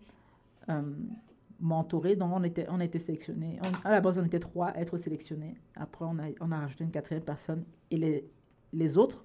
mentorée, 1.61 2.17
donc 2.17 2.33
on 2.35 2.43
était, 2.43 2.67
on 2.69 2.81
était 2.81 2.99
sélectionnés. 2.99 3.59
On- 3.63 3.87
à 3.89 3.93
la 3.93 4.01
base, 4.01 4.19
on 4.19 4.25
était 4.25 4.41
trois 4.41 4.69
à 4.69 4.81
être 4.81 4.97
sélectionnés. 4.97 5.55
Après, 5.77 6.05
on 6.05 6.19
a, 6.19 6.25
on 6.41 6.51
a 6.53 6.59
rajouté 6.59 6.85
une 6.85 6.91
quatrième 6.91 7.23
personne. 7.23 7.65
Et 7.91 7.97
les, 7.97 8.29
les 8.73 8.99
autres 8.99 9.25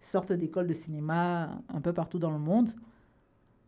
sortent 0.00 0.32
d'écoles 0.32 0.66
de 0.68 0.74
cinéma 0.74 1.60
un 1.68 1.80
peu 1.80 1.92
partout 1.92 2.18
dans 2.18 2.30
le 2.30 2.38
monde. 2.38 2.70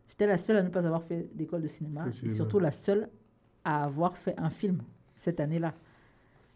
J'étais 0.09 0.27
la 0.27 0.37
seule 0.37 0.57
à 0.57 0.63
ne 0.63 0.69
pas 0.69 0.79
avoir 0.85 1.03
fait 1.03 1.27
d'école 1.35 1.61
de 1.61 1.67
cinéma. 1.67 2.05
Et 2.27 2.29
surtout 2.35 2.59
la 2.59 2.71
seule 2.71 3.09
à 3.63 3.83
avoir 3.83 4.17
fait 4.17 4.33
un 4.37 4.49
film 4.49 4.81
cette 5.15 5.39
année-là. 5.39 5.73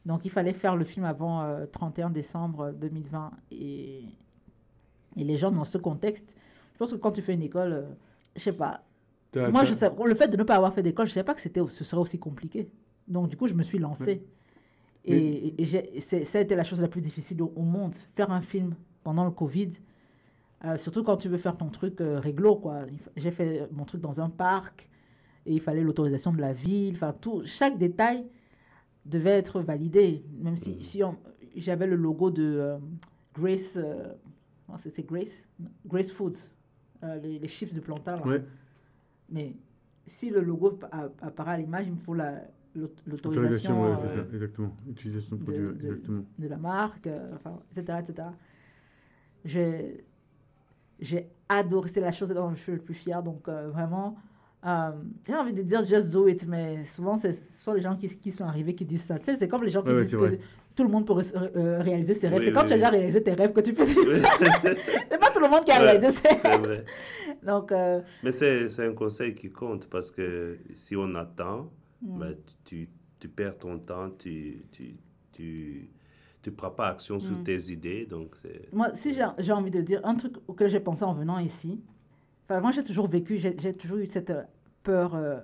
Donc, 0.06 0.26
il 0.26 0.32
fallait 0.32 0.54
faire 0.54 0.76
le 0.76 0.84
film 0.86 1.06
avant 1.06 1.42
euh, 1.44 1.66
31 1.68 2.10
décembre 2.10 2.72
2020. 2.72 3.32
Et, 3.52 4.04
et 5.18 5.24
les 5.24 5.38
gens, 5.38 5.52
dans 5.52 5.64
ce 5.66 5.78
contexte, 5.78 6.36
je 6.74 6.78
pense 6.80 6.92
que 6.92 6.98
quand 6.98 7.12
tu 7.12 7.22
fais 7.22 7.34
une 7.34 7.44
école, 7.44 7.74
euh, 7.74 7.82
je 8.36 8.42
sais 8.42 8.58
pas. 8.58 8.84
Moi, 9.52 9.64
je 9.66 9.74
sais, 9.74 9.92
le 10.06 10.16
fait 10.16 10.28
de 10.28 10.38
ne 10.38 10.44
pas 10.44 10.56
avoir 10.56 10.74
fait 10.74 10.82
d'école, 10.84 11.06
je 11.06 11.12
ne 11.12 11.14
savais 11.16 11.26
pas 11.26 11.34
que 11.34 11.42
c'était, 11.42 11.62
ce 11.68 11.84
serait 11.84 12.02
aussi 12.02 12.18
compliqué. 12.20 12.70
Donc, 13.08 13.30
du 13.30 13.38
coup, 13.38 13.48
je 13.48 13.54
me 13.54 13.64
suis 13.64 13.78
lancée. 13.78 14.24
Mais- 15.08 15.18
Et, 15.18 15.62
et 15.64 16.00
c'est- 16.00 16.24
ça 16.26 16.38
a 16.38 16.42
été 16.42 16.56
la 16.56 16.64
chose 16.64 16.82
la 16.82 16.88
plus 16.88 17.02
difficile 17.02 17.42
au, 17.42 17.52
au 17.56 17.62
monde. 17.64 17.96
Faire 18.16 18.32
un 18.32 18.42
film 18.42 18.76
pendant 19.04 19.26
le 19.26 19.32
Covid, 19.32 19.70
euh, 20.66 20.78
surtout 20.78 21.04
quand 21.04 21.18
tu 21.18 21.28
veux 21.30 21.38
faire 21.38 21.58
ton 21.58 21.70
truc 21.70 22.02
euh, 22.02 22.20
réglo. 22.20 22.56
quoi. 22.56 22.86
J'ai 23.16 23.32
fait 23.32 23.68
mon 23.72 23.86
truc 23.86 24.02
dans 24.02 24.22
un 24.22 24.30
parc 24.30 24.88
et 25.46 25.54
il 25.54 25.62
fallait 25.62 25.82
l'autorisation 25.84 26.32
de 26.34 26.40
la 26.42 26.54
ville. 26.54 26.94
Enfin, 26.96 27.14
tout, 27.20 27.42
chaque 27.46 27.78
détail 27.78 28.26
devait 29.06 29.32
être 29.32 29.62
validé. 29.62 30.24
Même 30.40 30.58
si, 30.58 30.72
Mhm. 30.76 30.82
si 30.84 31.02
j'avais 31.56 31.88
le 31.88 31.96
logo 31.96 32.30
de 32.30 32.44
euh, 32.44 32.78
Grace, 33.34 33.74
euh, 33.78 34.14
c'est 34.78 35.06
Grace, 35.06 35.48
Grace 35.86 36.12
Foods, 36.12 36.38
euh, 37.04 37.20
les, 37.20 37.40
les 37.40 37.48
chips 37.48 37.74
de 37.74 37.80
plantain. 37.80 38.18
là. 38.18 38.26
Ouais. 38.28 38.44
Mais 39.30 39.56
si 40.06 40.30
le 40.30 40.42
logo 40.42 40.78
apparaît 41.22 41.54
à 41.54 41.58
l'image, 41.58 41.88
il 41.88 41.94
me 41.94 42.00
faut 42.00 42.14
la, 42.14 42.42
l'aut- 42.76 42.86
Autorisation, 43.12 43.74
l'autorisation 43.74 43.82
ouais, 43.84 43.90
euh, 43.90 43.96
c'est 43.98 44.16
ça, 44.16 44.26
exactement. 44.34 44.76
Utilisation 44.90 45.36
de 45.38 45.52
ouais, 45.52 45.58
de- 45.58 45.76
exactement. 45.86 46.24
de 46.38 46.48
la 46.48 46.58
marque, 46.58 47.08
euh, 47.08 47.32
enfin, 47.36 47.60
etc., 47.76 47.98
etc. 48.02 48.28
J'ai, 51.02 51.28
adoré, 51.50 51.90
c'est 51.90 52.00
la 52.00 52.12
chose 52.12 52.30
dont 52.30 52.54
je 52.56 52.62
suis 52.62 52.72
le 52.72 52.78
plus 52.80 52.94
fière. 52.94 53.22
Donc, 53.24 53.48
euh, 53.48 53.70
vraiment, 53.70 54.16
euh, 54.66 54.92
j'ai 55.28 55.36
envie 55.36 55.54
de 55.54 55.64
dire 55.64 55.86
just 55.86 56.12
do 56.12 56.28
it, 56.28 56.46
mais 56.48 56.84
souvent, 56.86 57.18
ce 57.18 57.32
sont 57.34 57.74
les 57.74 57.82
gens 57.82 57.96
qui, 57.96 58.08
qui 58.08 58.32
sont 58.32 58.46
arrivés 58.46 58.76
qui 58.76 58.86
disent 58.86 59.04
ça. 59.06 59.18
Tu 59.18 59.26
sais, 59.26 59.36
c'est 59.36 59.48
comme 59.48 59.64
les 59.64 59.70
gens 59.70 59.82
qui 59.82 59.90
Ouais, 59.90 60.04
disent 60.04 60.16
que 60.16 60.38
tout 60.76 60.84
le 60.84 60.90
monde 60.90 61.06
peut 61.06 61.14
euh, 61.36 61.80
réaliser 61.82 62.14
ses 62.14 62.28
rêves. 62.30 62.40
Oui, 62.40 62.46
c'est 62.46 62.54
quand 62.54 62.62
oui, 62.62 62.68
tu 62.68 62.74
as 62.74 62.78
déjà 62.78 62.90
oui. 62.92 62.98
réalisé 62.98 63.24
tes 63.24 63.34
rêves 63.34 63.52
que 63.52 63.62
tu 63.62 63.74
peux 63.74 63.86
dire 63.86 63.98
Oui, 64.08 64.16
ça. 64.20 64.30
c'est 65.10 65.18
pas 65.20 65.32
tout 65.32 65.40
le 65.42 65.50
monde 65.50 65.66
qui 65.66 65.72
a 65.72 65.80
Ouais, 65.80 65.92
réalisé 65.92 66.12
ses 66.12 66.22
c'est 66.42 66.48
rêves. 66.48 66.62
vrai. 66.62 66.86
Donc, 67.44 67.72
euh, 67.72 68.02
Mais 68.24 68.32
c'est 68.32 68.70
c'est 68.70 68.86
un 68.86 68.94
conseil 68.94 69.34
qui 69.36 69.50
compte 69.50 69.88
parce 69.88 70.12
que 70.12 70.60
si 70.76 70.96
on 70.96 71.14
attend, 71.16 71.70
mm. 72.02 72.20
ben, 72.20 72.36
tu, 72.64 72.88
tu 73.20 73.28
perds 73.28 73.58
ton 73.58 73.80
temps, 73.80 74.12
tu 74.12 74.64
tu, 74.72 74.96
tu, 75.34 75.90
tu 76.42 76.52
prends 76.52 76.72
pas 76.72 76.88
action 76.90 77.20
sur 77.20 77.32
Mm. 77.38 77.44
tes 77.44 77.72
idées. 77.72 78.06
Donc. 78.06 78.36
Moi, 78.74 78.94
si 78.96 79.14
j'ai 79.14 79.52
envie 79.54 79.72
de 79.72 79.82
dire 79.82 80.02
un 80.04 80.16
truc 80.16 80.36
auquel 80.48 80.70
j'ai 80.70 80.80
pensé 80.80 81.04
en 81.04 81.14
venant 81.14 81.38
ici, 81.40 81.82
enfin, 82.46 82.60
moi 82.62 82.72
j'ai 82.72 82.84
toujours 82.84 83.08
vécu, 83.08 83.38
j'ai 83.38 83.74
toujours 83.76 83.98
eu 83.98 84.06
cette 84.08 84.30
euh, 84.32 84.44
peur, 84.84 85.14
euh, 85.16 85.40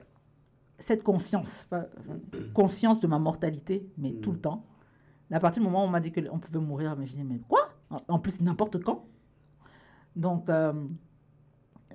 cette 0.80 1.04
conscience, 1.04 1.66
pas- 1.70 1.88
enfin, 2.00 2.18
conscience 2.54 3.00
de 3.00 3.08
ma 3.08 3.20
mortalité, 3.20 3.88
mais 3.98 4.14
tout 4.14 4.32
le 4.32 4.40
temps. 4.40 4.66
À 5.32 5.40
partir 5.40 5.62
du 5.62 5.68
moment 5.68 5.84
où 5.84 5.88
on 5.88 5.90
m'a 5.92 6.00
dit 6.00 6.12
qu'on 6.12 6.40
pouvait 6.40 6.60
mourir, 6.60 6.96
mais 6.98 7.06
je 7.06 7.14
dis, 7.14 7.24
mais 7.24 7.40
quoi? 7.48 7.70
En- 7.90 8.02
En 8.08 8.20
plus, 8.20 8.40
n'importe 8.42 8.82
quand. 8.84 9.06
Donc, 10.16 10.50
euh, 10.50 10.74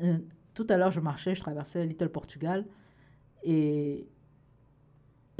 euh, 0.02 0.18
tout 0.54 0.66
à 0.68 0.76
l'heure, 0.76 0.90
je 0.90 1.00
marchais, 1.00 1.34
je 1.34 1.40
traversais 1.40 1.86
Little 1.86 2.08
Portugal, 2.10 2.66
et, 3.42 4.06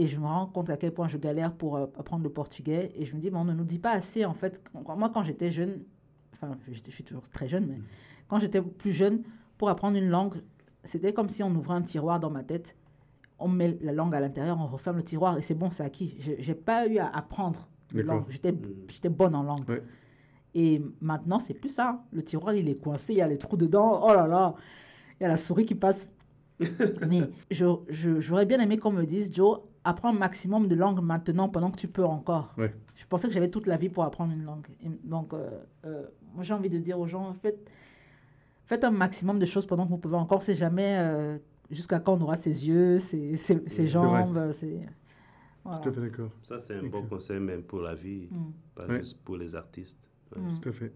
et 0.02 0.06
je 0.06 0.18
me 0.18 0.26
rends 0.26 0.46
compte 0.46 0.68
à 0.70 0.76
quel 0.76 0.92
point 0.92 1.08
je 1.08 1.16
galère 1.16 1.52
pour 1.54 1.76
euh, 1.76 1.86
apprendre 1.98 2.22
le 2.24 2.30
portugais. 2.30 2.90
Et 2.96 3.04
je 3.04 3.14
me 3.14 3.20
dis, 3.20 3.30
mais 3.30 3.38
on 3.38 3.44
ne 3.44 3.52
nous 3.54 3.64
dit 3.64 3.78
pas 3.78 3.92
assez, 3.92 4.24
en 4.24 4.34
fait. 4.34 4.62
Moi, 4.74 5.10
quand 5.12 5.22
j'étais 5.22 5.50
jeune, 5.50 5.82
enfin, 6.34 6.56
je 6.70 6.90
suis 6.90 7.04
toujours 7.04 7.28
très 7.28 7.48
jeune, 7.48 7.66
mais 7.66 7.78
quand 8.28 8.38
j'étais 8.38 8.60
plus 8.62 8.92
jeune, 8.92 9.22
pour 9.58 9.68
apprendre 9.68 9.96
une 9.96 10.08
langue, 10.08 10.42
c'était 10.84 11.12
comme 11.12 11.28
si 11.28 11.42
on 11.42 11.50
ouvrait 11.54 11.74
un 11.74 11.82
tiroir 11.82 12.18
dans 12.20 12.30
ma 12.30 12.42
tête. 12.42 12.76
On 13.38 13.48
met 13.48 13.76
la 13.82 13.92
langue 13.92 14.14
à 14.14 14.20
l'intérieur, 14.20 14.58
on 14.60 14.66
referme 14.66 14.96
le 14.96 15.02
tiroir 15.04 15.36
et 15.38 15.42
c'est 15.42 15.54
bon, 15.54 15.70
c'est 15.70 15.82
acquis. 15.84 16.16
J'ai 16.38 16.54
pas 16.54 16.86
eu 16.86 16.98
à 16.98 17.08
apprendre 17.08 17.68
langue. 17.92 18.24
J'étais 18.28 18.52
Mm. 18.52 18.60
j'étais 18.88 19.08
bonne 19.08 19.34
en 19.34 19.42
langue. 19.42 19.68
Ouais. 19.68 19.82
Et 20.54 20.82
maintenant, 21.00 21.38
c'est 21.38 21.54
plus 21.54 21.68
ça. 21.68 22.04
Le 22.12 22.22
tiroir, 22.22 22.54
il 22.54 22.68
est 22.68 22.74
coincé, 22.76 23.12
il 23.14 23.18
y 23.18 23.22
a 23.22 23.26
les 23.28 23.38
trous 23.38 23.56
dedans. 23.56 24.00
Oh 24.04 24.14
là 24.14 24.26
là, 24.26 24.54
il 25.20 25.24
y 25.24 25.26
a 25.26 25.28
la 25.28 25.36
souris 25.36 25.64
qui 25.66 25.74
passe. 25.74 26.08
Mais 27.08 27.22
je- 27.50 27.64
je- 27.88 28.20
j'aurais 28.20 28.46
bien 28.46 28.60
aimé 28.60 28.76
qu'on 28.78 28.92
me 28.92 29.04
dise, 29.04 29.32
Joe, 29.32 29.60
apprends 29.84 30.10
un 30.10 30.18
maximum 30.18 30.68
de 30.68 30.74
langues 30.74 31.00
maintenant 31.02 31.48
pendant 31.48 31.70
que 31.70 31.76
tu 31.78 31.88
peux 31.88 32.04
encore. 32.04 32.54
Ouais. 32.58 32.74
Je 32.94 33.06
pensais 33.06 33.26
que 33.28 33.34
j'avais 33.34 33.50
toute 33.50 33.66
la 33.66 33.76
vie 33.76 33.88
pour 33.88 34.04
apprendre 34.04 34.32
une 34.32 34.44
langue. 34.44 34.66
Et 34.82 34.88
donc, 35.04 35.32
euh, 35.34 35.48
euh, 35.84 36.06
moi, 36.34 36.44
j'ai 36.44 36.54
envie 36.54 36.70
de 36.70 36.78
dire 36.78 36.98
aux 37.00 37.06
gens, 37.06 37.32
faites, 37.34 37.68
faites 38.66 38.84
un 38.84 38.90
maximum 38.90 39.38
de 39.38 39.44
choses 39.44 39.66
pendant 39.66 39.84
que 39.84 39.90
vous 39.90 39.98
pouvez 39.98 40.16
encore. 40.16 40.42
C'est 40.42 40.54
jamais 40.54 40.96
euh, 40.98 41.38
jusqu'à 41.70 41.98
quand 41.98 42.14
on 42.14 42.20
aura 42.22 42.36
ses 42.36 42.68
yeux, 42.68 42.98
ses, 42.98 43.36
ses- 43.36 43.58
ses 43.64 43.70
c'est 43.70 43.88
jambes. 43.88 44.50
C'est 44.52 44.86
voilà. 45.64 45.78
Tout 45.80 45.88
à 45.90 45.92
fait 45.92 46.00
d'accord. 46.00 46.30
Ça, 46.42 46.58
c'est 46.58 46.74
un 46.76 46.82
bon 46.88 47.02
conseil 47.02 47.38
même 47.40 47.62
pour 47.62 47.80
la 47.80 47.94
vie, 47.94 48.28
Mm. 48.30 48.36
pas 48.74 48.86
Ouais. 48.86 48.98
juste 48.98 49.18
pour 49.22 49.36
les 49.36 49.54
artistes. 49.54 50.08
Ouais. 50.34 50.42
Mm. 50.42 50.60
Tout 50.60 50.68
à 50.68 50.72
fait. 50.72 50.92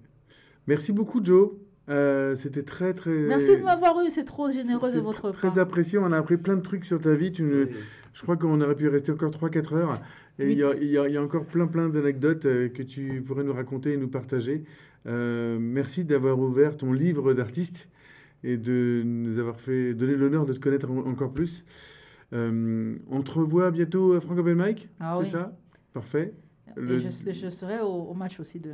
Merci 0.66 0.93
beaucoup, 0.93 1.24
Joe. 1.24 1.53
Euh, 1.89 2.34
C'était 2.37 2.62
très, 2.64 2.95
très. 2.95 3.11
Merci 3.11 3.57
de 3.57 3.62
m'avoir 3.62 4.01
eu, 4.05 4.11
c'est 4.11 4.24
trop 4.24 4.51
généreux 4.51 4.93
de 4.93 4.99
votre 5.01 5.30
Très 5.30 5.49
part. 5.49 5.59
apprécié. 5.59 5.99
On 5.99 6.11
a 6.12 6.18
appris 6.18 6.37
plein 6.37 6.57
de 6.57 6.62
trucs 6.62 6.84
sur 6.84 7.01
ta 7.01 7.14
vie. 7.14 7.32
Tu 7.32 7.43
ne- 7.43 7.64
Oui. 7.64 7.70
Je 8.12 8.22
crois 8.22 8.37
qu'on 8.37 8.61
aurait 8.62 8.74
pu 8.74 8.89
rester 8.89 9.12
encore 9.12 9.30
3-4 9.30 9.74
heures. 9.74 10.01
Et 10.39 10.51
il 10.51 10.59
y, 10.59 10.62
a, 10.64 10.72
Huit. 10.72 10.78
il 10.82 10.89
y 10.89 10.99
a- 10.99 11.07
il 11.07 11.14
y 11.14 11.16
a 11.16 11.22
encore 11.22 11.45
plein, 11.45 11.66
plein 11.66 11.89
d'anecdotes 11.89 12.47
euh, 12.47 12.68
que 12.68 12.82
tu 12.82 13.22
pourrais 13.26 13.45
nous 13.45 13.53
raconter 13.53 13.93
et 13.93 13.97
nous 13.99 14.09
partager. 14.09 14.64
Euh, 15.07 15.59
merci 15.61 16.05
d'avoir 16.05 16.39
ouvert 16.39 16.76
ton 16.76 16.93
livre 16.93 17.34
d'artiste 17.34 17.89
et 18.43 18.57
de 18.57 19.03
nous 19.05 19.39
avoir 19.39 19.61
fait 19.61 19.95
donner 19.95 20.14
l'honneur 20.16 20.45
de 20.47 20.53
te 20.55 20.59
connaître 20.59 20.91
en- 20.91 21.07
encore 21.07 21.32
plus. 21.32 21.64
Euh, 22.32 22.97
on 23.11 23.22
te 23.22 23.30
revoit 23.32 23.70
bientôt 23.70 24.14
à 24.14 24.20
Franco 24.20 24.43
Mike 24.43 24.89
Ah 24.99 25.14
c'est 25.18 25.24
oui. 25.24 25.30
ça? 25.30 25.57
Parfait. 25.93 26.32
Et 26.76 27.32
je 27.32 27.49
serai 27.51 27.80
au, 27.80 27.87
au 28.11 28.14
match 28.14 28.41
aussi 28.41 28.59
de. 28.61 28.70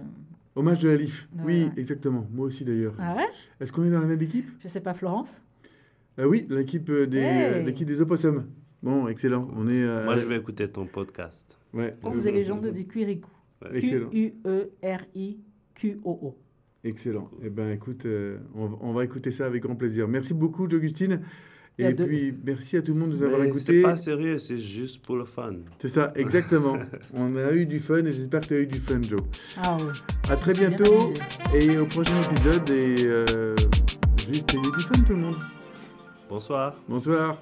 Hommage 0.55 0.81
de 0.81 0.89
la 0.91 0.97
LIF. 0.97 1.29
Oui, 1.45 1.65
ouais. 1.65 1.71
exactement. 1.77 2.27
Moi 2.33 2.47
aussi 2.47 2.65
d'ailleurs. 2.65 2.95
Ah 2.99 3.15
ouais? 3.17 3.29
Est-ce 3.61 3.73
qu'on 3.73 3.85
est 3.85 3.91
dans 3.91 4.01
la 4.01 4.07
même 4.07 4.21
équipe? 4.23 4.49
Je 4.61 4.69
sais 4.69 4.81
pas, 4.81 4.93
Florence 4.95 5.43
Ah 6.19 6.29
Oui, 6.29 6.47
l'équipe 6.51 6.89
euh, 6.91 7.07
des, 7.07 7.19
Hey. 7.19 7.45
euh, 7.55 7.63
l'équipe 7.63 7.87
des 7.89 8.01
opossums. 8.01 8.47
Bon, 8.83 9.09
excellent. 9.09 9.49
On 9.57 9.67
est. 9.69 9.83
euh, 9.83 10.05
Moi, 10.05 10.19
je 10.19 10.27
vais 10.27 10.37
écouter 10.37 10.69
ton 10.69 10.87
podcast. 10.87 11.59
Ouais, 11.73 11.95
Contes 12.03 12.17
euh, 12.17 12.29
et 12.29 12.33
légendes 12.33 12.67
du 12.71 12.87
Quirico. 12.87 13.29
Ouais. 13.63 13.79
Excellent. 13.79 14.09
E 14.13 14.31
Q-U-E-R-I-Q-O-O. 15.15 16.37
Excellent. 16.85 17.31
Eh 17.43 17.49
ben, 17.49 17.71
écoute, 17.71 18.07
euh, 18.07 18.39
on, 18.55 18.67
va- 18.67 18.79
on 18.81 18.93
va 18.93 19.05
écouter 19.05 19.31
ça 19.31 19.47
avec 19.47 19.63
grand 19.63 19.77
plaisir. 19.77 20.09
Merci 20.09 20.35
beaucoup, 20.35 20.65
Augustine. 20.65 21.21
Et 21.79 21.93
deux- 21.95 22.07
puis, 22.07 22.35
merci 22.45 22.77
à 22.77 22.83
tout 22.83 22.93
le 22.93 23.01
monde 23.01 23.11
de 23.13 23.17
nous 23.17 23.23
avoir 23.23 23.43
écoutés. 23.45 23.65
c'est 23.65 23.83
pas 23.83 23.97
sérieux, 23.97 24.39
c'est 24.39 24.61
juste 24.61 25.03
pour 25.03 25.17
le 25.17 25.25
fun. 25.25 25.55
C'est 25.79 25.89
ça, 25.89 26.13
exactement. 26.15 26.77
on 27.15 27.35
a 27.37 27.53
eu 27.53 27.65
du 27.67 27.81
fun 27.81 28.05
et 28.05 28.13
j'espère 28.13 28.41
que 28.43 28.47
tu 28.49 28.55
as 28.55 28.59
eu 28.59 28.67
du 28.67 28.79
fun, 28.79 29.01
Joe. 29.03 29.21
Ah 29.63 29.77
oui. 29.81 29.93
À 30.31 30.37
très 30.37 30.53
Bien 30.53 30.69
bientôt 30.69 31.13
et 31.55 31.79
au 31.79 31.87
prochain 31.87 32.21
épisode. 32.21 32.69
Et 32.71 32.97
euh, 33.07 33.57
juste 34.31 34.53
ayez 34.55 34.61
du 34.63 34.81
fun, 34.85 35.03
tout 35.07 35.13
le 35.15 35.19
monde. 35.19 35.37
Bonsoir. 36.29 36.75
Bonsoir. 36.89 37.39